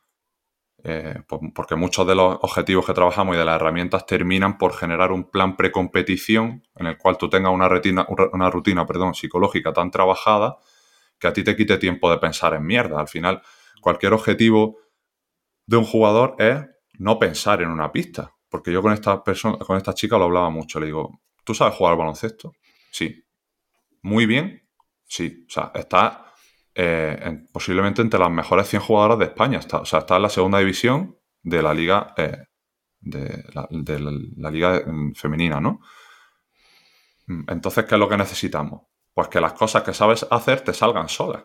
Eh, 0.87 1.23
porque 1.55 1.77
muchos 1.77 2.07
de 2.07 2.15
los 2.15 2.37
objetivos 2.43 2.85
que 2.85 2.93
trabajamos 2.93 3.35
y 3.35 3.39
de 3.39 3.45
las 3.47 3.57
herramientas 3.57 4.05
terminan 4.05 4.59
por 4.59 4.75
generar 4.75 5.13
un 5.13 5.31
plan 5.31 5.57
precompetición 5.57 6.63
en 6.77 6.87
el 6.87 6.99
cual 6.99 7.17
tú 7.17 7.31
tengas 7.31 7.55
una, 7.55 7.71
retina, 7.71 8.07
una 8.33 8.51
rutina 8.51 8.85
perdón, 8.85 9.15
psicológica 9.15 9.73
tan 9.73 9.91
trabajada 9.91 10.59
que 11.19 11.27
a 11.27 11.33
ti 11.33 11.43
te 11.43 11.57
quite 11.57 11.79
tiempo 11.79 12.11
de 12.11 12.19
pensar 12.19 12.53
en 12.53 12.67
mierda. 12.67 13.01
Al 13.01 13.09
final, 13.09 13.41
cualquier 13.81 14.13
objetivo 14.13 14.77
de 15.65 15.79
un 15.79 15.85
jugador 15.85 16.37
es 16.39 16.67
no 16.99 17.19
pensar 17.19 17.63
en 17.63 17.71
una 17.71 17.91
pista. 17.91 18.35
Porque 18.49 18.71
yo 18.73 18.83
con 18.83 18.93
esta 18.93 19.25
persona, 19.25 19.59
con 19.59 19.77
esta 19.77 19.95
chica 19.95 20.19
lo 20.19 20.25
hablaba 20.25 20.51
mucho. 20.51 20.79
Le 20.79 20.87
digo, 20.87 21.21
¿tú 21.45 21.55
sabes 21.55 21.75
jugar 21.75 21.97
baloncesto? 21.97 22.53
Sí. 22.91 23.25
Muy 24.03 24.27
bien. 24.27 24.69
Sí. 25.07 25.45
O 25.49 25.51
sea, 25.51 25.73
está 25.75 26.34
eh, 26.75 27.45
posiblemente 27.53 28.03
entre 28.03 28.19
las 28.19 28.31
mejores 28.31 28.69
100 28.69 28.83
jugadoras 28.83 29.19
de 29.19 29.27
España. 29.27 29.59
Está, 29.59 29.79
o 29.79 29.85
sea, 29.85 30.01
está 30.01 30.17
en 30.17 30.23
la 30.23 30.29
segunda 30.29 30.59
división 30.59 31.17
de 31.43 31.63
la 31.63 31.73
liga, 31.73 32.15
eh, 32.17 32.47
de, 33.01 33.45
la, 33.55 34.51
liga 34.51 34.83
mm, 34.85 35.15
femenina, 35.15 35.61
¿no? 35.61 35.81
Mm, 37.27 37.45
entonces, 37.49 37.85
¿qué 37.85 37.95
es 37.95 37.99
lo 37.99 38.09
que 38.09 38.17
necesitamos? 38.17 38.83
Pues 39.13 39.29
que 39.29 39.41
las 39.41 39.53
cosas 39.53 39.83
que 39.83 39.95
sabes 39.95 40.27
hacer 40.31 40.63
te 40.63 40.73
salgan 40.73 41.09
solas. 41.09 41.45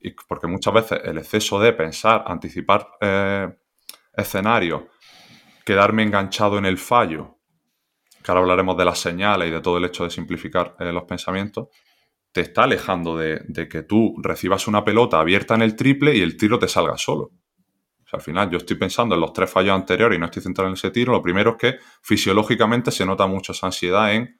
Y 0.00 0.12
porque 0.28 0.46
muchas 0.46 0.74
veces 0.74 1.00
el 1.04 1.18
exceso 1.18 1.60
de 1.60 1.72
pensar, 1.72 2.24
anticipar 2.26 2.88
eh, 3.00 3.48
escenarios, 4.16 4.82
quedarme 5.64 6.02
enganchado 6.02 6.58
en 6.58 6.66
el 6.66 6.78
fallo, 6.78 7.38
que 8.22 8.30
ahora 8.30 8.42
hablaremos 8.42 8.76
de 8.76 8.84
las 8.84 8.98
señales 8.98 9.48
y 9.48 9.50
de 9.52 9.60
todo 9.60 9.78
el 9.78 9.84
hecho 9.84 10.04
de 10.04 10.10
simplificar 10.10 10.76
los 10.78 11.04
pensamientos, 11.04 11.68
te 12.38 12.42
está 12.42 12.62
alejando 12.62 13.16
de, 13.16 13.68
que 13.68 13.82
tú 13.82 14.14
recibas 14.22 14.68
una 14.68 14.84
pelota 14.84 15.18
abierta 15.18 15.56
en 15.56 15.62
el 15.62 15.74
triple 15.74 16.14
y 16.14 16.20
el 16.20 16.36
tiro 16.36 16.56
te 16.56 16.68
salga 16.68 16.96
solo. 16.96 17.32
O 18.04 18.08
sea, 18.08 18.18
al 18.18 18.20
final 18.20 18.48
yo 18.48 18.58
estoy 18.58 18.76
pensando 18.76 19.16
en 19.16 19.20
los 19.20 19.32
tres 19.32 19.50
fallos 19.50 19.74
anteriores 19.74 20.16
y 20.16 20.20
no 20.20 20.26
estoy 20.26 20.44
centrado 20.44 20.68
en 20.68 20.74
ese 20.74 20.92
tiro. 20.92 21.10
Lo 21.10 21.20
primero 21.20 21.50
es 21.50 21.56
que 21.56 21.78
fisiológicamente 22.00 22.92
se 22.92 23.04
nota 23.04 23.26
mucho 23.26 23.50
esa 23.50 23.66
ansiedad 23.66 24.14
en 24.14 24.38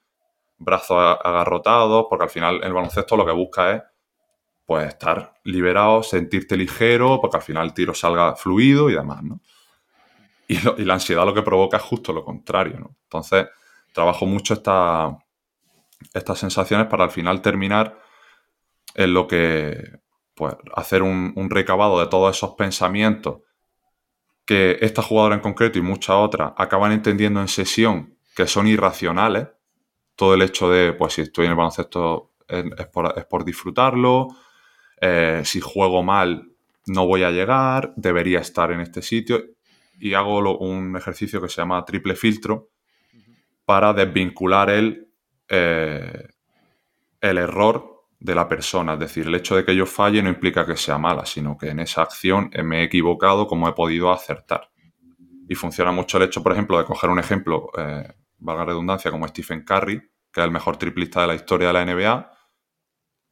brazos 0.59 0.97
agarrotados, 1.25 2.07
porque 2.09 2.23
al 2.23 2.31
final 2.31 2.61
el 2.63 2.73
baloncesto 2.73 3.17
lo 3.17 3.27
que 3.27 3.33
busca 3.33 3.73
es 3.73 3.83
pues 4.65 4.87
estar 4.87 5.35
liberado, 5.43 6.05
sentirte 6.05 6.57
ligero, 6.57 7.21
porque 7.21 7.39
al 7.39 7.43
final 7.43 7.67
el 7.67 7.75
tiro 7.75 7.95
salga 7.95 8.37
fluido 8.37 8.89
y 8.91 8.95
demás, 8.95 9.25
¿no? 9.25 9.41
Y, 10.47 10.85
la 10.85 10.95
ansiedad 10.95 11.27
lo 11.27 11.35
que 11.35 11.43
provoca 11.43 11.79
es 11.79 11.83
justo 11.83 12.13
lo 12.13 12.25
contrario, 12.25 12.79
¿no? 12.79 12.97
Entonces, 13.03 13.49
trabajo 13.93 14.25
mucho 14.25 14.55
esta, 14.55 15.19
estas 16.15 16.39
sensaciones 16.39 16.87
para 16.87 17.05
al 17.05 17.11
final 17.11 17.43
terminar 17.43 18.01
en 18.95 19.15
lo 19.15 19.27
que, 19.27 20.01
pues, 20.35 20.55
hacer 20.75 21.03
un, 21.03 21.51
recabado 21.51 22.01
de 22.01 22.07
todos 22.07 22.37
esos 22.37 22.55
pensamientos 22.55 23.41
que 24.45 24.79
esta 24.81 25.03
jugadora 25.03 25.35
en 25.35 25.41
concreto 25.41 25.79
y 25.79 25.83
muchas 25.83 26.17
otras 26.17 26.53
acaban 26.57 26.93
entendiendo 26.93 27.41
en 27.41 27.49
sesión 27.49 28.17
que 28.35 28.47
son 28.47 28.67
irracionales. 28.67 29.49
Todo 30.17 30.35
el 30.35 30.43
hecho 30.43 30.71
de, 30.71 30.93
pues 30.95 31.15
si 31.15 31.23
estoy 31.23 31.45
en 31.45 31.53
el 31.53 31.57
baloncesto 31.57 32.33
es 32.49 32.87
por, 32.87 33.45
disfrutarlo, 33.45 34.29
eh, 35.01 35.43
si 35.45 35.61
juego 35.61 36.03
mal 36.03 36.51
no 36.87 37.07
voy 37.07 37.23
a 37.23 37.31
llegar, 37.31 37.93
debería 37.97 38.41
estar 38.41 38.73
en 38.73 38.81
este 38.81 39.03
sitio. 39.03 39.45
Y 40.01 40.15
hago 40.15 40.39
un 40.59 40.97
ejercicio 40.97 41.43
que 41.43 41.49
se 41.49 41.61
llama 41.61 41.85
triple 41.85 42.15
filtro 42.17 42.71
para 43.65 43.93
desvincular 43.93 44.71
el, 44.71 45.08
eh, 45.49 46.29
el 47.21 47.39
error 47.39 48.07
de 48.21 48.35
la 48.35 48.49
persona. 48.49 48.95
Es 48.95 49.01
decir, 49.01 49.27
el 49.27 49.35
hecho 49.35 49.57
de 49.57 49.65
que 49.65 49.75
yo 49.75 49.87
falle 49.87 50.23
no 50.23 50.29
implica 50.29 50.67
que 50.67 50.77
sea 50.77 50.99
mala, 50.99 51.25
sino 51.25 51.57
que 51.57 51.69
en 51.69 51.81
esa 51.81 52.03
acción 52.03 52.51
me 52.65 52.81
he 52.81 52.85
equivocado 52.85 53.47
como 53.47 53.69
he 53.69 53.73
podido 53.73 54.13
acertar. 54.13 54.71
Y 55.49 55.55
funciona 55.55 55.93
mucho 55.93 56.19
el 56.19 56.25
hecho, 56.25 56.43
por 56.43 56.53
ejemplo, 56.53 56.79
de 56.79 56.85
coger 56.85 57.11
un 57.11 57.19
ejemplo, 57.19 57.71
eh, 57.77 58.13
valga 58.39 58.67
redundancia, 58.67 59.11
como 59.11 59.27
Stephen 59.29 59.65
Curry, 59.65 60.01
que 60.33 60.41
es 60.41 60.45
el 60.45 60.51
mejor 60.51 60.77
triplista 60.77 61.23
de 61.23 61.27
la 61.29 61.35
historia 61.35 61.69
de 61.69 61.73
la 61.73 61.85
NBA, 61.85 62.31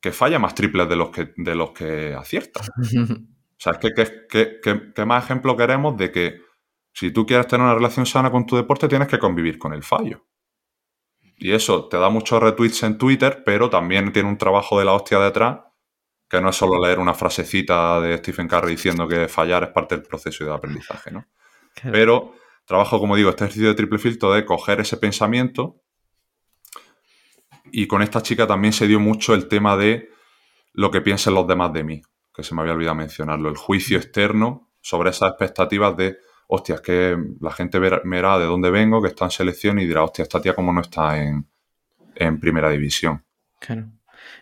que 0.00 0.12
falla 0.12 0.38
más 0.38 0.54
triples 0.54 0.88
de 0.88 0.96
los 0.96 1.10
que, 1.10 1.32
de 1.36 1.54
los 1.54 1.72
que 1.72 2.14
acierta. 2.14 2.60
o 2.60 3.58
sea, 3.58 3.72
es 3.72 4.12
que 4.28 4.60
¿qué 4.94 5.04
más 5.04 5.24
ejemplo 5.24 5.56
queremos 5.56 5.96
de 5.96 6.10
que 6.10 6.46
si 6.96 7.10
tú 7.10 7.26
quieres 7.26 7.46
tener 7.46 7.62
una 7.62 7.74
relación 7.74 8.06
sana 8.06 8.30
con 8.30 8.46
tu 8.46 8.56
deporte, 8.56 8.88
tienes 8.88 9.08
que 9.08 9.18
convivir 9.18 9.58
con 9.58 9.74
el 9.74 9.82
fallo. 9.82 10.24
Y 11.36 11.52
eso 11.52 11.86
te 11.88 11.98
da 11.98 12.08
muchos 12.08 12.42
retweets 12.42 12.82
en 12.82 12.98
Twitter, 12.98 13.42
pero 13.44 13.68
también 13.68 14.12
tiene 14.12 14.28
un 14.28 14.38
trabajo 14.38 14.78
de 14.78 14.86
la 14.86 14.94
hostia 14.94 15.18
detrás, 15.18 15.60
que 16.28 16.40
no 16.40 16.48
es 16.48 16.56
solo 16.56 16.80
leer 16.80 16.98
una 16.98 17.14
frasecita 17.14 18.00
de 18.00 18.16
Stephen 18.18 18.48
Curry 18.48 18.72
diciendo 18.72 19.06
que 19.06 19.28
fallar 19.28 19.64
es 19.64 19.70
parte 19.70 19.96
del 19.96 20.04
proceso 20.04 20.44
de 20.44 20.52
aprendizaje, 20.52 21.10
¿no? 21.10 21.26
Pero 21.92 22.34
trabajo, 22.64 22.98
como 22.98 23.16
digo, 23.16 23.30
este 23.30 23.44
ejercicio 23.44 23.68
de 23.68 23.74
triple 23.74 23.98
filtro 23.98 24.32
de 24.32 24.44
coger 24.44 24.80
ese 24.80 24.96
pensamiento. 24.96 25.82
Y 27.70 27.86
con 27.86 28.00
esta 28.02 28.22
chica 28.22 28.46
también 28.46 28.72
se 28.72 28.86
dio 28.86 28.98
mucho 28.98 29.34
el 29.34 29.46
tema 29.48 29.76
de 29.76 30.10
lo 30.72 30.90
que 30.90 31.00
piensen 31.00 31.34
los 31.34 31.46
demás 31.46 31.72
de 31.72 31.84
mí, 31.84 32.02
que 32.34 32.42
se 32.42 32.54
me 32.54 32.62
había 32.62 32.72
olvidado 32.74 32.96
mencionarlo, 32.96 33.48
el 33.48 33.56
juicio 33.56 33.98
externo 33.98 34.70
sobre 34.80 35.10
esas 35.10 35.30
expectativas 35.30 35.96
de 35.96 36.18
hostia, 36.48 36.76
es 36.76 36.80
que 36.80 37.16
la 37.40 37.50
gente 37.52 37.78
verá, 37.78 38.38
de 38.38 38.44
dónde 38.44 38.70
vengo, 38.70 39.02
que 39.02 39.08
está 39.08 39.24
en 39.26 39.30
selección 39.30 39.78
y 39.78 39.86
dirá, 39.86 40.04
hostia, 40.04 40.22
esta 40.22 40.40
tía 40.40 40.54
como 40.54 40.72
no 40.72 40.80
está 40.80 41.22
en, 41.22 41.46
primera 42.40 42.70
división. 42.70 43.24
Claro. 43.58 43.90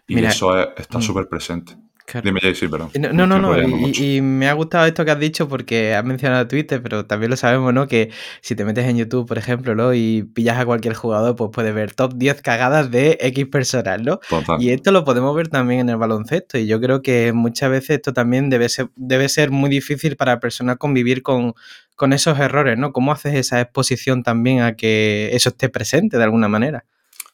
Y 0.06 0.22
eso 0.24 0.56
está 0.76 0.98
mm. 0.98 1.02
súper 1.02 1.28
presente. 1.28 1.76
Dime, 2.22 2.38
Jay, 2.40 2.54
perdón. 2.68 2.90
No, 3.12 3.26
no, 3.26 3.38
no. 3.38 3.58
Y, 3.88 4.20
me 4.20 4.46
ha 4.48 4.52
gustado 4.52 4.86
esto 4.86 5.04
que 5.04 5.10
has 5.10 5.18
dicho 5.18 5.48
porque 5.48 5.94
has 5.94 6.04
mencionado 6.04 6.46
Twitter, 6.46 6.82
pero 6.82 7.06
también 7.06 7.30
lo 7.30 7.36
sabemos, 7.36 7.72
¿no? 7.72 7.88
Que 7.88 8.10
si 8.42 8.54
te 8.54 8.64
metes 8.64 8.84
en 8.86 8.98
YouTube, 8.98 9.26
por 9.26 9.38
ejemplo, 9.38 9.74
¿no? 9.74 9.94
Y 9.94 10.22
pillas 10.22 10.58
a 10.58 10.66
cualquier 10.66 10.94
jugador, 10.94 11.34
pues 11.34 11.50
puedes 11.52 11.74
ver 11.74 11.94
top 11.94 12.14
10 12.14 12.42
cagadas 12.42 12.90
de 12.90 13.16
X 13.20 13.46
personas, 13.46 14.02
¿no? 14.02 14.20
Y 14.58 14.70
esto 14.70 14.92
lo 14.92 15.04
podemos 15.04 15.34
ver 15.34 15.48
también 15.48 15.80
en 15.80 15.88
el 15.88 15.96
baloncesto. 15.96 16.58
Y 16.58 16.66
yo 16.66 16.78
creo 16.78 17.00
que 17.00 17.32
muchas 17.32 17.70
veces 17.70 17.90
esto 17.96 18.12
también 18.12 18.50
debe 18.50 18.68
ser, 18.68 18.90
debe 18.96 19.28
ser 19.30 19.50
muy 19.50 19.70
difícil 19.70 20.16
para 20.16 20.40
personas 20.40 20.76
convivir 20.76 21.22
con, 21.22 21.54
con 21.94 22.12
esos 22.12 22.38
errores, 22.38 22.78
¿no? 22.78 22.92
¿Cómo 22.92 23.12
haces 23.12 23.34
esa 23.34 23.60
exposición 23.60 24.22
también 24.22 24.62
a 24.62 24.76
que 24.76 25.30
eso 25.32 25.50
esté 25.50 25.68
presente 25.68 26.18
de 26.18 26.24
alguna 26.24 26.48
manera? 26.48 26.84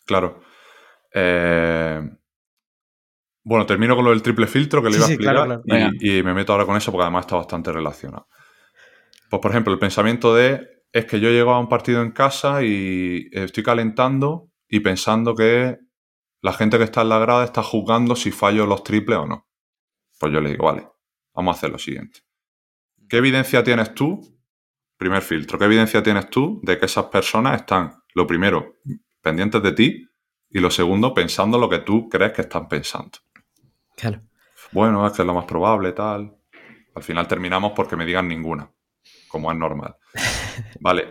Claro. 0.07 0.41
Eh 1.13 2.01
bueno, 3.43 3.67
termino 3.67 3.97
con 3.97 4.05
lo 4.05 4.11
del 4.11 4.23
triple 4.23 4.47
filtro 4.47 4.83
que 4.83 4.91
le 4.91 4.97
iba 4.97 5.07
a 5.07 5.09
explicar 5.09 5.63
Y, 6.01 6.23
me 6.23 6.35
meto 6.35 6.53
ahora 6.53 6.67
con 6.67 6.77
eso 6.77 6.93
porque 6.93 7.03
además 7.03 7.25
está 7.25 7.37
bastante 7.37 7.73
relacionado. 7.73 8.29
Pues, 9.31 9.41
por 9.41 9.51
ejemplo, 9.51 9.73
el 9.73 9.79
pensamiento 9.79 10.35
de 10.35 10.85
es 10.93 11.07
que 11.07 11.21
yo 11.21 11.31
llego 11.31 11.53
a 11.53 11.59
un 11.59 11.69
partido 11.69 12.03
en 12.03 12.11
casa 12.11 12.63
y 12.63 13.29
estoy 13.33 13.63
calentando 13.63 14.51
y 14.69 14.81
pensando 14.81 15.35
que 15.35 15.79
la 16.43 16.53
gente 16.53 16.79
que 16.79 16.85
está 16.85 17.03
en 17.03 17.09
la 17.11 17.19
grada 17.19 17.45
está 17.45 17.63
juzgando 17.63 18.17
si 18.17 18.31
fallo 18.31 18.67
los 18.67 18.83
triples 18.83 19.19
o 19.19 19.27
no. 19.27 19.49
Pues 20.19 20.33
yo 20.33 20.41
le 20.41 20.51
digo, 20.51 20.67
vale, 20.67 20.89
vamos 21.35 21.55
a 21.55 21.59
hacer 21.59 21.71
lo 21.71 21.79
siguiente. 21.79 22.21
¿Qué 23.09 23.19
evidencia 23.19 23.65
tienes 23.65 23.95
tú? 23.95 24.21
Primer 25.01 25.23
filtro, 25.23 25.59
¿qué 25.59 25.65
evidencia 25.65 26.03
tienes 26.03 26.29
tú 26.29 26.61
de 26.63 26.79
que 26.79 26.85
esas 26.85 27.07
personas 27.07 27.59
están, 27.59 28.03
lo 28.15 28.27
primero, 28.27 28.77
pendientes 29.23 29.63
de 29.63 29.73
ti 29.73 30.07
y 30.51 30.59
lo 30.59 30.71
segundo, 30.71 31.15
pensando 31.15 31.57
lo 31.57 31.71
que 31.71 31.79
tú 31.79 32.07
crees 32.11 32.35
que 32.35 32.43
están 32.43 32.69
pensando? 32.69 33.19
Bueno, 34.73 35.07
es 35.07 35.15
que 35.15 35.23
es 35.23 35.27
lo 35.27 35.33
más 35.33 35.47
probable, 35.47 35.93
tal. 35.93 36.37
Al 36.95 37.03
final 37.03 37.27
terminamos 37.27 37.73
porque 37.75 37.97
me 37.97 38.05
digan 38.05 38.29
ninguna, 38.29 38.71
como 39.29 39.51
es 39.51 39.57
normal. 39.57 39.97
Vale, 40.81 41.09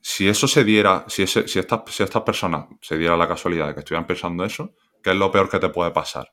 si 0.00 0.26
eso 0.26 0.48
se 0.48 0.64
diera, 0.64 1.04
si, 1.06 1.24
si, 1.28 1.60
estas, 1.60 1.82
si 1.94 2.02
estas 2.02 2.22
personas 2.22 2.66
se 2.80 2.98
diera 2.98 3.16
la 3.16 3.28
casualidad 3.28 3.68
de 3.68 3.74
que 3.74 3.80
estuvieran 3.80 4.08
pensando 4.08 4.44
eso, 4.44 4.74
¿qué 5.00 5.10
es 5.10 5.16
lo 5.16 5.30
peor 5.30 5.48
que 5.48 5.60
te 5.60 5.68
puede 5.68 5.92
pasar? 5.92 6.32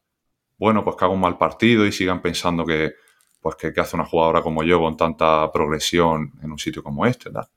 Bueno, 0.57 0.83
pues 0.83 0.95
que 0.95 1.05
haga 1.05 1.13
un 1.13 1.21
mal 1.21 1.37
partido 1.37 1.85
y 1.85 1.91
sigan 1.91 2.19
pensando 2.19 2.65
que, 2.65 2.93
pues 3.39 3.55
que, 3.55 3.73
hace 3.79 3.95
una 3.95 4.05
jugadora 4.05 4.41
como 4.41 4.63
yo 4.63 4.79
con 4.79 4.97
tanta 4.97 5.51
progresión 5.51 6.33
en 6.41 6.51
un 6.51 6.59
sitio 6.59 6.83
como 6.83 7.05
este, 7.05 7.31
tal. 7.31 7.47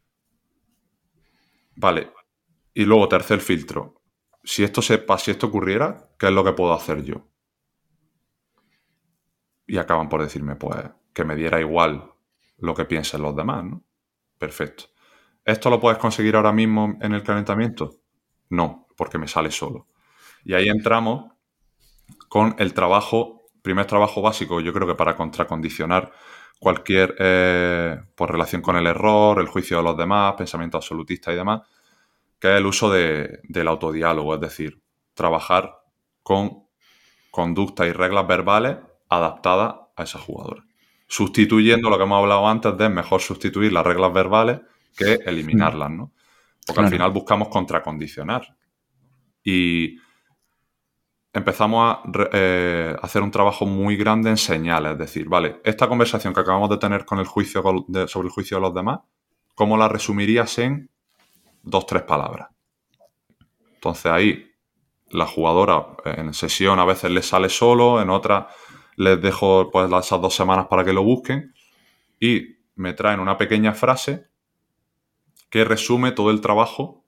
Vale. 1.77 2.11
Y 2.75 2.85
luego, 2.85 3.09
tercer 3.09 3.41
filtro. 3.41 4.01
Si 4.45 4.65
esto 4.65 4.83
sepa, 4.83 5.19
si 5.19 5.31
esto 5.31 5.47
ocurriera, 5.47 6.11
¿qué 6.19 6.27
es 6.27 6.33
lo 6.33 6.45
que 6.45 6.53
puedo 6.53 6.73
hacer 6.73 7.03
yo? 7.03 7.27
y 9.73 9.79
acaban 9.79 10.11
por 10.11 10.23
decirme, 10.23 10.55
pues, 10.57 10.77
que 11.15 11.25
me 11.25 11.35
diera 11.35 11.59
igual 11.59 12.13
lo 12.59 12.75
que 12.75 12.85
piensen 12.85 13.23
los 13.23 13.35
demás, 13.35 13.65
¿no? 13.65 13.83
Perfecto. 14.39 14.85
¿Esto 15.47 15.71
lo 15.71 15.81
puedes 15.81 15.99
conseguir 15.99 16.37
ahora 16.37 16.53
mismo 16.53 16.99
en 17.01 17.15
el 17.15 17.23
calentamiento? 17.23 17.97
No, 18.51 18.87
porque 18.97 19.17
me 19.17 19.29
sale 19.29 19.51
solo. 19.51 19.89
Y 20.45 20.53
ahí 20.53 20.69
entramos 20.69 21.33
con 22.29 22.55
el 22.59 22.75
trabajo, 22.75 23.42
primer 23.63 23.87
trabajo 23.87 24.21
básico, 24.21 24.61
yo 24.61 24.73
creo 24.73 24.87
que 24.87 24.95
para 24.95 25.17
contracondicionar 25.17 26.13
cualquier 26.59 27.15
eh, 27.19 28.01
pues, 28.15 28.31
relación 28.31 28.63
con 28.63 28.77
el 28.77 28.87
error, 28.87 29.41
el 29.41 29.49
juicio 29.49 29.79
de 29.79 29.83
los 29.83 29.97
demás, 29.97 30.35
pensamiento 30.35 30.77
absolutista 30.77 31.33
y 31.33 31.37
demás, 31.37 31.63
que 32.39 32.53
es 32.53 32.59
el 32.59 32.67
uso 32.67 32.91
del 32.91 33.69
autodiálogo, 33.69 34.35
es 34.35 34.41
decir, 34.41 34.81
trabajar 35.15 35.79
con 36.23 36.65
conductas 37.31 37.87
y 37.87 37.93
reglas 37.93 38.27
verbales 38.27 38.79
adaptada 39.09 39.89
a 39.97 40.03
esa 40.03 40.19
jugadora. 40.19 40.65
Sustituyendo 41.07 41.91
lo 41.91 41.99
que 41.99 42.05
hemos 42.05 42.19
hablado 42.19 42.49
antes 42.49 42.77
de 42.77 42.89
mejor 42.89 43.21
sustituir 43.21 43.73
las 43.73 43.85
reglas 43.85 44.13
verbales 44.13 44.61
que 44.97 45.19
eliminarlas, 45.27 45.91
¿no? 45.91 46.13
Porque 46.67 46.83
al 46.83 46.89
final 46.91 47.11
buscamos 47.11 47.49
contracondicionar. 47.49 48.57
Y 49.45 49.99
empezamos 51.33 51.97
a 51.97 52.03
eh, 52.33 52.95
hacer 53.01 53.23
un 53.23 53.31
trabajo 53.31 53.67
muy 53.67 53.97
grande 53.97 54.31
en 54.31 54.37
señales. 54.37 54.93
Es 54.93 54.99
decir, 54.99 55.29
vale, 55.29 55.61
esta 55.65 55.89
conversación 55.89 56.35
que 56.35 56.41
acabamos 56.41 56.69
de 56.71 56.77
tener 56.77 57.05
con 57.05 57.19
el 57.19 57.27
juicio 57.27 57.63
sobre 58.07 58.27
el 58.27 58.33
juicio 58.33 58.59
de 58.59 58.61
los 58.61 58.75
demás, 58.75 59.01
¿cómo 59.55 59.77
la 59.77 59.89
resumirías 59.89 60.59
en 60.59 60.91
dos, 61.63 61.87
tres 61.87 62.03
palabras? 62.03 62.49
Entonces 63.75 64.07
ahí 64.07 64.51
la 65.11 65.27
jugadora 65.27 65.87
en 66.05 66.33
sesión 66.35 66.79
a 66.79 66.85
veces 66.85 67.11
le 67.11 67.23
sale 67.23 67.49
solo, 67.49 68.01
en 68.01 68.11
otra 68.11 68.49
les 68.97 69.21
dejo 69.21 69.71
pues 69.71 69.91
esas 69.91 70.21
dos 70.21 70.35
semanas 70.35 70.67
para 70.69 70.85
que 70.85 70.93
lo 70.93 71.03
busquen 71.03 71.55
y 72.21 72.57
me 72.77 72.93
traen 72.93 73.21
una 73.21 73.37
pequeña 73.37 73.73
frase 73.75 74.27
que 75.51 75.65
resume 75.65 76.13
todo 76.13 76.31
el 76.31 76.41
trabajo 76.41 77.05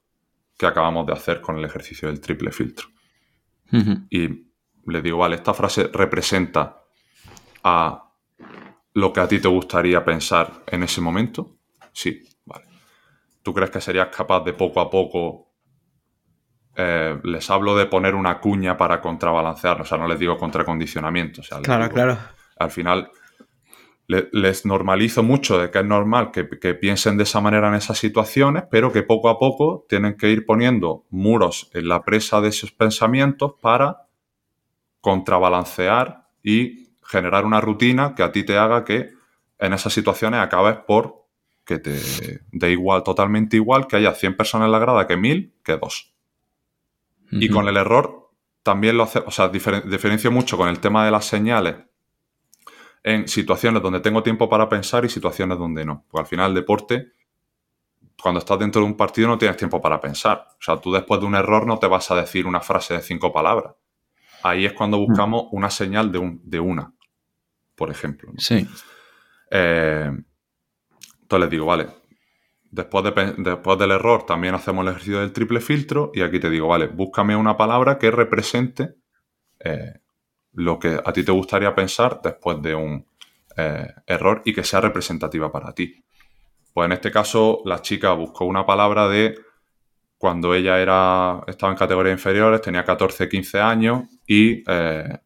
que 0.58 0.66
acabamos 0.66 1.06
de 1.06 1.12
hacer 1.12 1.40
con 1.40 1.58
el 1.58 1.64
ejercicio 1.64 2.08
del 2.08 2.20
triple 2.20 2.50
filtro. 2.52 2.93
Y 4.10 4.28
les 4.86 5.02
digo, 5.02 5.18
vale, 5.18 5.36
esta 5.36 5.54
frase 5.54 5.90
representa 5.92 6.82
a 7.64 8.12
lo 8.92 9.12
que 9.12 9.20
a 9.20 9.28
ti 9.28 9.40
te 9.40 9.48
gustaría 9.48 10.04
pensar 10.04 10.62
en 10.66 10.82
ese 10.82 11.00
momento. 11.00 11.56
Sí, 11.92 12.22
vale. 12.44 12.66
¿Tú 13.42 13.52
crees 13.52 13.70
que 13.70 13.80
serías 13.80 14.08
capaz 14.14 14.44
de 14.44 14.52
poco 14.52 14.80
a 14.80 14.90
poco 14.90 15.54
eh, 16.76 17.20
les 17.22 17.48
hablo 17.50 17.76
de 17.76 17.86
poner 17.86 18.14
una 18.14 18.40
cuña 18.40 18.76
para 18.76 19.00
contrabalancear, 19.00 19.80
o 19.80 19.84
sea, 19.84 19.96
no 19.96 20.08
les 20.08 20.18
digo 20.18 20.36
contracondicionamiento. 20.36 21.40
O 21.40 21.44
sea, 21.44 21.60
claro, 21.60 21.88
claro. 21.88 22.18
Al 22.58 22.70
final 22.70 23.10
les 24.06 24.66
normalizo 24.66 25.22
mucho 25.22 25.58
de 25.58 25.70
que 25.70 25.78
es 25.78 25.84
normal 25.84 26.30
que, 26.30 26.44
piensen 26.74 27.16
de 27.16 27.22
esa 27.22 27.40
manera 27.40 27.68
en 27.68 27.74
esas 27.74 27.98
situaciones, 27.98 28.64
pero 28.70 28.92
que 28.92 29.02
poco 29.02 29.28
a 29.28 29.38
poco 29.38 29.86
tienen 29.88 30.16
que 30.16 30.30
ir 30.30 30.44
poniendo 30.44 31.04
muros 31.10 31.70
en 31.72 31.88
la 31.88 32.04
presa 32.04 32.40
de 32.40 32.48
esos 32.48 32.70
pensamientos 32.70 33.54
para 33.60 34.06
contrabalancear 35.00 36.28
y 36.42 36.90
generar 37.02 37.46
una 37.46 37.60
rutina 37.60 38.14
que 38.14 38.22
a 38.22 38.32
ti 38.32 38.44
te 38.44 38.58
haga 38.58 38.84
que 38.84 39.12
en 39.58 39.72
esas 39.72 39.92
situaciones 39.92 40.40
acabes 40.40 40.76
por 40.86 41.24
que 41.64 41.78
te 41.78 41.98
dé 42.52 42.72
igual, 42.72 43.02
totalmente 43.04 43.56
igual, 43.56 43.86
que 43.86 43.96
haya 43.96 44.14
100 44.14 44.36
personas 44.36 44.66
en 44.66 44.72
la 44.72 44.78
grada 44.78 45.06
que 45.06 45.16
1000 45.16 45.54
que 45.62 45.78
2. 45.78 46.14
Y 47.32 47.48
con 47.48 47.68
el 47.68 47.76
error 47.78 48.30
también 48.62 48.98
lo 48.98 49.02
hace, 49.02 49.18
o 49.20 49.30
sea, 49.30 49.48
diferencio 49.48 50.30
mucho 50.30 50.58
con 50.58 50.68
el 50.68 50.78
tema 50.78 51.04
de 51.04 51.10
las 51.10 51.24
señales 51.24 51.76
en 53.04 53.28
situaciones 53.28 53.82
donde 53.82 54.00
tengo 54.00 54.22
tiempo 54.22 54.48
para 54.48 54.68
pensar 54.68 55.04
y 55.04 55.10
situaciones 55.10 55.58
donde 55.58 55.84
no. 55.84 56.04
Porque 56.10 56.22
al 56.22 56.26
final 56.26 56.48
el 56.48 56.54
deporte, 56.54 57.12
cuando 58.20 58.38
estás 58.40 58.58
dentro 58.58 58.80
de 58.80 58.86
un 58.86 58.96
partido 58.96 59.28
no 59.28 59.36
tienes 59.36 59.58
tiempo 59.58 59.80
para 59.80 60.00
pensar. 60.00 60.46
O 60.58 60.62
sea, 60.62 60.80
tú 60.80 60.90
después 60.90 61.20
de 61.20 61.26
un 61.26 61.34
error 61.34 61.66
no 61.66 61.78
te 61.78 61.86
vas 61.86 62.10
a 62.10 62.16
decir 62.16 62.46
una 62.46 62.60
frase 62.60 62.94
de 62.94 63.02
cinco 63.02 63.30
palabras. 63.30 63.74
Ahí 64.42 64.64
es 64.64 64.72
cuando 64.72 64.98
buscamos 64.98 65.46
una 65.52 65.70
señal 65.70 66.10
de, 66.10 66.18
un, 66.18 66.40
de 66.44 66.60
una, 66.60 66.92
por 67.74 67.90
ejemplo. 67.90 68.32
Sí. 68.38 68.66
Eh, 69.50 70.10
entonces 71.20 71.40
les 71.40 71.50
digo, 71.50 71.66
vale, 71.66 71.88
después, 72.70 73.04
de, 73.04 73.34
después 73.38 73.78
del 73.78 73.90
error 73.90 74.24
también 74.24 74.54
hacemos 74.54 74.82
el 74.82 74.92
ejercicio 74.92 75.20
del 75.20 75.32
triple 75.32 75.60
filtro 75.60 76.10
y 76.14 76.22
aquí 76.22 76.40
te 76.40 76.48
digo, 76.48 76.68
vale, 76.68 76.86
búscame 76.86 77.36
una 77.36 77.56
palabra 77.56 77.98
que 77.98 78.10
represente 78.10 78.94
eh, 79.60 80.00
lo 80.54 80.78
que 80.78 81.00
a 81.04 81.12
ti 81.12 81.24
te 81.24 81.32
gustaría 81.32 81.74
pensar 81.74 82.20
después 82.22 82.60
de 82.62 82.74
un 82.74 83.06
eh, 83.56 83.86
error 84.06 84.42
y 84.44 84.52
que 84.52 84.64
sea 84.64 84.80
representativa 84.80 85.50
para 85.50 85.72
ti. 85.74 86.04
Pues 86.72 86.86
en 86.86 86.92
este 86.92 87.10
caso 87.10 87.60
la 87.64 87.82
chica 87.82 88.12
buscó 88.12 88.44
una 88.44 88.66
palabra 88.66 89.08
de 89.08 89.38
cuando 90.18 90.54
ella 90.54 90.80
era, 90.80 91.42
estaba 91.46 91.72
en 91.72 91.78
categorías 91.78 92.18
inferiores, 92.18 92.60
tenía 92.62 92.84
14, 92.84 93.28
15 93.28 93.60
años 93.60 94.04
y 94.26 94.62
eh, 94.66 95.18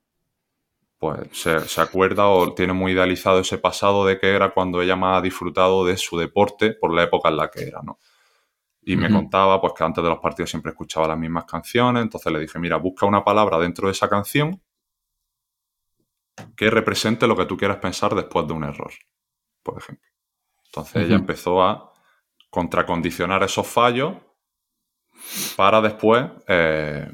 pues 0.99 1.29
se, 1.33 1.81
acuerda 1.81 2.29
o 2.29 2.53
tiene 2.55 2.73
muy 2.73 2.93
idealizado 2.93 3.39
ese 3.39 3.59
pasado 3.59 4.05
de 4.05 4.19
que 4.19 4.35
era 4.35 4.51
cuando 4.51 4.83
ella 4.83 4.97
más 4.97 5.19
ha 5.19 5.23
disfrutado 5.23 5.85
de 5.85 5.97
su 5.97 6.19
deporte 6.19 6.73
por 6.73 6.93
la 6.93 7.05
época 7.05 7.29
en 7.29 7.37
la 7.37 7.51
que 7.51 7.65
era, 7.65 7.81
¿no? 7.83 7.99
Y 8.83 8.97
me 8.97 9.11
contaba 9.11 9.61
pues 9.61 9.75
que 9.77 9.85
antes 9.85 10.03
de 10.03 10.09
los 10.09 10.19
partidos 10.19 10.49
siempre 10.49 10.71
escuchaba 10.71 11.07
las 11.07 11.19
mismas 11.19 11.45
canciones, 11.45 12.03
entonces 12.03 12.33
le 12.33 12.41
dije, 12.41 12.59
mira, 12.59 12.79
busca 12.79 13.05
una 13.05 13.23
palabra 13.23 13.59
dentro 13.59 13.87
de 13.87 13.93
esa 13.93 14.09
canción 14.09 14.63
que 16.57 16.71
represente 16.71 17.27
lo 17.27 17.37
que 17.37 17.47
tú 17.47 17.57
quieras 17.57 17.79
pensar 17.79 18.15
después 18.15 18.47
de 18.47 18.53
un 18.53 18.65
error, 18.65 18.93
por 19.63 19.79
ejemplo. 19.79 20.09
Entonces 20.67 21.07
ella 21.07 21.17
empezó 21.17 21.63
a 21.63 21.93
contracondicionar 22.51 23.43
esos 23.43 23.67
fallos 23.67 24.17
para 25.57 25.81
después 25.81 26.27
eh, 26.47 27.11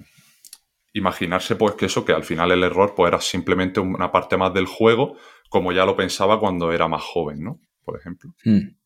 imaginarse 0.93 1.57
pues 1.57 1.75
que 1.75 1.87
eso, 1.87 2.05
que 2.05 2.13
al 2.13 2.25
final 2.25 2.53
el 2.53 2.63
error 2.63 2.95
pues 2.95 3.09
era 3.09 3.21
simplemente 3.21 3.81
una 3.81 4.13
parte 4.13 4.37
más 4.37 4.53
del 4.55 4.67
juego, 4.67 5.17
como 5.49 5.73
ya 5.73 5.85
lo 5.85 5.97
pensaba 5.97 6.41
cuando 6.41 6.73
era 6.73 6.89
más 6.89 7.03
joven, 7.03 7.43
¿no? 7.43 7.61
Por 7.85 7.99
ejemplo. 7.99 8.31
Hmm. 8.45 8.77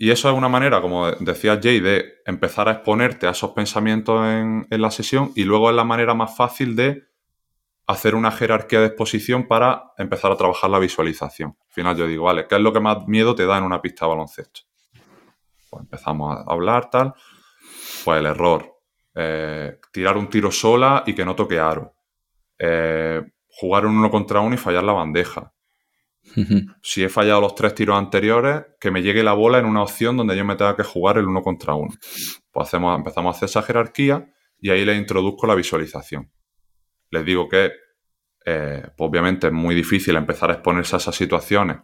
Y 0.00 0.10
eso 0.10 0.30
es 0.30 0.36
una 0.36 0.48
manera, 0.48 0.80
como 0.80 1.10
decía 1.10 1.58
Jay, 1.60 1.80
de 1.80 2.04
empezar 2.24 2.68
a 2.68 2.72
exponerte 2.72 3.26
a 3.26 3.30
esos 3.30 3.50
pensamientos 3.50 4.24
en, 4.26 4.66
en 4.70 4.80
la 4.80 4.92
sesión 4.92 5.32
y 5.34 5.42
luego 5.42 5.70
es 5.70 5.76
la 5.76 5.82
manera 5.82 6.14
más 6.14 6.36
fácil 6.36 6.76
de 6.76 7.07
hacer 7.88 8.14
una 8.14 8.30
jerarquía 8.30 8.80
de 8.80 8.86
exposición 8.88 9.48
para 9.48 9.92
empezar 9.96 10.30
a 10.30 10.36
trabajar 10.36 10.68
la 10.68 10.78
visualización. 10.78 11.56
Al 11.58 11.72
final 11.72 11.96
yo 11.96 12.06
digo, 12.06 12.24
vale, 12.24 12.46
¿qué 12.46 12.56
es 12.56 12.60
lo 12.60 12.72
que 12.72 12.80
más 12.80 13.08
miedo 13.08 13.34
te 13.34 13.46
da 13.46 13.56
en 13.56 13.64
una 13.64 13.80
pista 13.80 14.04
de 14.04 14.10
baloncesto? 14.10 14.60
Pues 15.70 15.82
empezamos 15.84 16.36
a 16.36 16.52
hablar, 16.52 16.90
tal. 16.90 17.14
Pues 18.04 18.20
el 18.20 18.26
error. 18.26 18.76
Eh, 19.14 19.78
tirar 19.90 20.18
un 20.18 20.28
tiro 20.28 20.52
sola 20.52 21.02
y 21.06 21.14
que 21.14 21.24
no 21.24 21.34
toque 21.34 21.58
aro. 21.58 21.94
Eh, 22.58 23.22
jugar 23.48 23.86
un 23.86 23.96
uno 23.96 24.10
contra 24.10 24.40
uno 24.40 24.54
y 24.54 24.58
fallar 24.58 24.84
la 24.84 24.92
bandeja. 24.92 25.54
si 26.82 27.02
he 27.02 27.08
fallado 27.08 27.40
los 27.40 27.54
tres 27.54 27.74
tiros 27.74 27.96
anteriores, 27.96 28.66
que 28.78 28.90
me 28.90 29.00
llegue 29.00 29.22
la 29.22 29.32
bola 29.32 29.58
en 29.58 29.64
una 29.64 29.82
opción 29.82 30.14
donde 30.14 30.36
yo 30.36 30.44
me 30.44 30.56
tenga 30.56 30.76
que 30.76 30.84
jugar 30.84 31.16
el 31.16 31.26
uno 31.26 31.40
contra 31.40 31.72
uno. 31.72 31.94
Pues 32.52 32.68
hacemos, 32.68 32.94
empezamos 32.98 33.34
a 33.34 33.36
hacer 33.36 33.48
esa 33.48 33.62
jerarquía 33.62 34.30
y 34.60 34.68
ahí 34.68 34.84
le 34.84 34.94
introduzco 34.94 35.46
la 35.46 35.54
visualización 35.54 36.30
les 37.10 37.24
digo 37.24 37.48
que 37.48 37.72
eh, 38.44 38.82
pues 38.96 39.10
obviamente 39.10 39.48
es 39.48 39.52
muy 39.52 39.74
difícil 39.74 40.16
empezar 40.16 40.50
a 40.50 40.54
exponerse 40.54 40.96
a 40.96 40.98
esas 40.98 41.14
situaciones 41.14 41.78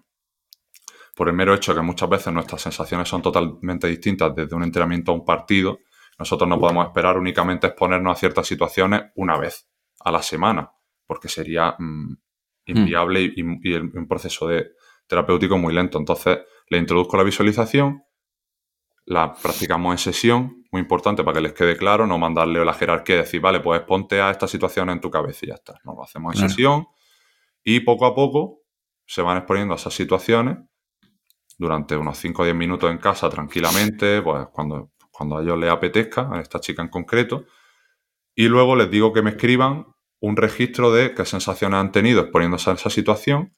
por 1.14 1.28
el 1.28 1.34
mero 1.34 1.54
hecho 1.54 1.74
que 1.74 1.80
muchas 1.80 2.08
veces 2.08 2.32
nuestras 2.32 2.62
sensaciones 2.62 3.08
son 3.08 3.22
totalmente 3.22 3.86
distintas 3.86 4.34
desde 4.34 4.54
un 4.54 4.64
entrenamiento 4.64 5.12
a 5.12 5.14
un 5.14 5.24
partido. 5.24 5.78
Nosotros 6.18 6.48
no 6.48 6.58
podemos 6.58 6.86
esperar 6.86 7.18
únicamente 7.18 7.68
exponernos 7.68 8.16
a 8.16 8.20
ciertas 8.20 8.46
situaciones 8.46 9.02
una 9.14 9.38
vez 9.38 9.68
a 10.00 10.10
la 10.10 10.22
semana, 10.22 10.72
porque 11.06 11.28
sería 11.28 11.76
mm, 11.78 12.16
inviable 12.66 13.32
y, 13.36 13.42
un 13.42 14.08
proceso 14.08 14.48
de 14.48 14.72
terapéutico 15.06 15.56
muy 15.56 15.72
lento. 15.74 15.98
Entonces, 15.98 16.40
le 16.68 16.78
introduzco 16.78 17.16
la 17.16 17.22
visualización, 17.22 18.02
la 19.04 19.34
practicamos 19.34 19.92
en 19.92 19.98
sesión, 19.98 20.63
muy 20.74 20.80
importante 20.80 21.22
para 21.22 21.36
que 21.36 21.40
les 21.40 21.52
quede 21.52 21.76
claro, 21.76 22.04
no 22.04 22.18
mandarle 22.18 22.64
la 22.64 22.74
jerarquía 22.74 23.14
y 23.14 23.18
decir, 23.18 23.40
vale, 23.40 23.60
pues 23.60 23.80
ponte 23.82 24.20
a 24.20 24.32
esta 24.32 24.48
situación 24.48 24.90
en 24.90 25.00
tu 25.00 25.08
cabeza 25.08 25.38
y 25.42 25.48
ya 25.50 25.54
está. 25.54 25.80
No, 25.84 25.94
lo 25.94 26.02
hacemos 26.02 26.34
en 26.34 26.48
sesión 26.48 26.88
y 27.62 27.78
poco 27.78 28.06
a 28.06 28.14
poco 28.16 28.62
se 29.06 29.22
van 29.22 29.36
exponiendo 29.36 29.74
a 29.74 29.76
esas 29.76 29.94
situaciones 29.94 30.58
durante 31.56 31.96
unos 31.96 32.18
5 32.18 32.42
o 32.42 32.44
10 32.44 32.56
minutos 32.56 32.90
en 32.90 32.98
casa 32.98 33.30
tranquilamente, 33.30 34.20
pues 34.20 34.48
cuando, 34.52 34.90
cuando 35.12 35.38
a 35.38 35.42
ellos 35.42 35.56
les 35.60 35.70
apetezca, 35.70 36.28
a 36.32 36.40
esta 36.40 36.58
chica 36.58 36.82
en 36.82 36.88
concreto, 36.88 37.44
y 38.34 38.48
luego 38.48 38.74
les 38.74 38.90
digo 38.90 39.12
que 39.12 39.22
me 39.22 39.30
escriban 39.30 39.86
un 40.18 40.36
registro 40.36 40.92
de 40.92 41.14
qué 41.14 41.24
sensaciones 41.24 41.78
han 41.78 41.92
tenido 41.92 42.20
exponiéndose 42.20 42.70
a 42.70 42.72
esa 42.72 42.90
situación 42.90 43.52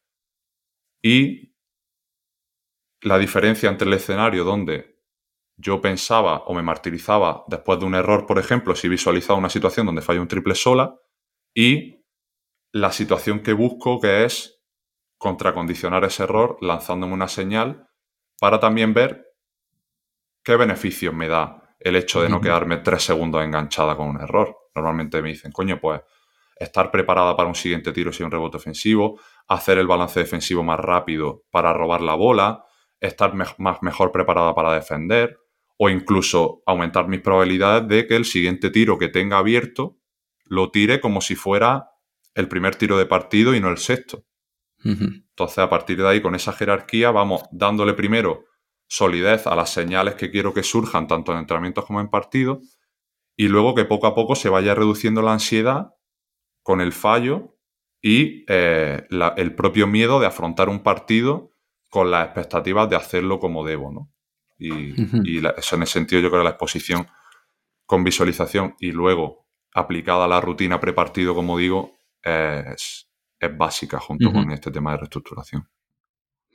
y 1.00 1.54
la 3.00 3.16
diferencia 3.16 3.70
entre 3.70 3.88
el 3.88 3.94
escenario 3.94 4.44
donde 4.44 4.95
yo 5.56 5.80
pensaba 5.80 6.38
o 6.46 6.54
me 6.54 6.62
martirizaba 6.62 7.44
después 7.48 7.78
de 7.78 7.86
un 7.86 7.94
error, 7.94 8.26
por 8.26 8.38
ejemplo, 8.38 8.74
si 8.74 8.88
visualizaba 8.88 9.38
una 9.38 9.48
situación 9.48 9.86
donde 9.86 10.02
falla 10.02 10.20
un 10.20 10.28
triple 10.28 10.54
sola, 10.54 10.94
y 11.54 12.04
la 12.72 12.92
situación 12.92 13.40
que 13.40 13.54
busco, 13.54 14.00
que 14.00 14.24
es 14.24 14.62
contracondicionar 15.18 16.04
ese 16.04 16.24
error 16.24 16.58
lanzándome 16.60 17.14
una 17.14 17.28
señal 17.28 17.88
para 18.38 18.60
también 18.60 18.92
ver 18.92 19.24
qué 20.44 20.56
beneficios 20.56 21.14
me 21.14 21.28
da 21.28 21.74
el 21.78 21.96
hecho 21.96 22.20
de 22.20 22.28
no 22.28 22.40
quedarme 22.40 22.78
tres 22.78 23.02
segundos 23.04 23.42
enganchada 23.42 23.96
con 23.96 24.08
un 24.08 24.20
error. 24.20 24.56
Normalmente 24.74 25.22
me 25.22 25.30
dicen, 25.30 25.52
coño, 25.52 25.80
pues 25.80 26.02
estar 26.56 26.90
preparada 26.90 27.34
para 27.36 27.48
un 27.48 27.54
siguiente 27.54 27.92
tiro 27.92 28.12
si 28.12 28.22
hay 28.22 28.26
un 28.26 28.32
rebote 28.32 28.58
ofensivo, 28.58 29.18
hacer 29.48 29.78
el 29.78 29.86
balance 29.86 30.20
defensivo 30.20 30.62
más 30.62 30.78
rápido 30.78 31.44
para 31.50 31.72
robar 31.72 32.02
la 32.02 32.14
bola, 32.14 32.64
estar 33.00 33.34
más 33.34 33.82
mejor 33.82 34.12
preparada 34.12 34.54
para 34.54 34.72
defender, 34.72 35.38
o 35.78 35.90
incluso 35.90 36.62
aumentar 36.66 37.08
mis 37.08 37.20
probabilidades 37.20 37.88
de 37.88 38.06
que 38.06 38.16
el 38.16 38.24
siguiente 38.24 38.70
tiro 38.70 38.98
que 38.98 39.08
tenga 39.08 39.38
abierto 39.38 39.98
lo 40.44 40.70
tire 40.70 41.00
como 41.00 41.20
si 41.20 41.34
fuera 41.34 41.90
el 42.34 42.48
primer 42.48 42.76
tiro 42.76 42.98
de 42.98 43.06
partido 43.06 43.54
y 43.54 43.60
no 43.60 43.68
el 43.68 43.78
sexto. 43.78 44.24
Entonces, 44.84 45.58
a 45.58 45.68
partir 45.68 45.98
de 45.98 46.06
ahí, 46.06 46.20
con 46.20 46.34
esa 46.34 46.52
jerarquía, 46.52 47.10
vamos 47.10 47.42
dándole 47.50 47.94
primero 47.94 48.44
solidez 48.88 49.46
a 49.46 49.56
las 49.56 49.70
señales 49.70 50.14
que 50.14 50.30
quiero 50.30 50.54
que 50.54 50.62
surjan 50.62 51.08
tanto 51.08 51.32
en 51.32 51.38
entrenamientos 51.38 51.84
como 51.84 52.00
en 52.00 52.08
partidos 52.08 52.78
y 53.36 53.48
luego 53.48 53.74
que 53.74 53.84
poco 53.84 54.06
a 54.06 54.14
poco 54.14 54.36
se 54.36 54.48
vaya 54.48 54.74
reduciendo 54.74 55.22
la 55.22 55.32
ansiedad 55.32 55.94
con 56.62 56.80
el 56.80 56.92
fallo 56.92 57.56
y 58.00 58.44
eh, 58.48 59.06
el 59.36 59.54
propio 59.54 59.86
miedo 59.86 60.20
de 60.20 60.26
afrontar 60.26 60.68
un 60.68 60.82
partido 60.82 61.50
con 61.88 62.10
las 62.10 62.26
expectativas 62.26 62.88
de 62.88 62.96
hacerlo 62.96 63.40
como 63.40 63.64
debo, 63.64 63.90
¿no? 63.90 64.12
Y, 64.58 64.94
eso 65.56 65.76
en 65.76 65.82
ese 65.82 65.92
sentido 65.92 66.22
yo 66.22 66.30
creo 66.30 66.40
que 66.40 66.44
la 66.44 66.50
exposición 66.50 67.06
con 67.84 68.04
visualización 68.04 68.74
y 68.80 68.92
luego 68.92 69.46
aplicada 69.72 70.24
a 70.24 70.28
la 70.28 70.40
rutina 70.40 70.80
prepartido, 70.80 71.34
como 71.34 71.58
digo, 71.58 71.92
es, 72.22 73.08
es 73.38 73.58
básica 73.58 73.98
junto 74.00 74.32
con 74.32 74.50
este 74.50 74.70
tema 74.70 74.92
de 74.92 74.98
reestructuración. 74.98 75.68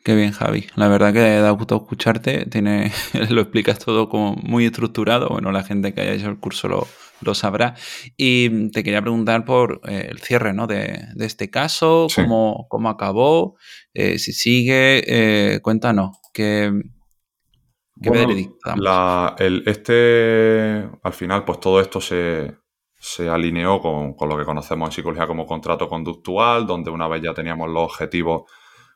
Qué 0.04 0.16
bien, 0.16 0.32
Javi. 0.32 0.66
La 0.76 0.88
verdad 0.88 1.14
que 1.14 1.20
da 1.20 1.52
gusto 1.52 1.76
escucharte. 1.76 2.46
Tiene, 2.48 2.92
lo 3.30 3.42
explicas 3.42 3.78
todo 3.78 4.10
como 4.10 4.34
muy 4.34 4.66
estructurado. 4.66 5.30
Bueno, 5.30 5.52
la 5.52 5.64
gente 5.64 5.94
que 5.94 6.02
haya 6.02 6.14
hecho 6.14 6.30
el 6.30 6.40
curso 6.40 6.68
lo, 6.68 6.88
lo 7.22 7.36
sabrá. 7.36 7.76
Y 8.18 8.70
te 8.72 8.84
quería 8.84 9.02
preguntar 9.02 9.46
por 9.46 9.82
eh, 9.88 10.08
el 10.10 10.20
cierre 10.20 10.54
¿no? 10.54 10.66
de, 10.66 11.06
de 11.14 11.26
este 11.26 11.52
caso, 11.52 12.08
cómo, 12.16 12.66
cómo, 12.70 12.90
acabó, 12.90 13.58
eh, 13.94 14.18
si 14.18 14.34
sigue. 14.34 15.04
Eh, 15.06 15.60
cuéntanos, 15.62 16.18
¿qué, 18.02 18.10
el, 19.38 19.64
este, 19.66 20.90
al 21.04 21.14
final, 21.14 21.46
pues 21.46 21.60
todo 21.60 21.80
esto 21.80 22.02
se, 22.02 22.58
alineó 23.30 23.80
con, 23.80 24.16
lo 24.28 24.38
que 24.38 24.46
conocemos 24.46 24.90
en 24.90 24.94
psicología 24.94 25.28
como 25.28 25.46
contrato 25.46 25.88
conductual, 25.88 26.66
donde 26.66 26.90
una 26.90 27.08
vez 27.08 27.22
ya 27.22 27.34
teníamos 27.34 27.70
los 27.70 27.84
objetivos 27.84 28.50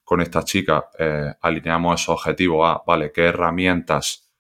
con 0.04 0.22
esta 0.22 0.44
chica, 0.44 0.90
eh, 1.00 1.34
alineamos 1.42 2.02
esos 2.02 2.16
objetivos 2.16 2.68
a, 2.68 2.82
vale, 2.86 3.12
¿qué 3.12 3.26
herramientas 3.26 4.32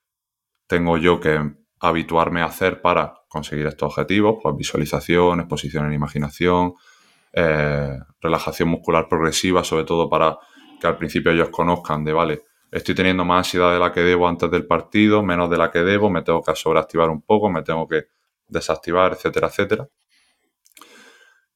tengo 0.67 0.97
yo 0.97 1.19
que 1.19 1.39
habituarme 1.79 2.41
a 2.41 2.45
hacer 2.45 2.81
para 2.81 3.13
conseguir 3.27 3.67
estos 3.67 3.87
objetivos? 3.91 4.37
Pues 4.41 4.55
visualización, 4.55 5.39
exposición 5.39 5.87
en 5.87 5.93
imaginación, 5.93 6.73
eh, 7.33 7.99
relajación 8.21 8.69
muscular 8.69 9.07
progresiva, 9.09 9.63
sobre 9.63 9.83
todo 9.83 10.09
para 10.09 10.37
que 10.79 10.87
al 10.87 10.97
principio 10.97 11.31
ellos 11.31 11.49
conozcan 11.49 12.03
de, 12.03 12.13
vale, 12.13 12.43
estoy 12.71 12.95
teniendo 12.95 13.25
más 13.25 13.47
ansiedad 13.47 13.71
de 13.71 13.79
la 13.79 13.91
que 13.91 14.01
debo 14.01 14.27
antes 14.27 14.49
del 14.51 14.65
partido, 14.65 15.23
menos 15.23 15.49
de 15.49 15.57
la 15.57 15.71
que 15.71 15.79
debo, 15.79 16.09
me 16.09 16.21
tengo 16.21 16.41
que 16.41 16.55
sobreactivar 16.55 17.09
un 17.09 17.21
poco, 17.21 17.49
me 17.49 17.63
tengo 17.63 17.87
que 17.87 18.05
desactivar, 18.47 19.13
etcétera, 19.13 19.47
etcétera. 19.47 19.87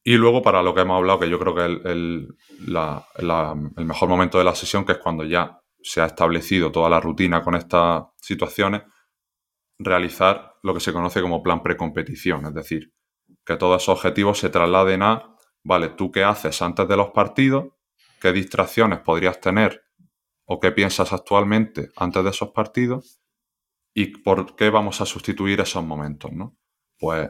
Y 0.04 0.16
luego 0.16 0.42
para 0.42 0.64
lo 0.64 0.74
que 0.74 0.82
hemos 0.82 0.98
hablado, 0.98 1.20
que 1.20 1.30
yo 1.30 1.38
creo 1.40 1.54
que 1.54 1.66
es 1.66 1.86
el, 1.86 2.36
el 2.58 3.86
mejor 3.86 4.10
momento 4.10 4.38
de 4.38 4.44
la 4.44 4.56
sesión, 4.56 4.86
que 4.86 4.94
es 4.94 4.98
cuando 4.98 5.24
ya 5.24 5.60
se 5.82 6.02
ha 6.02 6.06
establecido 6.06 6.72
toda 6.72 6.90
la 6.90 7.00
rutina 7.00 7.42
con 7.44 7.56
estas 7.56 8.06
situaciones, 8.18 8.84
realizar 9.78 10.56
lo 10.64 10.74
que 10.74 10.80
se 10.80 10.94
conoce 10.94 11.22
como 11.22 11.42
plan 11.42 11.64
precompetición, 11.64 12.46
es 12.46 12.54
decir, 12.54 12.94
que 13.46 13.56
todos 13.58 13.82
esos 13.82 13.98
objetivos 13.98 14.40
se 14.40 14.50
trasladen 14.50 15.04
a, 15.04 15.36
vale, 15.64 15.90
tú 15.90 16.12
qué 16.12 16.24
haces 16.24 16.62
antes 16.62 16.88
de 16.88 16.98
los 16.98 17.12
partidos, 17.12 17.68
qué 18.22 18.32
distracciones 18.34 19.00
podrías 19.00 19.40
tener 19.40 19.84
o 20.52 20.60
qué 20.60 20.72
piensas 20.72 21.14
actualmente 21.14 21.92
antes 21.96 22.24
de 22.24 22.32
esos 22.32 22.50
partidos 22.50 23.22
y 23.94 24.08
por 24.08 24.56
qué 24.56 24.72
vamos 24.72 25.00
a 25.00 25.06
sustituir 25.06 25.62
esos 25.62 25.86
momentos, 25.86 26.32
¿no? 26.32 26.58
Pues 26.98 27.30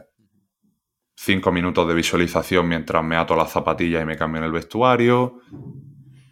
cinco 1.14 1.52
minutos 1.52 1.86
de 1.86 1.94
visualización 1.94 2.66
mientras 2.66 3.04
me 3.04 3.16
ato 3.16 3.36
las 3.36 3.52
zapatillas 3.52 4.02
y 4.02 4.06
me 4.06 4.16
cambio 4.16 4.38
en 4.38 4.46
el 4.46 4.52
vestuario, 4.52 5.42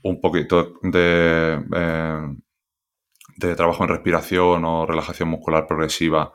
un 0.03 0.18
poquito 0.18 0.78
de, 0.82 1.62
eh, 1.76 2.36
de 3.36 3.55
trabajo 3.55 3.82
en 3.82 3.91
respiración 3.91 4.64
o 4.64 4.86
relajación 4.86 5.28
muscular 5.28 5.66
progresiva, 5.66 6.32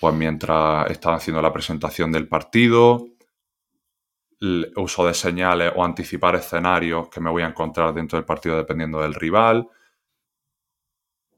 pues 0.00 0.14
mientras 0.14 0.90
estaba 0.90 1.16
haciendo 1.16 1.40
la 1.40 1.52
presentación 1.52 2.12
del 2.12 2.28
partido, 2.28 3.06
el 4.38 4.70
uso 4.76 5.06
de 5.06 5.14
señales 5.14 5.72
o 5.74 5.82
anticipar 5.82 6.34
escenarios 6.34 7.08
que 7.08 7.22
me 7.22 7.30
voy 7.30 7.42
a 7.42 7.48
encontrar 7.48 7.94
dentro 7.94 8.18
del 8.18 8.26
partido 8.26 8.58
dependiendo 8.58 9.00
del 9.00 9.14
rival, 9.14 9.66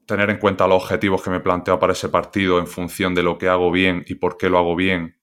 tener 0.07 0.29
en 0.29 0.37
cuenta 0.37 0.67
los 0.67 0.83
objetivos 0.83 1.21
que 1.21 1.29
me 1.29 1.41
planteo 1.41 1.77
para 1.79 1.93
ese 1.93 2.09
partido 2.09 2.59
en 2.59 2.67
función 2.67 3.13
de 3.13 3.23
lo 3.23 3.37
que 3.37 3.49
hago 3.49 3.69
bien 3.69 4.03
y 4.07 4.15
por 4.15 4.37
qué 4.37 4.49
lo 4.49 4.57
hago 4.57 4.75
bien 4.75 5.19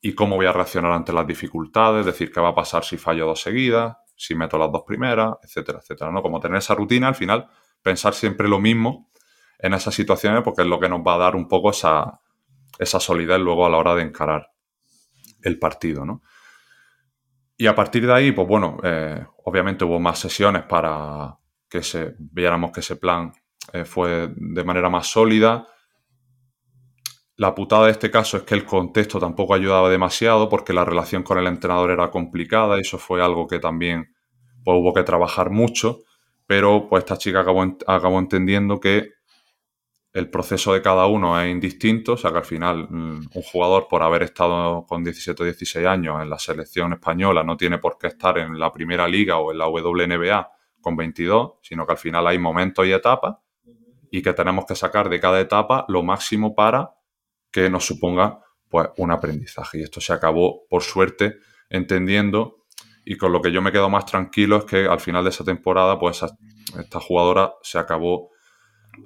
y 0.00 0.14
cómo 0.14 0.36
voy 0.36 0.46
a 0.46 0.52
reaccionar 0.52 0.92
ante 0.92 1.12
las 1.12 1.26
dificultades, 1.26 2.00
es 2.00 2.06
decir, 2.06 2.32
qué 2.32 2.40
va 2.40 2.50
a 2.50 2.54
pasar 2.54 2.84
si 2.84 2.96
fallo 2.96 3.26
dos 3.26 3.40
seguidas, 3.42 3.96
si 4.16 4.34
meto 4.34 4.58
las 4.58 4.70
dos 4.70 4.84
primeras, 4.86 5.34
etcétera, 5.42 5.80
etcétera. 5.80 6.12
¿no? 6.12 6.22
Como 6.22 6.40
tener 6.40 6.58
esa 6.58 6.74
rutina, 6.74 7.08
al 7.08 7.16
final, 7.16 7.48
pensar 7.82 8.14
siempre 8.14 8.48
lo 8.48 8.60
mismo 8.60 9.10
en 9.58 9.74
esas 9.74 9.94
situaciones 9.94 10.42
porque 10.42 10.62
es 10.62 10.68
lo 10.68 10.78
que 10.78 10.88
nos 10.88 11.00
va 11.00 11.14
a 11.14 11.18
dar 11.18 11.36
un 11.36 11.48
poco 11.48 11.70
esa, 11.70 12.20
esa 12.78 13.00
solidez 13.00 13.40
luego 13.40 13.66
a 13.66 13.70
la 13.70 13.78
hora 13.78 13.94
de 13.96 14.02
encarar 14.02 14.50
el 15.42 15.58
partido, 15.58 16.04
¿no? 16.04 16.22
Y 17.56 17.66
a 17.66 17.74
partir 17.74 18.06
de 18.06 18.12
ahí, 18.12 18.32
pues 18.32 18.46
bueno, 18.46 18.78
eh, 18.82 19.24
obviamente 19.44 19.84
hubo 19.84 20.00
más 20.00 20.18
sesiones 20.18 20.62
para 20.64 21.38
que 21.68 21.82
se, 21.82 22.14
viéramos 22.18 22.72
que 22.72 22.80
ese 22.80 22.96
plan 22.96 23.32
eh, 23.72 23.84
fue 23.84 24.32
de 24.34 24.64
manera 24.64 24.90
más 24.90 25.06
sólida. 25.06 25.68
La 27.36 27.54
putada 27.54 27.86
de 27.86 27.92
este 27.92 28.10
caso 28.10 28.36
es 28.36 28.42
que 28.42 28.54
el 28.54 28.64
contexto 28.64 29.18
tampoco 29.18 29.54
ayudaba 29.54 29.88
demasiado 29.88 30.48
porque 30.48 30.72
la 30.72 30.84
relación 30.84 31.22
con 31.22 31.38
el 31.38 31.46
entrenador 31.46 31.90
era 31.90 32.10
complicada 32.10 32.76
y 32.76 32.80
eso 32.80 32.98
fue 32.98 33.22
algo 33.22 33.46
que 33.46 33.58
también 33.58 34.14
pues, 34.64 34.76
hubo 34.78 34.92
que 34.92 35.02
trabajar 35.02 35.50
mucho, 35.50 36.00
pero 36.46 36.88
pues 36.88 37.04
esta 37.04 37.16
chica 37.16 37.40
acabó, 37.40 37.62
acabó 37.86 38.18
entendiendo 38.18 38.78
que 38.78 39.10
el 40.12 40.28
proceso 40.28 40.74
de 40.74 40.82
cada 40.82 41.06
uno 41.06 41.40
es 41.40 41.50
indistinto, 41.50 42.12
o 42.12 42.16
sea 42.18 42.30
que 42.32 42.38
al 42.38 42.44
final 42.44 42.86
mm, 42.90 43.30
un 43.34 43.42
jugador 43.42 43.88
por 43.88 44.02
haber 44.02 44.24
estado 44.24 44.84
con 44.86 45.02
17 45.02 45.42
o 45.42 45.46
16 45.46 45.86
años 45.86 46.20
en 46.20 46.28
la 46.28 46.38
selección 46.38 46.92
española 46.92 47.42
no 47.42 47.56
tiene 47.56 47.78
por 47.78 47.96
qué 47.96 48.08
estar 48.08 48.36
en 48.36 48.58
la 48.58 48.70
primera 48.70 49.08
liga 49.08 49.38
o 49.38 49.52
en 49.52 49.58
la 49.58 49.68
WNBA 49.68 50.50
con 50.82 50.96
22, 50.96 51.54
sino 51.62 51.86
que 51.86 51.92
al 51.92 51.98
final 51.98 52.26
hay 52.26 52.38
momentos 52.38 52.86
y 52.86 52.92
etapas 52.92 53.36
y 54.12 54.22
que 54.22 54.32
tenemos 54.34 54.66
que 54.66 54.76
sacar 54.76 55.08
de 55.08 55.18
cada 55.18 55.40
etapa 55.40 55.84
lo 55.88 56.02
máximo 56.04 56.54
para 56.54 56.90
que 57.50 57.68
nos 57.68 57.86
suponga 57.86 58.38
pues 58.68 58.88
un 58.98 59.10
aprendizaje. 59.10 59.78
Y 59.78 59.82
esto 59.82 60.00
se 60.00 60.12
acabó, 60.12 60.66
por 60.68 60.82
suerte, 60.82 61.38
entendiendo 61.70 62.58
y 63.04 63.16
con 63.16 63.32
lo 63.32 63.42
que 63.42 63.50
yo 63.50 63.60
me 63.62 63.72
quedo 63.72 63.88
más 63.88 64.06
tranquilo 64.06 64.58
es 64.58 64.64
que 64.64 64.86
al 64.86 65.00
final 65.00 65.24
de 65.24 65.30
esa 65.30 65.44
temporada 65.44 65.98
pues 65.98 66.22
esta 66.78 67.00
jugadora 67.00 67.54
se 67.62 67.78
acabó 67.78 68.30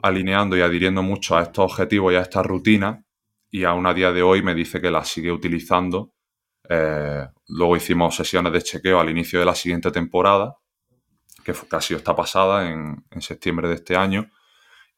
alineando 0.03 0.57
y 0.57 0.61
adhiriendo 0.61 1.03
mucho 1.03 1.37
a 1.37 1.43
estos 1.43 1.73
objetivos 1.73 2.13
y 2.13 2.17
a 2.17 2.21
esta 2.21 2.43
rutina 2.43 3.07
y 3.51 3.65
aún 3.65 3.87
a 3.87 3.95
día 3.95 4.13
de 4.13 4.23
hoy 4.23 4.43
me 4.43 4.55
dice 4.55 4.81
que 4.81 4.91
la 4.91 5.05
sigue 5.05 5.31
utilizando. 5.33 6.13
Eh, 6.69 7.27
luego 7.47 7.77
hicimos 7.77 8.17
sesiones 8.17 8.53
de 8.53 8.61
chequeo 8.61 8.99
al 8.99 9.09
inicio 9.09 9.39
de 9.39 9.47
la 9.47 9.55
siguiente 9.55 9.91
temporada, 9.93 10.57
que 11.45 11.55
casi 11.69 11.95
está 11.95 12.15
pasada 12.17 12.69
en, 12.69 13.05
septiembre 13.21 13.69
de 13.69 13.77
este 13.77 13.97
año. 13.97 14.29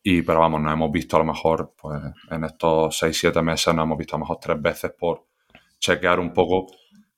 Y, 0.03 0.23
pero 0.23 0.41
vamos, 0.41 0.61
nos 0.61 0.73
hemos 0.73 0.91
visto 0.93 1.17
a 1.17 1.21
lo 1.21 1.27
mejor, 1.27 1.75
pues 1.77 2.01
en 2.31 2.45
estos 2.45 3.03
6-7 3.03 3.43
meses 3.43 3.75
nos 3.75 3.85
hemos 3.85 3.99
visto 3.99 4.17
a 4.17 4.19
lo 4.19 4.25
mejor 4.25 4.39
tres 4.41 4.63
veces 4.63 4.93
por 4.99 5.27
chequear 5.79 6.21
un 6.21 6.33
poco 6.33 6.67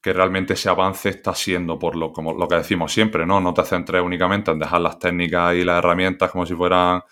que 0.00 0.12
realmente 0.12 0.54
ese 0.54 0.70
avance 0.70 1.10
está 1.10 1.34
siendo 1.34 1.78
por 1.78 1.94
lo, 1.94 2.12
como 2.12 2.32
lo 2.32 2.48
que 2.48 2.56
decimos 2.56 2.92
siempre, 2.92 3.26
¿no? 3.26 3.40
No 3.40 3.52
te 3.52 3.64
centres 3.64 4.02
únicamente 4.02 4.50
en 4.50 4.58
dejar 4.58 4.80
las 4.80 4.98
técnicas 4.98 5.54
y 5.54 5.64
las 5.64 5.78
herramientas 5.78 6.30
como 6.30 6.46
si 6.46 6.54
fueran 6.54 7.02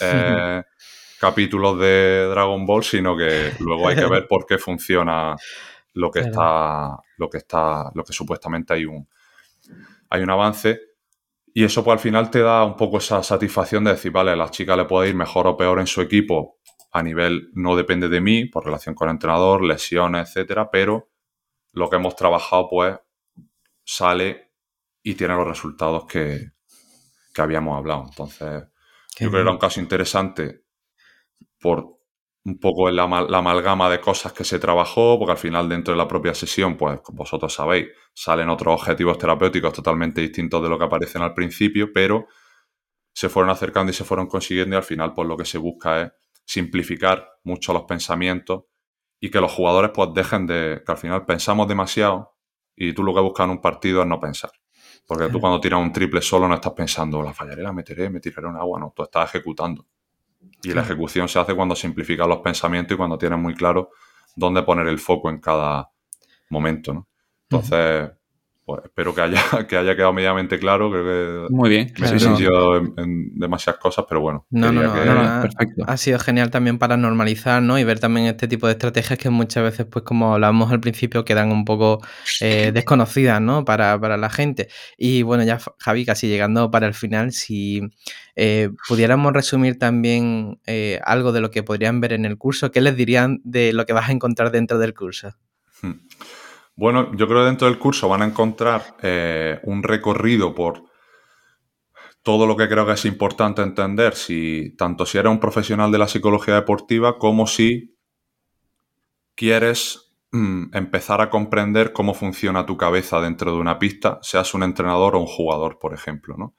eh, 0.00 0.62
capítulos 1.20 1.78
de 1.78 2.26
Dragon 2.28 2.66
Ball, 2.66 2.82
sino 2.82 3.16
que 3.16 3.52
luego 3.60 3.88
hay 3.88 3.96
que 3.96 4.06
ver 4.06 4.26
por 4.26 4.44
qué 4.44 4.58
funciona 4.58 5.36
lo 5.94 6.10
que 6.10 6.20
está, 6.20 6.98
lo 7.16 7.30
que 7.30 7.38
está, 7.38 7.90
lo 7.94 8.02
que 8.02 8.12
supuestamente 8.12 8.74
hay 8.74 8.86
un, 8.86 9.06
hay 10.10 10.22
un 10.22 10.30
avance. 10.30 10.80
Y 11.54 11.64
eso 11.64 11.84
pues 11.84 11.94
al 11.94 11.98
final 11.98 12.30
te 12.30 12.40
da 12.40 12.64
un 12.64 12.76
poco 12.76 12.98
esa 12.98 13.22
satisfacción 13.22 13.84
de 13.84 13.92
decir, 13.92 14.10
vale, 14.10 14.30
a 14.30 14.36
la 14.36 14.50
chica 14.50 14.76
le 14.76 14.86
puede 14.86 15.10
ir 15.10 15.14
mejor 15.14 15.46
o 15.46 15.56
peor 15.56 15.80
en 15.80 15.86
su 15.86 16.00
equipo 16.00 16.58
a 16.92 17.02
nivel 17.02 17.50
no 17.54 17.74
depende 17.74 18.08
de 18.08 18.20
mí, 18.20 18.44
por 18.44 18.66
relación 18.66 18.94
con 18.94 19.08
el 19.08 19.14
entrenador, 19.14 19.64
lesiones, 19.64 20.28
etcétera, 20.28 20.70
pero 20.70 21.10
lo 21.72 21.88
que 21.88 21.96
hemos 21.96 22.14
trabajado 22.14 22.68
pues 22.68 22.98
sale 23.82 24.52
y 25.02 25.14
tiene 25.14 25.34
los 25.34 25.48
resultados 25.48 26.04
que, 26.04 26.52
que 27.34 27.40
habíamos 27.40 27.78
hablado. 27.78 28.04
Entonces, 28.08 28.64
yo 29.18 29.30
creo 29.30 29.30
que 29.30 29.38
era 29.38 29.50
un 29.50 29.58
caso 29.58 29.80
interesante 29.80 30.64
por 31.58 32.01
un 32.44 32.58
poco 32.58 32.90
la, 32.90 33.06
la, 33.06 33.38
amalgama 33.38 33.88
de 33.88 34.00
cosas 34.00 34.32
que 34.32 34.44
se 34.44 34.58
trabajó, 34.58 35.18
porque 35.18 35.32
al 35.32 35.38
final 35.38 35.68
dentro 35.68 35.94
de 35.94 35.98
la 35.98 36.08
propia 36.08 36.34
sesión, 36.34 36.76
pues 36.76 37.00
como 37.00 37.18
vosotros 37.18 37.54
sabéis, 37.54 37.88
salen 38.12 38.48
otros 38.48 38.74
objetivos 38.74 39.16
terapéuticos 39.18 39.72
totalmente 39.72 40.20
distintos 40.20 40.62
de 40.62 40.68
lo 40.68 40.78
que 40.78 40.84
aparecen 40.84 41.22
al 41.22 41.34
principio, 41.34 41.92
pero 41.92 42.26
se 43.14 43.28
fueron 43.28 43.50
acercando 43.50 43.90
y 43.90 43.94
se 43.94 44.04
fueron 44.04 44.26
consiguiendo 44.26 44.74
y 44.74 44.78
al 44.78 44.82
final 44.82 45.12
pues 45.14 45.28
lo 45.28 45.36
que 45.36 45.44
se 45.44 45.58
busca 45.58 46.02
es 46.02 46.12
simplificar 46.44 47.28
mucho 47.44 47.72
los 47.72 47.84
pensamientos 47.84 48.64
y 49.20 49.30
que 49.30 49.40
los 49.40 49.52
jugadores 49.52 49.92
pues 49.94 50.10
dejen 50.14 50.46
de, 50.46 50.82
que 50.84 50.92
al 50.92 50.98
final 50.98 51.24
pensamos 51.24 51.68
demasiado 51.68 52.36
y 52.74 52.92
tú 52.92 53.04
lo 53.04 53.14
que 53.14 53.20
buscas 53.20 53.44
en 53.44 53.50
un 53.50 53.60
partido 53.60 54.02
es 54.02 54.08
no 54.08 54.18
pensar. 54.18 54.50
Porque 55.06 55.28
tú 55.28 55.40
cuando 55.40 55.60
tiras 55.60 55.80
un 55.80 55.92
triple 55.92 56.22
solo 56.22 56.48
no 56.48 56.54
estás 56.54 56.72
pensando, 56.72 57.22
la 57.22 57.32
fallaré, 57.32 57.62
la 57.62 57.72
meteré, 57.72 58.08
me 58.08 58.20
tiraré 58.20 58.46
un 58.46 58.56
agua, 58.56 58.80
no, 58.80 58.92
tú 58.94 59.02
estás 59.02 59.28
ejecutando. 59.28 59.86
Y 60.62 60.72
la 60.74 60.82
ejecución 60.82 61.28
se 61.28 61.38
hace 61.38 61.54
cuando 61.54 61.74
simplificas 61.74 62.28
los 62.28 62.38
pensamientos 62.38 62.94
y 62.94 62.98
cuando 62.98 63.18
tienes 63.18 63.38
muy 63.38 63.54
claro 63.54 63.90
dónde 64.36 64.62
poner 64.62 64.86
el 64.86 64.98
foco 64.98 65.28
en 65.28 65.40
cada 65.40 65.90
momento, 66.50 66.94
¿no? 66.94 67.08
Entonces, 67.48 68.10
pues 68.64 68.82
espero 68.84 69.14
que 69.14 69.20
haya, 69.20 69.42
que 69.68 69.76
haya 69.76 69.96
quedado 69.96 70.12
medianamente 70.12 70.58
claro. 70.58 70.90
Creo 70.90 71.04
que 71.04 71.52
Muy 71.54 71.68
bien. 71.68 71.92
Me 71.98 72.06
he 72.08 73.02
en, 73.02 73.38
demasiadas 73.38 73.80
cosas, 73.80 74.04
pero 74.08 74.20
bueno. 74.20 74.46
No, 74.50 74.70
no, 74.70 74.82
no, 74.82 75.42
perfecto. 75.42 75.84
Ha 75.86 75.96
sido 75.96 76.18
genial 76.18 76.50
también 76.50 76.78
para 76.78 76.96
normalizar, 76.96 77.62
¿no? 77.62 77.78
Y 77.78 77.84
ver 77.84 77.98
también 77.98 78.26
este 78.26 78.46
tipo 78.46 78.66
de 78.66 78.74
estrategias 78.74 79.18
que 79.18 79.30
muchas 79.30 79.64
veces, 79.64 79.86
pues 79.86 80.04
como 80.04 80.34
hablábamos 80.34 80.70
al 80.70 80.80
principio, 80.80 81.24
quedan 81.24 81.50
un 81.50 81.64
poco 81.64 82.00
eh, 82.40 82.70
desconocidas, 82.72 83.40
¿no? 83.40 83.64
Para, 83.64 83.98
la 84.16 84.30
gente. 84.30 84.68
Y 84.96 85.22
bueno, 85.22 85.42
ya 85.42 85.58
Javi, 85.78 86.04
casi 86.04 86.28
llegando 86.28 86.70
para 86.70 86.86
el 86.86 86.94
final, 86.94 87.32
si 87.32 87.80
eh, 88.36 88.70
pudiéramos 88.86 89.32
resumir 89.32 89.78
también 89.78 90.60
eh, 90.66 91.00
algo 91.04 91.32
de 91.32 91.40
lo 91.40 91.50
que 91.50 91.62
podrían 91.62 92.00
ver 92.00 92.12
en 92.12 92.24
el 92.24 92.38
curso, 92.38 92.70
¿qué 92.70 92.80
les 92.80 92.96
dirían 92.96 93.40
de 93.44 93.72
lo 93.72 93.86
que 93.86 93.92
vas 93.92 94.08
a 94.08 94.12
encontrar 94.12 94.50
dentro 94.52 94.78
del 94.78 94.94
curso? 94.94 95.30
Hmm. 95.80 95.92
Bueno, 96.74 97.14
yo 97.14 97.26
creo 97.28 97.40
que 97.40 97.46
dentro 97.46 97.68
del 97.68 97.78
curso 97.78 98.08
van 98.08 98.22
a 98.22 98.26
encontrar 98.26 98.96
eh, 99.02 99.60
un 99.64 99.82
recorrido 99.82 100.54
por 100.54 100.84
todo 102.22 102.46
lo 102.46 102.56
que 102.56 102.68
creo 102.68 102.86
que 102.86 102.92
es 102.92 103.04
importante 103.04 103.62
entender, 103.62 104.14
si 104.14 104.74
tanto 104.76 105.04
si 105.04 105.18
eres 105.18 105.30
un 105.30 105.40
profesional 105.40 105.90
de 105.90 105.98
la 105.98 106.08
psicología 106.08 106.54
deportiva 106.54 107.18
como 107.18 107.46
si 107.46 107.96
quieres 109.34 110.14
mm, 110.30 110.74
empezar 110.74 111.20
a 111.20 111.30
comprender 111.30 111.92
cómo 111.92 112.14
funciona 112.14 112.64
tu 112.64 112.76
cabeza 112.76 113.20
dentro 113.20 113.52
de 113.52 113.58
una 113.58 113.78
pista, 113.78 114.18
seas 114.22 114.54
un 114.54 114.62
entrenador 114.62 115.16
o 115.16 115.20
un 115.20 115.26
jugador, 115.26 115.78
por 115.78 115.94
ejemplo. 115.94 116.36
¿no? 116.38 116.54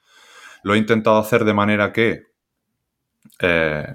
Lo 0.63 0.75
he 0.75 0.77
intentado 0.77 1.17
hacer 1.17 1.45
de 1.45 1.53
manera 1.53 1.93
que 1.93 2.23
eh, 3.39 3.87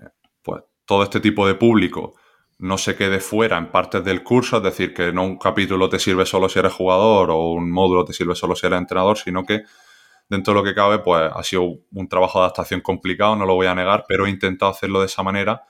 pues, 0.43 0.63
todo 0.85 1.03
este 1.03 1.21
tipo 1.21 1.47
de 1.47 1.55
público 1.55 2.15
no 2.59 2.79
se 2.79 2.97
quede 2.97 3.21
fuera 3.21 3.57
en 3.57 3.71
partes 3.71 4.05
del 4.05 4.23
curso, 4.23 4.59
es 4.59 4.63
decir, 4.63 4.93
que 4.93 5.13
no 5.13 5.25
un 5.25 5.39
capítulo 5.39 5.89
te 5.89 5.99
sirve 5.99 6.27
solo 6.27 6.49
si 6.49 6.59
eres 6.59 6.73
jugador 6.73 7.31
o 7.31 7.53
un 7.53 7.71
módulo 7.71 8.05
te 8.05 8.13
sirve 8.13 8.35
solo 8.35 8.57
si 8.57 8.67
eres 8.67 8.79
entrenador, 8.79 9.17
sino 9.17 9.45
que 9.45 9.63
dentro 10.29 10.53
de 10.53 10.61
lo 10.61 10.65
que 10.65 10.75
cabe, 10.75 10.99
pues 10.99 11.31
ha 11.33 11.43
sido 11.43 11.63
un 11.93 12.09
trabajo 12.09 12.39
de 12.39 12.45
adaptación 12.45 12.81
complicado, 12.81 13.37
no 13.37 13.47
lo 13.47 13.55
voy 13.55 13.67
a 13.67 13.75
negar, 13.75 14.05
pero 14.09 14.27
he 14.27 14.31
intentado 14.31 14.73
hacerlo 14.73 15.01
de 15.01 15.07
esa 15.07 15.23
manera 15.23 15.63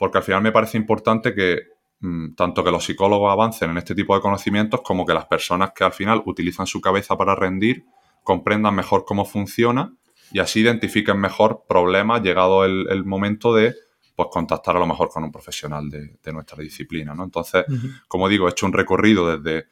porque 0.00 0.16
al 0.16 0.24
final 0.24 0.40
me 0.40 0.50
parece 0.50 0.78
importante 0.78 1.34
que 1.34 1.58
mm, 2.00 2.34
tanto 2.34 2.64
que 2.64 2.70
los 2.70 2.86
psicólogos 2.86 3.30
avancen 3.30 3.68
en 3.68 3.76
este 3.76 3.94
tipo 3.94 4.14
de 4.14 4.22
conocimientos 4.22 4.80
como 4.80 5.04
que 5.04 5.12
las 5.12 5.26
personas 5.26 5.72
que 5.74 5.84
al 5.84 5.92
final 5.92 6.22
utilizan 6.24 6.66
su 6.66 6.80
cabeza 6.80 7.18
para 7.18 7.34
rendir 7.34 7.84
comprendan 8.24 8.74
mejor 8.74 9.04
cómo 9.04 9.26
funciona 9.26 9.92
y 10.32 10.38
así 10.38 10.60
identifiquen 10.60 11.20
mejor 11.20 11.64
problemas 11.68 12.22
llegado 12.22 12.64
el, 12.64 13.04
momento 13.04 13.54
de 13.54 13.74
pues 14.20 14.28
contactar 14.30 14.76
a 14.76 14.78
lo 14.78 14.86
mejor 14.86 15.08
con 15.08 15.24
un 15.24 15.32
profesional 15.32 15.88
de, 15.88 16.32
nuestra 16.32 16.62
disciplina. 16.62 17.14
¿no? 17.14 17.24
Entonces, 17.24 17.64
como 18.06 18.28
digo, 18.28 18.46
he 18.46 18.50
hecho 18.50 18.66
un 18.66 18.74
recorrido 18.74 19.38
desde 19.38 19.68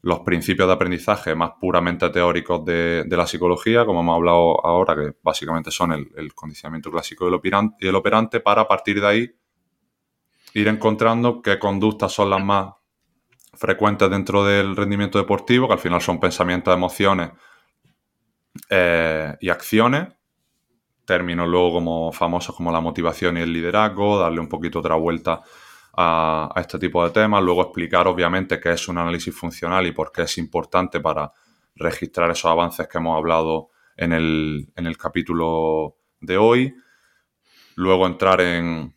los 0.00 0.20
principios 0.20 0.66
de 0.66 0.72
aprendizaje 0.72 1.34
más 1.34 1.52
puramente 1.60 2.08
teóricos 2.08 2.64
de, 2.64 3.04
la 3.06 3.26
psicología, 3.26 3.84
como 3.84 4.00
hemos 4.00 4.16
hablado 4.16 4.66
ahora, 4.66 4.96
que 4.96 5.14
básicamente 5.22 5.70
son 5.70 5.92
el, 5.92 6.34
condicionamiento 6.34 6.90
clásico 6.90 7.26
y 7.26 7.28
el, 7.86 7.94
operante, 7.94 8.40
para 8.40 8.62
a 8.62 8.68
partir 8.68 8.98
de 9.00 9.06
ahí 9.06 9.36
ir 10.54 10.68
encontrando 10.68 11.42
qué 11.42 11.58
conductas 11.58 12.12
son 12.12 12.30
las 12.30 12.42
más 12.42 12.72
frecuentes 13.52 14.08
dentro 14.08 14.42
del 14.42 14.74
rendimiento 14.74 15.18
deportivo, 15.18 15.66
que 15.66 15.74
al 15.74 15.78
final 15.78 16.00
son 16.00 16.18
pensamientos, 16.18 16.74
emociones 16.74 17.30
eh, 18.70 19.36
y 19.38 19.50
acciones, 19.50 20.08
términos 21.04 21.48
luego 21.48 21.74
como 21.74 22.12
famosos 22.12 22.54
como 22.54 22.70
la 22.72 22.80
motivación 22.80 23.36
y 23.36 23.40
el 23.40 23.52
liderazgo, 23.52 24.18
darle 24.18 24.40
un 24.40 24.48
poquito 24.48 24.78
otra 24.78 24.94
vuelta 24.94 25.40
a, 25.94 26.52
este 26.56 26.78
tipo 26.78 27.04
de 27.04 27.10
temas, 27.10 27.42
luego 27.42 27.62
explicar 27.62 28.06
obviamente 28.06 28.60
qué 28.60 28.72
es 28.72 28.88
un 28.88 28.98
análisis 28.98 29.34
funcional 29.34 29.86
y 29.86 29.92
por 29.92 30.10
qué 30.12 30.22
es 30.22 30.38
importante 30.38 31.00
para 31.00 31.32
registrar 31.74 32.30
esos 32.30 32.50
avances 32.50 32.88
que 32.88 32.98
hemos 32.98 33.16
hablado 33.16 33.70
en 33.96 34.12
el, 34.12 34.72
en 34.76 34.86
el 34.86 34.96
capítulo 34.96 35.96
de 36.20 36.38
hoy, 36.38 36.74
luego 37.74 38.06
entrar 38.06 38.40
en, 38.40 38.94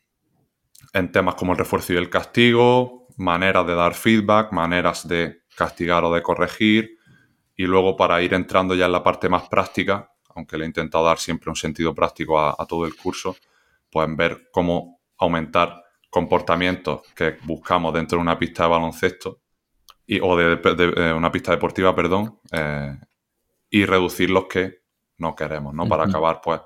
en 0.93 1.11
temas 1.11 1.35
como 1.35 1.53
el 1.53 1.57
refuerzo 1.57 1.93
y 1.93 1.97
el 1.97 2.09
castigo, 2.09 3.07
maneras 3.17 3.65
de 3.65 3.75
dar 3.75 3.93
feedback, 3.93 4.51
maneras 4.51 5.07
de 5.07 5.41
castigar 5.55 6.03
o 6.03 6.13
de 6.13 6.21
corregir, 6.21 6.97
y 7.55 7.63
luego 7.63 7.95
para 7.95 8.21
ir 8.21 8.33
entrando 8.33 8.75
ya 8.75 8.85
en 8.85 8.91
la 8.91 9.03
parte 9.03 9.29
más 9.29 9.47
práctica, 9.47 10.11
aunque 10.36 10.57
le 10.57 10.65
he 10.65 10.67
intentado 10.67 11.05
dar 11.05 11.17
siempre 11.17 11.49
un 11.49 11.55
sentido 11.55 11.95
práctico 11.95 12.39
a, 12.39 12.55
a 12.57 12.65
todo 12.65 12.86
el 12.86 12.95
curso, 12.95 13.36
pues 13.89 14.07
ver 14.15 14.49
cómo 14.51 14.99
aumentar 15.17 15.83
comportamientos 16.09 17.01
que 17.15 17.38
buscamos 17.43 17.93
dentro 17.93 18.17
de 18.17 18.21
una 18.21 18.38
pista 18.38 18.63
de 18.63 18.69
baloncesto 18.69 19.41
y, 20.07 20.19
o 20.21 20.36
de, 20.38 20.59
eh, 20.63 21.13
una 21.13 21.31
pista 21.31 21.51
deportiva, 21.51 21.95
perdón, 21.95 22.39
eh, 22.51 22.97
y 23.69 23.86
reducir 23.86 24.29
los 24.29 24.45
que 24.45 24.81
no 25.17 25.36
queremos, 25.36 25.73
¿no? 25.73 25.88
Para 25.88 26.03
acabar, 26.03 26.41
pues, 26.43 26.61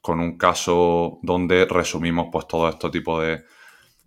con 0.00 0.20
un 0.20 0.36
caso 0.36 1.18
donde 1.22 1.64
resumimos, 1.64 2.28
pues, 2.30 2.46
todo 2.46 2.68
este 2.68 2.90
tipo 2.90 3.20
de, 3.20 3.44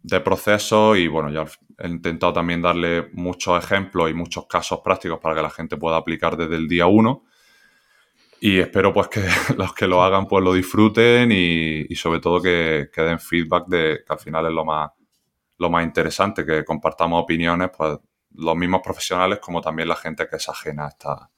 de 0.04 0.20
procesos 0.22 0.98
y, 0.98 1.08
bueno, 1.08 1.30
ya 1.32 1.46
he 1.80 1.88
intentado 1.88 2.34
también 2.34 2.62
darle 2.62 3.10
muchos 3.14 3.64
ejemplos 3.64 4.10
y 4.10 4.14
muchos 4.14 4.46
casos 4.48 4.80
prácticos 4.84 5.20
para 5.20 5.36
que 5.36 5.42
la 5.42 5.50
gente 5.50 5.78
pueda 5.78 5.98
aplicar 5.98 6.38
desde 6.38 6.56
el 6.56 6.68
día 6.68 6.86
uno 6.86 7.24
y 8.44 8.58
espero 8.58 8.92
pues 8.92 9.08
que 9.08 9.24
los 9.56 9.72
que 9.74 9.88
lo 9.88 10.02
hagan 10.02 10.28
pues 10.28 10.44
lo 10.44 10.54
disfruten 10.54 11.32
y, 11.32 11.96
sobre 11.96 12.20
todo 12.20 12.42
que, 12.42 12.90
den 12.94 13.20
feedback 13.20 13.68
de 13.68 14.00
que 14.06 14.14
al 14.14 14.20
final 14.20 14.48
es 14.48 14.52
lo 14.52 14.66
más, 14.66 14.90
lo 15.60 15.70
más 15.70 15.84
interesante, 15.84 16.44
que 16.44 16.66
compartamos 16.66 17.22
opiniones, 17.22 17.70
pues 17.78 18.00
los 18.34 18.56
mismos 18.56 18.82
profesionales 18.84 19.38
como 19.40 19.62
también 19.62 19.88
la 19.88 19.96
gente 19.96 20.28
que 20.28 20.38
es 20.38 20.50
ajena 20.50 20.86
a 20.86 20.90
esta, 20.90 21.30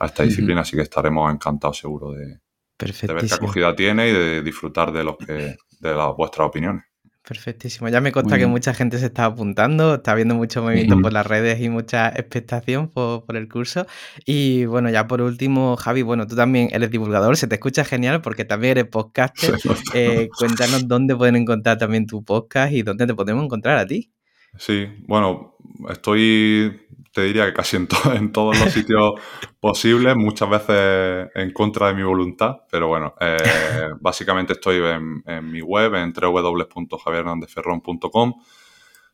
a 0.00 0.06
esta 0.06 0.22
disciplina, 0.22 0.62
así 0.62 0.74
que 0.74 0.84
estaremos 0.84 1.30
encantados 1.30 1.76
seguro 1.76 2.12
de, 2.12 2.38
de 2.78 3.12
ver 3.12 3.26
qué 3.26 3.34
acogida 3.34 3.76
tiene 3.76 4.08
y 4.08 4.12
de 4.12 4.42
disfrutar 4.42 4.90
de 4.90 5.04
los 5.04 5.18
que, 5.18 5.54
de 5.80 5.94
las 5.94 6.16
vuestras 6.16 6.48
opiniones. 6.48 6.84
Perfectísimo. 7.28 7.90
Ya 7.90 8.00
me 8.00 8.10
consta 8.10 8.38
que 8.38 8.46
mucha 8.46 8.72
gente 8.72 8.96
se 8.98 9.04
está 9.04 9.26
apuntando, 9.26 9.96
está 9.96 10.14
viendo 10.14 10.34
mucho 10.34 10.62
movimiento 10.62 10.98
por 10.98 11.12
las 11.12 11.26
redes 11.26 11.60
y 11.60 11.68
mucha 11.68 12.08
expectación 12.08 12.88
por, 12.88 13.36
el 13.36 13.50
curso. 13.50 13.86
Y 14.24 14.64
bueno, 14.64 14.88
ya 14.88 15.06
por 15.06 15.20
último, 15.20 15.76
Javi, 15.76 16.00
bueno, 16.00 16.26
tú 16.26 16.36
también 16.36 16.70
eres 16.72 16.90
divulgador, 16.90 17.36
se 17.36 17.46
te 17.46 17.56
escucha 17.56 17.84
genial 17.84 18.22
porque 18.22 18.46
también 18.46 18.78
eres 18.78 18.86
podcaster. 18.86 19.54
Eh, 19.94 20.28
cuéntanos 20.38 20.86
dónde 20.86 21.16
pueden 21.16 21.36
encontrar 21.36 21.78
también 21.78 22.06
tu 22.06 22.24
podcast 22.24 22.72
y 22.72 22.82
dónde 22.82 23.06
te 23.06 23.14
podemos 23.14 23.44
encontrar 23.44 23.76
a 23.76 23.86
ti. 23.86 24.10
Sí, 24.56 24.88
bueno, 25.06 25.56
estoy 25.88 26.88
te 27.18 27.24
diría 27.24 27.46
que 27.46 27.52
casi 27.52 27.76
en, 27.76 27.88
en 28.14 28.30
todos 28.30 28.60
los 28.60 28.72
sitios 28.72 29.14
posibles, 29.60 30.14
muchas 30.16 30.48
veces 30.48 31.28
en 31.34 31.52
contra 31.52 31.88
de 31.88 31.94
mi 31.94 32.04
voluntad, 32.04 32.58
pero 32.70 32.86
bueno, 32.86 33.16
eh, 33.20 33.36
básicamente 34.00 34.52
estoy 34.52 34.76
en, 34.76 35.50
mi 35.50 35.60
web, 35.60 35.96
en 35.96 36.12
www.javierhernandezferrón.com, 36.12 38.34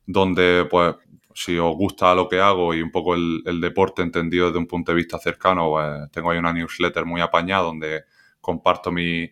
donde 0.07 0.67
pues 0.71 0.97
si 1.35 1.57
os 1.57 1.75
gusta 1.75 2.15
lo 2.15 2.29
que 2.29 2.41
hago 2.41 2.75
y 2.75 2.83
un 2.83 2.91
poco 2.91 3.15
el, 3.15 3.59
deporte 3.61 4.03
entendido 4.03 4.49
desde 4.49 4.59
un 4.59 4.67
punto 4.67 4.93
de 4.93 4.97
vista 4.97 5.19
cercano, 5.19 5.71
pues, 5.71 6.11
tengo 6.13 6.31
ahí 6.31 6.37
una 6.39 6.53
newsletter 6.53 7.07
muy 7.07 7.23
apañada 7.23 7.63
donde 7.63 8.03
comparto 8.41 8.93
mis 8.93 9.31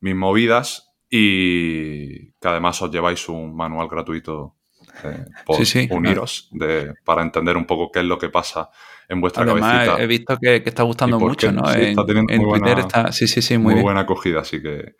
movidas 0.00 0.94
y 1.10 2.30
que 2.32 2.48
además 2.48 2.80
os 2.80 2.90
lleváis 2.90 3.28
un 3.28 3.54
manual 3.54 3.86
gratuito 3.86 4.56
eh, 5.02 5.24
por 5.46 5.58
uniros 5.90 6.48
de, 6.52 6.94
para 7.04 7.22
entender 7.22 7.56
un 7.56 7.64
poco 7.66 7.90
qué 7.90 8.00
es 8.00 8.04
lo 8.04 8.18
que 8.18 8.28
pasa 8.28 8.70
en 9.08 9.20
vuestra 9.20 9.42
Además, 9.42 9.98
He 9.98 10.06
visto 10.06 10.38
que, 10.38 10.62
está 10.64 10.82
gustando 10.82 11.18
mucho, 11.18 11.52
¿no? 11.52 11.70
en, 11.72 11.80
está 11.82 12.06
teniendo 12.06 12.32
muy 12.32 12.60
Twitter 12.60 12.74
buena, 12.74 12.80
está, 12.80 13.12
sí, 13.12 13.26
sí, 13.26 13.42
sí, 13.42 13.58
muy, 13.58 13.80
buena 13.80 14.00
acogida, 14.00 14.40
así 14.40 14.62
que 14.62 14.96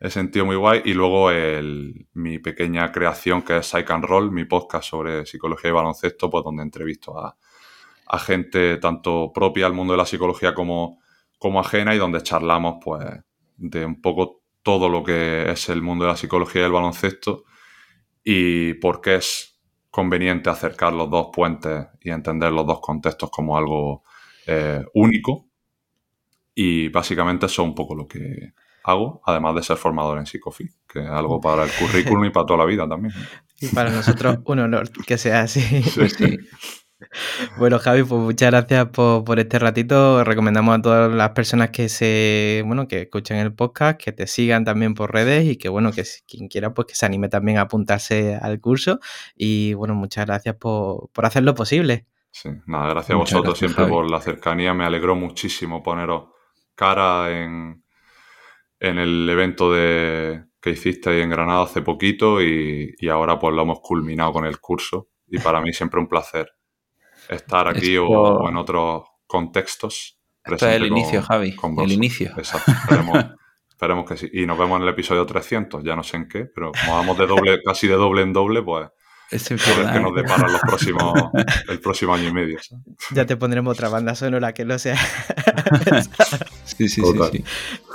he 0.00 0.10
sentido 0.10 0.44
muy 0.44 0.56
guay. 0.56 0.82
Y 0.84 0.94
luego 0.94 1.30
el, 1.30 2.06
mi 2.14 2.38
pequeña 2.38 2.90
creación 2.90 3.42
que 3.42 3.58
es 3.58 3.66
Psych 3.66 3.90
and 3.90 4.04
Roll, 4.04 4.32
mi 4.32 4.44
podcast 4.44 4.88
sobre 4.88 5.26
psicología 5.26 5.70
y 5.70 5.74
baloncesto, 5.74 6.28
pues 6.28 6.42
donde 6.44 6.62
entrevisto 6.62 7.18
a, 7.18 7.36
a 8.06 8.18
gente 8.18 8.78
tanto 8.78 9.32
propia 9.32 9.66
al 9.66 9.72
mundo 9.72 9.92
de 9.92 9.98
la 9.98 10.06
psicología 10.06 10.54
como, 10.54 11.00
como 11.38 11.60
ajena 11.60 11.94
y 11.94 11.98
donde 11.98 12.22
charlamos 12.22 12.76
pues 12.82 13.04
de 13.56 13.84
un 13.84 14.00
poco 14.00 14.42
todo 14.62 14.88
lo 14.88 15.02
que 15.02 15.50
es 15.50 15.68
el 15.68 15.82
mundo 15.82 16.04
de 16.04 16.10
la 16.10 16.16
psicología 16.16 16.62
y 16.62 16.64
el 16.64 16.72
baloncesto 16.72 17.44
y 18.28 18.74
por 18.74 19.00
qué 19.00 19.14
es 19.14 19.56
conveniente 19.88 20.50
acercar 20.50 20.92
los 20.92 21.08
dos 21.08 21.28
puentes 21.32 21.86
y 22.00 22.10
entender 22.10 22.50
los 22.50 22.66
dos 22.66 22.80
contextos 22.80 23.30
como 23.30 23.56
algo 23.56 24.02
eh, 24.48 24.84
único. 24.94 25.46
Y 26.52 26.88
básicamente 26.88 27.46
eso 27.46 27.62
es 27.62 27.68
un 27.68 27.74
poco 27.76 27.94
lo 27.94 28.08
que 28.08 28.52
hago, 28.82 29.22
además 29.24 29.54
de 29.54 29.62
ser 29.62 29.76
formador 29.76 30.18
en 30.18 30.26
Psicofi, 30.26 30.68
que 30.88 31.04
es 31.04 31.08
algo 31.08 31.40
para 31.40 31.62
el 31.62 31.70
currículum 31.70 32.24
y 32.24 32.30
para 32.30 32.46
toda 32.46 32.58
la 32.58 32.64
vida 32.64 32.88
también. 32.88 33.14
Y 33.60 33.68
para 33.68 33.90
nosotros 33.90 34.38
un 34.44 34.58
honor 34.58 34.90
que 34.90 35.18
sea 35.18 35.42
así. 35.42 35.60
sí. 35.82 36.38
Bueno, 37.58 37.78
Javi, 37.78 38.02
pues 38.02 38.20
muchas 38.20 38.50
gracias 38.50 38.88
por, 38.88 39.38
este 39.38 39.58
ratito. 39.58 40.24
Recomendamos 40.24 40.78
a 40.78 40.82
todas 40.82 41.12
las 41.12 41.30
personas 41.30 41.70
que 41.70 41.88
se, 41.88 42.62
bueno, 42.66 42.88
que 42.88 43.02
escuchen 43.02 43.36
el 43.36 43.54
podcast, 43.54 44.00
que 44.02 44.12
te 44.12 44.26
sigan 44.26 44.64
también 44.64 44.94
por 44.94 45.12
redes 45.12 45.44
y 45.46 45.56
que, 45.56 45.68
bueno, 45.68 45.92
que 45.92 46.04
quien 46.26 46.48
quiera, 46.48 46.72
pues 46.72 46.86
que 46.88 46.94
se 46.94 47.06
anime 47.06 47.28
también 47.28 47.58
a 47.58 47.62
apuntarse 47.62 48.38
al 48.40 48.60
curso. 48.60 49.00
Y 49.34 49.74
bueno, 49.74 49.94
muchas 49.94 50.26
gracias 50.26 50.56
por, 50.56 51.10
por 51.10 51.26
hacerlo 51.26 51.54
posible. 51.54 52.06
Sí, 52.30 52.50
nada, 52.66 52.88
gracias 52.88 53.14
a 53.14 53.18
vosotros 53.18 53.58
siempre 53.58 53.86
por 53.86 54.10
la 54.10 54.20
cercanía. 54.20 54.74
Me 54.74 54.84
alegró 54.84 55.14
muchísimo 55.14 55.82
poneros 55.82 56.28
cara 56.74 57.30
en, 57.30 57.82
en 58.80 58.98
el 58.98 59.28
evento 59.28 59.72
de, 59.72 60.44
que 60.60 60.70
hiciste 60.70 61.22
en 61.22 61.30
Granada 61.30 61.62
hace 61.62 61.80
poquito 61.80 62.42
y, 62.42 62.94
y 62.98 63.08
ahora 63.08 63.38
pues 63.38 63.54
lo 63.54 63.62
hemos 63.62 63.80
culminado 63.80 64.32
con 64.32 64.44
el 64.44 64.60
curso. 64.60 65.08
Y 65.28 65.38
para 65.38 65.60
mí 65.60 65.72
siempre 65.72 65.98
un 65.98 66.08
placer 66.08 66.56
estar 67.28 67.68
aquí 67.68 67.96
o, 67.96 68.48
en 68.48 68.56
otros 68.56 69.04
contextos. 69.26 70.18
Esto 70.44 70.68
es 70.68 70.76
el 70.76 70.86
inicio, 70.86 71.22
Javi. 71.22 71.56
el 71.82 71.92
inicio. 71.92 72.32
Exacto. 72.36 72.72
Esperemos, 73.68 74.08
que 74.08 74.16
sí. 74.16 74.30
Y 74.32 74.46
nos 74.46 74.56
vemos 74.56 74.76
en 74.76 74.84
el 74.84 74.88
episodio 74.88 75.26
300, 75.26 75.84
ya 75.84 75.94
no 75.94 76.02
sé 76.02 76.16
en 76.16 76.28
qué, 76.28 76.46
pero 76.46 76.72
como 76.72 76.96
vamos 76.96 77.18
de 77.18 77.26
doble, 77.26 77.62
casi 77.62 77.86
de 77.86 77.94
doble 77.94 78.22
en 78.22 78.32
doble, 78.32 78.62
pues 78.62 78.88
es 79.30 79.48
que 79.48 80.00
nos 80.00 80.14
depara 80.14 80.48
los 80.48 80.60
próximos, 80.60 81.30
el 81.68 81.80
próximo 81.80 82.14
año 82.14 82.28
y 82.28 82.32
medio. 82.32 82.58
Ya 83.10 83.26
te 83.26 83.36
pondremos 83.36 83.72
otra 83.72 83.88
banda 83.88 84.14
sonora 84.14 84.54
que 84.54 84.64
no 84.64 84.78
sea. 84.78 84.96
sí, 86.64 86.88
sí, 86.88 87.02
sí, 87.02 87.02
Bueno, 87.02 87.44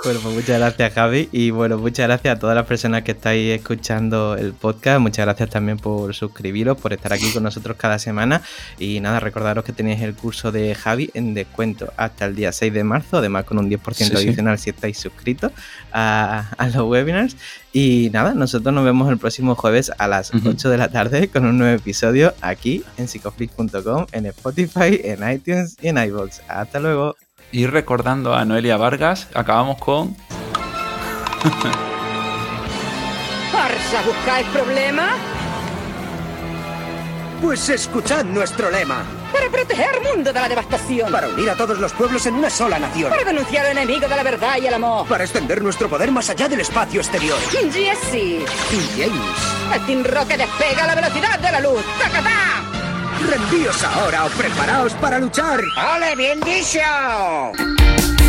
pues 0.02 0.24
muchas 0.24 0.58
gracias, 0.58 0.92
Javi. 0.92 1.30
Y 1.32 1.50
bueno, 1.50 1.78
muchas 1.78 2.06
gracias 2.06 2.36
a 2.36 2.38
todas 2.38 2.54
las 2.54 2.66
personas 2.66 3.02
que 3.02 3.12
estáis 3.12 3.58
escuchando 3.58 4.36
el 4.36 4.52
podcast. 4.52 5.00
Muchas 5.00 5.24
gracias 5.24 5.48
también 5.48 5.78
por 5.78 6.14
suscribiros, 6.14 6.78
por 6.78 6.92
estar 6.92 7.14
aquí 7.14 7.32
con 7.32 7.42
nosotros 7.42 7.78
cada 7.78 7.98
semana. 7.98 8.42
Y 8.78 9.00
nada, 9.00 9.18
recordaros 9.18 9.64
que 9.64 9.72
tenéis 9.72 10.02
el 10.02 10.14
curso 10.14 10.52
de 10.52 10.74
Javi 10.74 11.10
en 11.14 11.32
descuento 11.32 11.94
hasta 11.96 12.26
el 12.26 12.34
día 12.34 12.52
6 12.52 12.74
de 12.74 12.84
marzo, 12.84 13.16
además 13.16 13.44
con 13.44 13.58
un 13.58 13.70
10% 13.70 14.16
adicional 14.16 14.58
si 14.58 14.68
estáis 14.68 14.98
suscritos 14.98 15.50
a, 15.92 16.50
a 16.58 16.66
los 16.68 16.86
webinars. 16.88 17.36
Y 17.72 18.10
nada, 18.12 18.34
nosotros 18.34 18.74
nos 18.74 18.84
vemos 18.84 19.08
el 19.10 19.16
próximo 19.16 19.54
jueves 19.54 19.90
a 19.96 20.06
las 20.06 20.30
8 20.34 20.68
de 20.68 20.76
la 20.76 20.90
tarde 20.90 21.28
con 21.28 21.46
un 21.46 21.56
nuevo 21.56 21.74
episodio 21.74 22.34
aquí 22.42 22.84
en 22.98 23.08
psicoflix.com, 23.08 24.06
en 24.12 24.26
Spotify, 24.26 25.00
en 25.02 25.30
iTunes 25.30 25.78
y 25.80 25.88
en 25.88 25.96
iVoox. 25.96 26.40
Hasta 26.48 26.80
luego. 26.80 27.16
Y 27.50 27.66
recordando 27.66 28.34
a 28.34 28.44
Noelia 28.44 28.76
Vargas, 28.76 29.28
acabamos 29.34 29.78
con... 29.78 30.14
¿Arsa 33.54 34.02
buscáis 34.06 34.46
problemas? 34.48 35.12
Pues 37.40 37.68
escuchad 37.70 38.24
nuestro 38.24 38.70
lema. 38.70 39.21
Para 39.32 39.48
proteger 39.50 39.88
al 39.88 40.02
mundo 40.02 40.32
de 40.32 40.40
la 40.40 40.48
devastación. 40.48 41.10
Para 41.10 41.28
unir 41.28 41.50
a 41.50 41.56
todos 41.56 41.78
los 41.78 41.92
pueblos 41.92 42.24
en 42.26 42.34
una 42.34 42.50
sola 42.50 42.78
nación. 42.78 43.10
Para 43.10 43.24
denunciar 43.24 43.66
al 43.66 43.72
enemigo 43.72 44.08
de 44.08 44.16
la 44.16 44.22
verdad 44.22 44.56
y 44.60 44.66
el 44.66 44.74
amor. 44.74 45.06
Para 45.08 45.24
extender 45.24 45.62
nuestro 45.62 45.88
poder 45.88 46.10
más 46.10 46.28
allá 46.30 46.48
del 46.48 46.60
espacio 46.60 47.00
exterior. 47.00 47.38
Jesse. 47.50 48.14
Y 48.14 48.46
James. 48.96 49.74
El 49.74 49.86
Team 49.86 50.04
Rocket 50.04 50.38
despega 50.38 50.84
a 50.84 50.86
la 50.86 50.94
velocidad 50.94 51.38
de 51.38 51.52
la 51.52 51.60
luz. 51.60 51.84
¡Tacatá! 51.98 52.62
Rendíos 53.28 53.82
ahora 53.84 54.26
o 54.26 54.28
preparaos 54.30 54.92
para 54.94 55.18
luchar. 55.18 55.60
¡Ole, 55.94 56.16
bien 56.16 56.40
dicho! 56.40 58.21